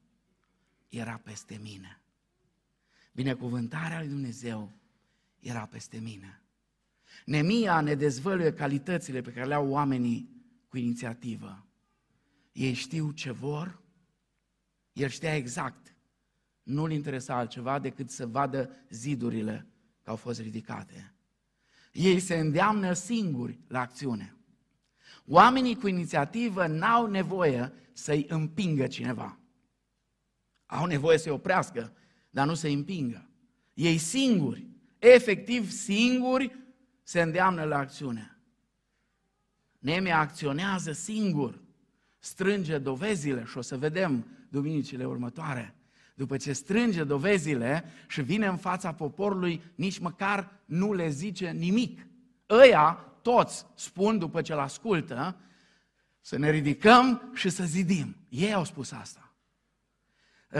era 0.89 1.17
peste 1.23 1.59
mine. 1.63 2.01
Binecuvântarea 3.11 3.99
lui 3.99 4.07
Dumnezeu 4.07 4.71
era 5.39 5.65
peste 5.65 5.97
mine. 5.97 6.41
Nemia 7.25 7.81
ne 7.81 7.95
dezvăluie 7.95 8.53
calitățile 8.53 9.21
pe 9.21 9.31
care 9.31 9.45
le 9.45 9.53
au 9.53 9.69
oamenii 9.69 10.29
cu 10.67 10.77
inițiativă. 10.77 11.65
Ei 12.51 12.73
știu 12.73 13.11
ce 13.11 13.31
vor, 13.31 13.81
el 14.93 15.09
știa 15.09 15.35
exact. 15.35 15.95
Nu-l 16.63 16.91
interesa 16.91 17.35
altceva 17.35 17.79
decât 17.79 18.09
să 18.09 18.27
vadă 18.27 18.69
zidurile 18.89 19.67
că 20.03 20.09
au 20.09 20.15
fost 20.15 20.39
ridicate. 20.39 21.13
Ei 21.91 22.19
se 22.19 22.35
îndeamnă 22.35 22.93
singuri 22.93 23.59
la 23.67 23.79
acțiune. 23.79 24.35
Oamenii 25.33 25.75
cu 25.75 25.87
inițiativă 25.87 26.67
n-au 26.67 27.05
nevoie 27.05 27.73
să-i 27.93 28.25
împingă 28.29 28.87
cineva. 28.87 29.37
Au 30.65 30.85
nevoie 30.85 31.17
să-i 31.17 31.31
oprească, 31.31 31.93
dar 32.29 32.47
nu 32.47 32.53
să-i 32.53 32.73
împingă. 32.73 33.29
Ei 33.73 33.97
singuri, 33.97 34.67
efectiv 34.99 35.69
singuri, 35.69 36.55
se 37.03 37.21
îndeamnă 37.21 37.63
la 37.63 37.77
acțiune. 37.77 38.39
Nemia 39.79 40.19
acționează 40.19 40.91
singur, 40.91 41.61
strânge 42.19 42.77
dovezile 42.77 43.43
și 43.45 43.57
o 43.57 43.61
să 43.61 43.77
vedem 43.77 44.27
duminicile 44.49 45.05
următoare. 45.05 45.75
După 46.15 46.37
ce 46.37 46.53
strânge 46.53 47.03
dovezile 47.03 47.83
și 48.07 48.21
vine 48.21 48.47
în 48.47 48.57
fața 48.57 48.93
poporului, 48.93 49.61
nici 49.75 49.99
măcar 49.99 50.61
nu 50.65 50.93
le 50.93 51.09
zice 51.09 51.49
nimic. 51.49 52.07
Ăia, 52.49 53.10
toți, 53.21 53.65
spun 53.75 54.17
după 54.17 54.41
ce-l 54.41 54.59
ascultă, 54.59 55.35
să 56.21 56.37
ne 56.37 56.49
ridicăm 56.49 57.31
și 57.33 57.49
să 57.49 57.63
zidim. 57.63 58.15
Ei 58.29 58.53
au 58.53 58.63
spus 58.63 58.91
asta. 58.91 59.33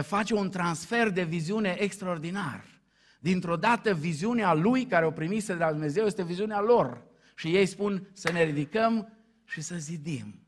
Face 0.01 0.33
un 0.33 0.49
transfer 0.49 1.09
de 1.09 1.23
viziune 1.23 1.75
extraordinar. 1.79 2.81
Dintr-o 3.19 3.55
dată, 3.55 3.93
viziunea 3.93 4.53
lui, 4.53 4.85
care 4.85 5.05
o 5.05 5.11
primise 5.11 5.53
de 5.53 5.59
la 5.59 5.71
Dumnezeu, 5.71 6.05
este 6.05 6.23
viziunea 6.23 6.61
lor. 6.61 7.03
Și 7.35 7.55
ei 7.55 7.65
spun 7.65 8.09
să 8.13 8.31
ne 8.31 8.43
ridicăm 8.43 9.13
și 9.45 9.61
să 9.61 9.75
zidim. 9.77 10.45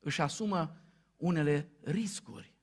Își 0.00 0.20
asumă 0.20 0.76
unele 1.16 1.68
riscuri. 1.82 2.54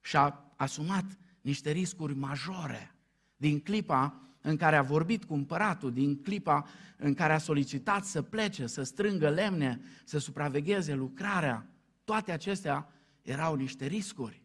Și 0.00 0.16
a 0.16 0.52
asumat 0.56 1.04
niște 1.40 1.70
riscuri 1.70 2.14
majore 2.14 2.94
din 3.36 3.60
clipa 3.60 4.29
în 4.42 4.56
care 4.56 4.76
a 4.76 4.82
vorbit 4.82 5.24
cu 5.24 5.34
împăratul, 5.34 5.92
din 5.92 6.22
clipa 6.22 6.66
în 6.96 7.14
care 7.14 7.32
a 7.32 7.38
solicitat 7.38 8.04
să 8.04 8.22
plece, 8.22 8.66
să 8.66 8.82
strângă 8.82 9.28
lemne, 9.28 9.80
să 10.04 10.18
supravegheze 10.18 10.94
lucrarea. 10.94 11.66
Toate 12.04 12.32
acestea 12.32 12.92
erau 13.22 13.54
niște 13.54 13.86
riscuri. 13.86 14.42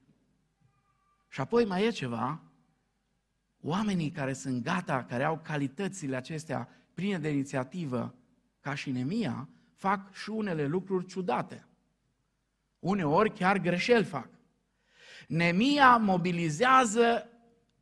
Și 1.27 1.41
apoi 1.41 1.65
mai 1.65 1.85
e 1.85 1.89
ceva, 1.89 2.41
oamenii 3.61 4.11
care 4.11 4.33
sunt 4.33 4.63
gata, 4.63 5.03
care 5.03 5.23
au 5.23 5.39
calitățile 5.43 6.15
acestea 6.15 6.69
pline 6.93 7.19
de 7.19 7.29
inițiativă, 7.29 8.15
ca 8.59 8.75
și 8.75 8.91
Nemia, 8.91 9.49
fac 9.73 10.13
și 10.13 10.29
unele 10.29 10.65
lucruri 10.65 11.05
ciudate. 11.05 11.67
Uneori 12.79 13.33
chiar 13.33 13.57
greșeli 13.57 14.03
fac. 14.03 14.29
Nemia 15.27 15.97
mobilizează 15.97 17.29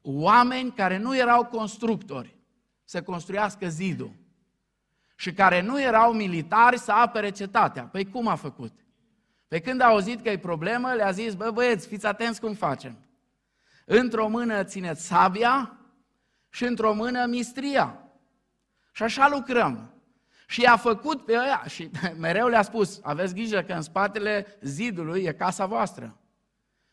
oameni 0.04 0.72
care 0.72 0.98
nu 0.98 1.18
erau 1.18 1.46
constructori 1.46 2.36
să 2.84 3.02
construiască 3.02 3.68
zidul 3.68 4.12
și 5.16 5.34
care 5.34 5.62
nu 5.62 5.82
erau 5.82 6.14
militari 6.14 6.80
să 6.80 6.92
apere 6.92 7.30
cetatea. 7.30 7.84
Păi 7.84 8.10
cum 8.10 8.28
a 8.28 8.36
făcut? 8.36 8.72
Pe 9.48 9.60
când 9.60 9.82
a 9.82 9.86
auzit 9.86 10.22
că 10.22 10.30
e 10.30 10.38
problemă, 10.38 10.94
le-a 10.94 11.12
zis, 11.12 11.34
bă 11.34 11.52
băieți, 11.52 11.88
fiți 11.88 12.06
atenți 12.06 12.40
cum 12.40 12.54
facem. 12.54 12.98
Într-o 13.86 14.28
mână 14.28 14.64
țineți 14.64 15.06
sabia 15.06 15.78
și 16.50 16.64
într-o 16.64 16.94
mână 16.94 17.26
mistria. 17.26 18.04
Și 18.92 19.04
așa 19.04 19.28
lucrăm. 19.28 19.94
Și 20.48 20.62
i-a 20.62 20.78
făcut 20.78 21.26
pe 21.26 21.32
ăia 21.32 21.64
și 21.68 21.90
mereu 22.18 22.48
le-a 22.48 22.62
spus, 22.62 23.00
aveți 23.04 23.34
grijă 23.34 23.62
că 23.62 23.74
în 23.74 23.82
spatele 23.82 24.58
zidului 24.62 25.24
e 25.24 25.34
casa 25.34 25.66
voastră. 25.66 26.18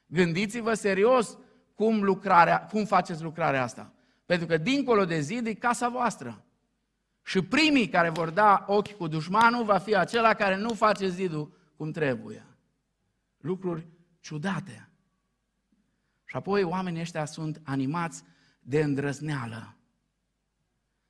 Gândiți-vă 0.07 0.75
serios 0.75 1.39
cum, 1.81 2.03
lucrarea, 2.03 2.66
cum 2.66 2.85
faceți 2.85 3.22
lucrarea 3.22 3.62
asta. 3.62 3.93
Pentru 4.26 4.47
că 4.47 4.57
dincolo 4.57 5.05
de 5.05 5.20
zid 5.20 5.47
e 5.47 5.55
casa 5.55 5.89
voastră. 5.89 6.45
Și 7.22 7.43
primii 7.43 7.89
care 7.89 8.09
vor 8.09 8.31
da 8.31 8.64
ochi 8.68 8.93
cu 8.93 9.07
dușmanul 9.07 9.64
va 9.64 9.78
fi 9.78 9.97
acela 9.97 10.35
care 10.35 10.57
nu 10.57 10.74
face 10.74 11.09
zidul 11.09 11.57
cum 11.76 11.91
trebuie. 11.91 12.47
Lucruri 13.37 13.87
ciudate. 14.20 14.91
Și 16.24 16.37
apoi 16.37 16.62
oamenii 16.62 17.01
ăștia 17.01 17.24
sunt 17.24 17.61
animați 17.64 18.22
de 18.61 18.83
îndrăzneală. 18.83 19.76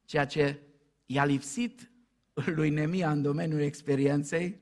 Ceea 0.04 0.26
ce 0.26 0.60
i-a 1.06 1.24
lipsit 1.24 1.90
lui 2.56 2.70
Nemia 2.70 3.10
în 3.10 3.22
domeniul 3.22 3.60
experienței 3.60 4.60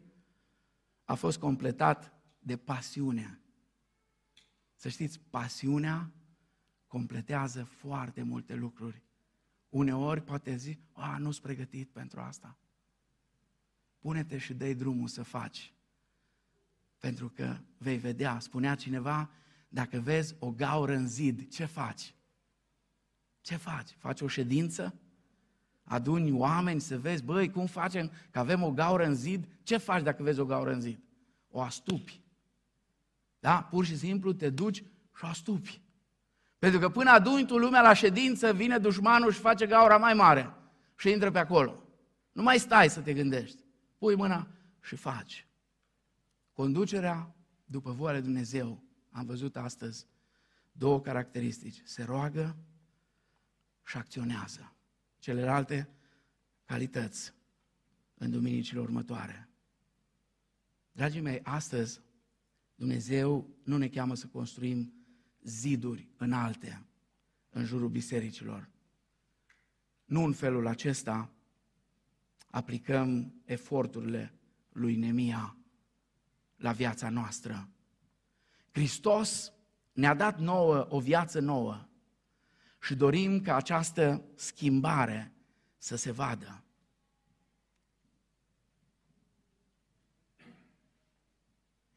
a 1.04 1.14
fost 1.14 1.38
completat 1.38 2.12
de 2.38 2.56
pasiune. 2.56 3.40
Să 4.78 4.88
știți, 4.88 5.20
pasiunea 5.30 6.10
completează 6.86 7.64
foarte 7.64 8.22
multe 8.22 8.54
lucruri. 8.54 9.02
Uneori 9.68 10.22
poate 10.22 10.56
zi, 10.56 10.78
a, 10.92 11.16
nu 11.18 11.30
sunt 11.30 11.44
pregătit 11.44 11.90
pentru 11.90 12.20
asta. 12.20 12.58
Pune-te 13.98 14.38
și 14.38 14.54
dă 14.54 14.72
drumul 14.72 15.08
să 15.08 15.22
faci. 15.22 15.74
Pentru 16.98 17.28
că 17.28 17.56
vei 17.78 17.96
vedea, 17.96 18.38
spunea 18.38 18.74
cineva, 18.74 19.30
dacă 19.68 20.00
vezi 20.00 20.34
o 20.38 20.50
gaură 20.50 20.94
în 20.94 21.08
zid, 21.08 21.48
ce 21.48 21.64
faci? 21.64 22.14
Ce 23.40 23.56
faci? 23.56 23.90
Faci 23.90 24.20
o 24.20 24.28
ședință? 24.28 24.94
Aduni 25.82 26.30
oameni 26.30 26.80
să 26.80 26.98
vezi, 26.98 27.22
băi, 27.22 27.50
cum 27.50 27.66
facem 27.66 28.10
că 28.30 28.38
avem 28.38 28.62
o 28.62 28.72
gaură 28.72 29.04
în 29.04 29.14
zid? 29.14 29.48
Ce 29.62 29.76
faci 29.76 30.02
dacă 30.02 30.22
vezi 30.22 30.40
o 30.40 30.44
gaură 30.44 30.72
în 30.72 30.80
zid? 30.80 31.00
O 31.50 31.60
astupi. 31.60 32.20
Da? 33.38 33.62
Pur 33.62 33.84
și 33.84 33.96
simplu 33.96 34.32
te 34.32 34.50
duci 34.50 34.76
și 35.16 35.24
o 35.24 35.26
astupi. 35.26 35.82
Pentru 36.58 36.78
că 36.78 36.88
până 36.88 37.10
aduni 37.10 37.46
tu 37.46 37.58
lumea 37.58 37.82
la 37.82 37.92
ședință, 37.92 38.52
vine 38.52 38.78
dușmanul 38.78 39.32
și 39.32 39.40
face 39.40 39.66
gaura 39.66 39.96
mai 39.96 40.14
mare 40.14 40.54
și 40.96 41.10
intră 41.10 41.30
pe 41.30 41.38
acolo. 41.38 41.82
Nu 42.32 42.42
mai 42.42 42.58
stai 42.58 42.90
să 42.90 43.00
te 43.00 43.12
gândești. 43.12 43.64
Pui 43.98 44.16
mâna 44.16 44.48
și 44.80 44.96
faci. 44.96 45.46
Conducerea 46.52 47.34
după 47.64 47.92
voia 47.92 48.20
Dumnezeu, 48.20 48.82
am 49.10 49.26
văzut 49.26 49.56
astăzi 49.56 50.06
două 50.72 51.00
caracteristici. 51.00 51.82
Se 51.84 52.02
roagă 52.02 52.56
și 53.84 53.96
acționează. 53.96 54.72
Celelalte 55.18 55.88
calități 56.64 57.34
în 58.14 58.30
duminicile 58.30 58.80
următoare. 58.80 59.48
Dragii 60.92 61.20
mei, 61.20 61.40
astăzi 61.42 62.00
Dumnezeu 62.78 63.48
nu 63.64 63.76
ne 63.76 63.88
cheamă 63.88 64.14
să 64.14 64.26
construim 64.26 64.92
ziduri 65.42 66.08
înalte 66.16 66.86
în 67.50 67.64
jurul 67.64 67.88
bisericilor. 67.88 68.70
Nu 70.04 70.24
în 70.24 70.32
felul 70.32 70.66
acesta 70.66 71.30
aplicăm 72.46 73.34
eforturile 73.44 74.34
lui 74.72 74.96
Nemia 74.96 75.56
la 76.56 76.72
viața 76.72 77.08
noastră. 77.08 77.68
Hristos 78.70 79.52
ne-a 79.92 80.14
dat 80.14 80.38
nouă 80.38 80.86
o 80.90 81.00
viață 81.00 81.40
nouă 81.40 81.88
și 82.80 82.94
dorim 82.94 83.40
ca 83.40 83.56
această 83.56 84.24
schimbare 84.34 85.32
să 85.78 85.96
se 85.96 86.10
vadă. 86.10 86.62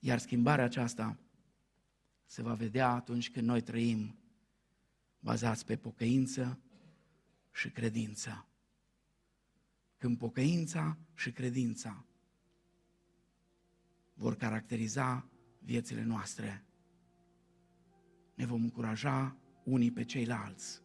Iar 0.03 0.19
schimbarea 0.19 0.63
aceasta 0.63 1.17
se 2.25 2.41
va 2.41 2.53
vedea 2.53 2.89
atunci 2.89 3.31
când 3.31 3.47
noi 3.47 3.61
trăim 3.61 4.15
bazați 5.19 5.65
pe 5.65 5.75
pocăință 5.75 6.59
și 7.51 7.69
credință. 7.69 8.47
Când 9.97 10.17
pocăința 10.17 10.97
și 11.13 11.31
credința 11.31 12.05
vor 14.13 14.35
caracteriza 14.35 15.29
viețile 15.59 16.03
noastre, 16.03 16.65
ne 18.33 18.45
vom 18.45 18.61
încuraja 18.61 19.37
unii 19.63 19.91
pe 19.91 20.03
ceilalți 20.03 20.81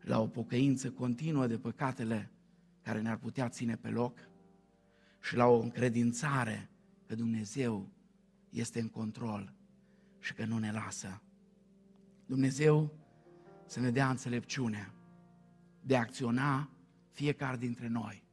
la 0.00 0.20
o 0.20 0.26
pocăință 0.26 0.90
continuă 0.90 1.46
de 1.46 1.58
păcatele 1.58 2.32
care 2.82 3.00
ne-ar 3.00 3.16
putea 3.16 3.48
ține 3.48 3.76
pe 3.76 3.88
loc 3.88 4.18
și 5.20 5.36
la 5.36 5.46
o 5.46 5.60
încredințare 5.60 6.70
că 7.06 7.14
Dumnezeu 7.14 7.90
este 8.52 8.80
în 8.80 8.88
control 8.88 9.54
și 10.18 10.34
că 10.34 10.44
nu 10.44 10.58
ne 10.58 10.72
lasă. 10.72 11.22
Dumnezeu 12.26 12.94
să 13.66 13.80
ne 13.80 13.90
dea 13.90 14.10
înțelepciune 14.10 14.92
de 15.80 15.96
a 15.96 16.00
acționa 16.00 16.70
fiecare 17.10 17.56
dintre 17.56 17.88
noi 17.88 18.24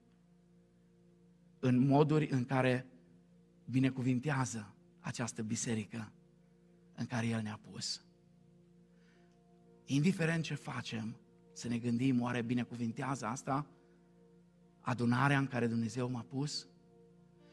în 1.59 1.87
moduri 1.87 2.29
în 2.29 2.45
care 2.45 2.87
binecuvintează 3.69 4.73
această 4.99 5.41
biserică 5.41 6.11
în 6.95 7.05
care 7.05 7.27
El 7.27 7.41
ne-a 7.41 7.59
pus. 7.71 8.03
Indiferent 9.85 10.43
ce 10.43 10.53
facem, 10.53 11.17
să 11.53 11.67
ne 11.67 11.77
gândim, 11.77 12.21
oare 12.21 12.41
binecuvintează 12.41 13.25
asta 13.25 13.67
adunarea 14.81 15.37
în 15.37 15.47
care 15.47 15.67
Dumnezeu 15.67 16.09
m-a 16.09 16.25
pus? 16.29 16.67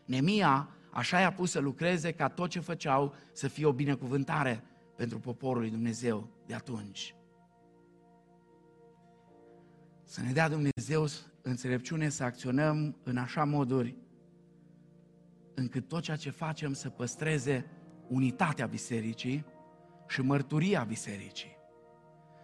Nemia 0.05 0.69
așa 0.91 1.21
i-a 1.21 1.33
pus 1.33 1.51
să 1.51 1.59
lucreze 1.59 2.13
ca 2.13 2.29
tot 2.29 2.51
ce 2.51 2.61
făceau 2.61 3.15
să 3.33 3.49
fie 3.49 3.67
o 3.67 3.73
binecuvântare 3.73 4.63
pentru 4.97 5.19
poporul 5.19 5.61
lui 5.61 5.71
Dumnezeu 5.71 6.29
de 6.47 6.55
atunci. 6.55 7.15
Să 10.05 10.23
ne 10.23 10.33
dea 10.33 10.49
Dumnezeu 10.49 11.07
înțelepciune 11.43 12.09
să 12.09 12.25
acționăm 12.25 12.97
în 13.03 13.17
așa 13.17 13.45
moduri 13.45 13.97
încât 15.55 15.89
tot 15.89 16.03
ceea 16.03 16.17
ce 16.17 16.31
facem 16.31 16.73
să 16.73 16.89
păstreze 16.89 17.67
unitatea 18.09 18.67
bisericii 18.67 19.45
și 20.09 20.21
mărturia 20.21 20.85
bisericii. 20.85 21.57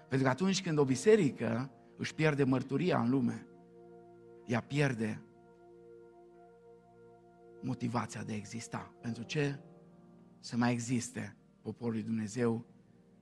Pentru 0.08 0.26
că 0.26 0.32
atunci 0.32 0.62
când 0.62 0.78
o 0.78 0.84
biserică 0.84 1.70
își 1.96 2.14
pierde 2.14 2.44
mărturia 2.44 3.00
în 3.00 3.10
lume, 3.10 3.46
ea 4.46 4.60
pierde 4.60 5.22
motivația 7.62 8.22
de 8.22 8.32
a 8.32 8.36
exista. 8.36 8.94
Pentru 9.00 9.22
ce 9.22 9.58
să 10.40 10.56
mai 10.56 10.72
existe 10.72 11.36
poporul 11.62 11.92
lui 11.92 12.02
Dumnezeu 12.02 12.66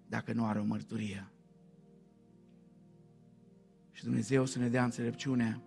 dacă 0.09 0.33
nu 0.33 0.47
are 0.47 0.59
o 0.59 0.65
mărturie? 0.65 1.31
Și 3.91 4.05
Dumnezeu 4.05 4.45
să 4.45 4.59
ne 4.59 4.69
dea 4.69 4.85
înțelepciune 4.85 5.63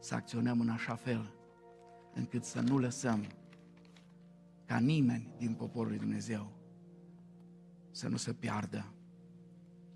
să 0.00 0.14
acționăm 0.14 0.60
în 0.60 0.68
așa 0.68 0.94
fel 0.94 1.34
încât 2.14 2.44
să 2.44 2.60
nu 2.60 2.78
lăsăm 2.78 3.26
ca 4.64 4.78
nimeni 4.78 5.34
din 5.38 5.54
poporul 5.54 5.88
lui 5.88 5.98
Dumnezeu 5.98 6.52
să 7.90 8.08
nu 8.08 8.16
se 8.16 8.32
piardă 8.32 8.94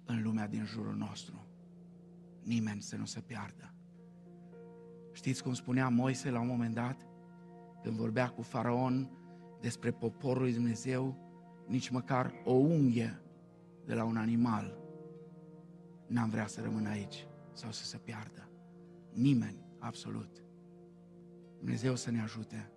în 0.05 0.23
lumea 0.23 0.47
din 0.47 0.65
jurul 0.65 0.97
nostru. 0.97 1.47
Nimeni 2.43 2.83
să 2.83 2.97
nu 2.97 3.05
se 3.05 3.21
piardă. 3.21 3.75
Știți 5.21 5.43
cum 5.43 5.55
spunea 5.55 5.89
Moise 5.89 6.31
la 6.31 6.41
un 6.41 6.47
moment 6.47 6.75
dat? 6.75 7.07
Când 7.83 7.97
vorbea 7.97 8.29
cu 8.29 8.43
faraon 8.43 9.11
despre 9.61 9.91
poporul 9.91 10.43
lui 10.43 10.53
Dumnezeu, 10.53 11.17
nici 11.67 11.89
măcar 11.89 12.33
o 12.45 12.53
unghie 12.53 13.23
de 13.87 13.95
la 13.95 14.05
un 14.05 14.17
animal 14.17 14.79
n-am 16.07 16.29
vrea 16.29 16.47
să 16.47 16.61
rămână 16.61 16.89
aici 16.89 17.27
sau 17.53 17.73
să 17.73 17.85
se 17.85 17.97
piardă. 17.97 18.51
Nimeni, 19.13 19.65
absolut. 19.79 20.45
Dumnezeu 21.59 21.95
să 21.95 22.11
ne 22.11 22.21
ajute 22.21 22.73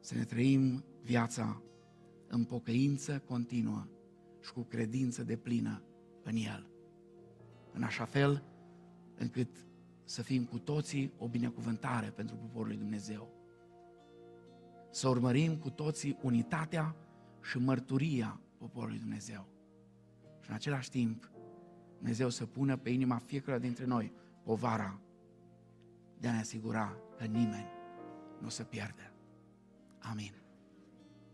să 0.00 0.14
ne 0.14 0.24
trăim 0.24 0.84
viața 1.02 1.62
în 2.26 2.44
pocăință 2.44 3.18
continuă 3.18 3.86
și 4.40 4.52
cu 4.52 4.62
credință 4.62 5.24
de 5.24 5.36
plină 5.36 5.82
în 6.22 6.36
El. 6.36 6.70
În 7.72 7.82
așa 7.82 8.04
fel 8.04 8.44
încât 9.14 9.66
să 10.04 10.22
fim 10.22 10.44
cu 10.44 10.58
toții 10.58 11.12
o 11.18 11.28
binecuvântare 11.28 12.08
pentru 12.08 12.36
poporul 12.36 12.66
lui 12.66 12.76
Dumnezeu. 12.76 13.28
Să 14.90 15.08
urmărim 15.08 15.56
cu 15.56 15.70
toții 15.70 16.18
unitatea 16.22 16.96
și 17.42 17.58
mărturia 17.58 18.40
poporului 18.58 18.98
Dumnezeu. 18.98 19.48
Și 20.40 20.48
în 20.48 20.54
același 20.54 20.90
timp, 20.90 21.30
Dumnezeu 21.96 22.28
să 22.28 22.46
pună 22.46 22.76
pe 22.76 22.90
inima 22.90 23.16
fiecare 23.16 23.58
dintre 23.58 23.84
noi 23.84 24.12
povara 24.42 25.00
de 26.18 26.28
a 26.28 26.32
ne 26.32 26.38
asigura 26.38 26.96
că 27.18 27.24
nimeni 27.24 27.68
nu 28.40 28.48
se 28.48 28.64
pierde. 28.64 29.12
Amin. 29.98 30.41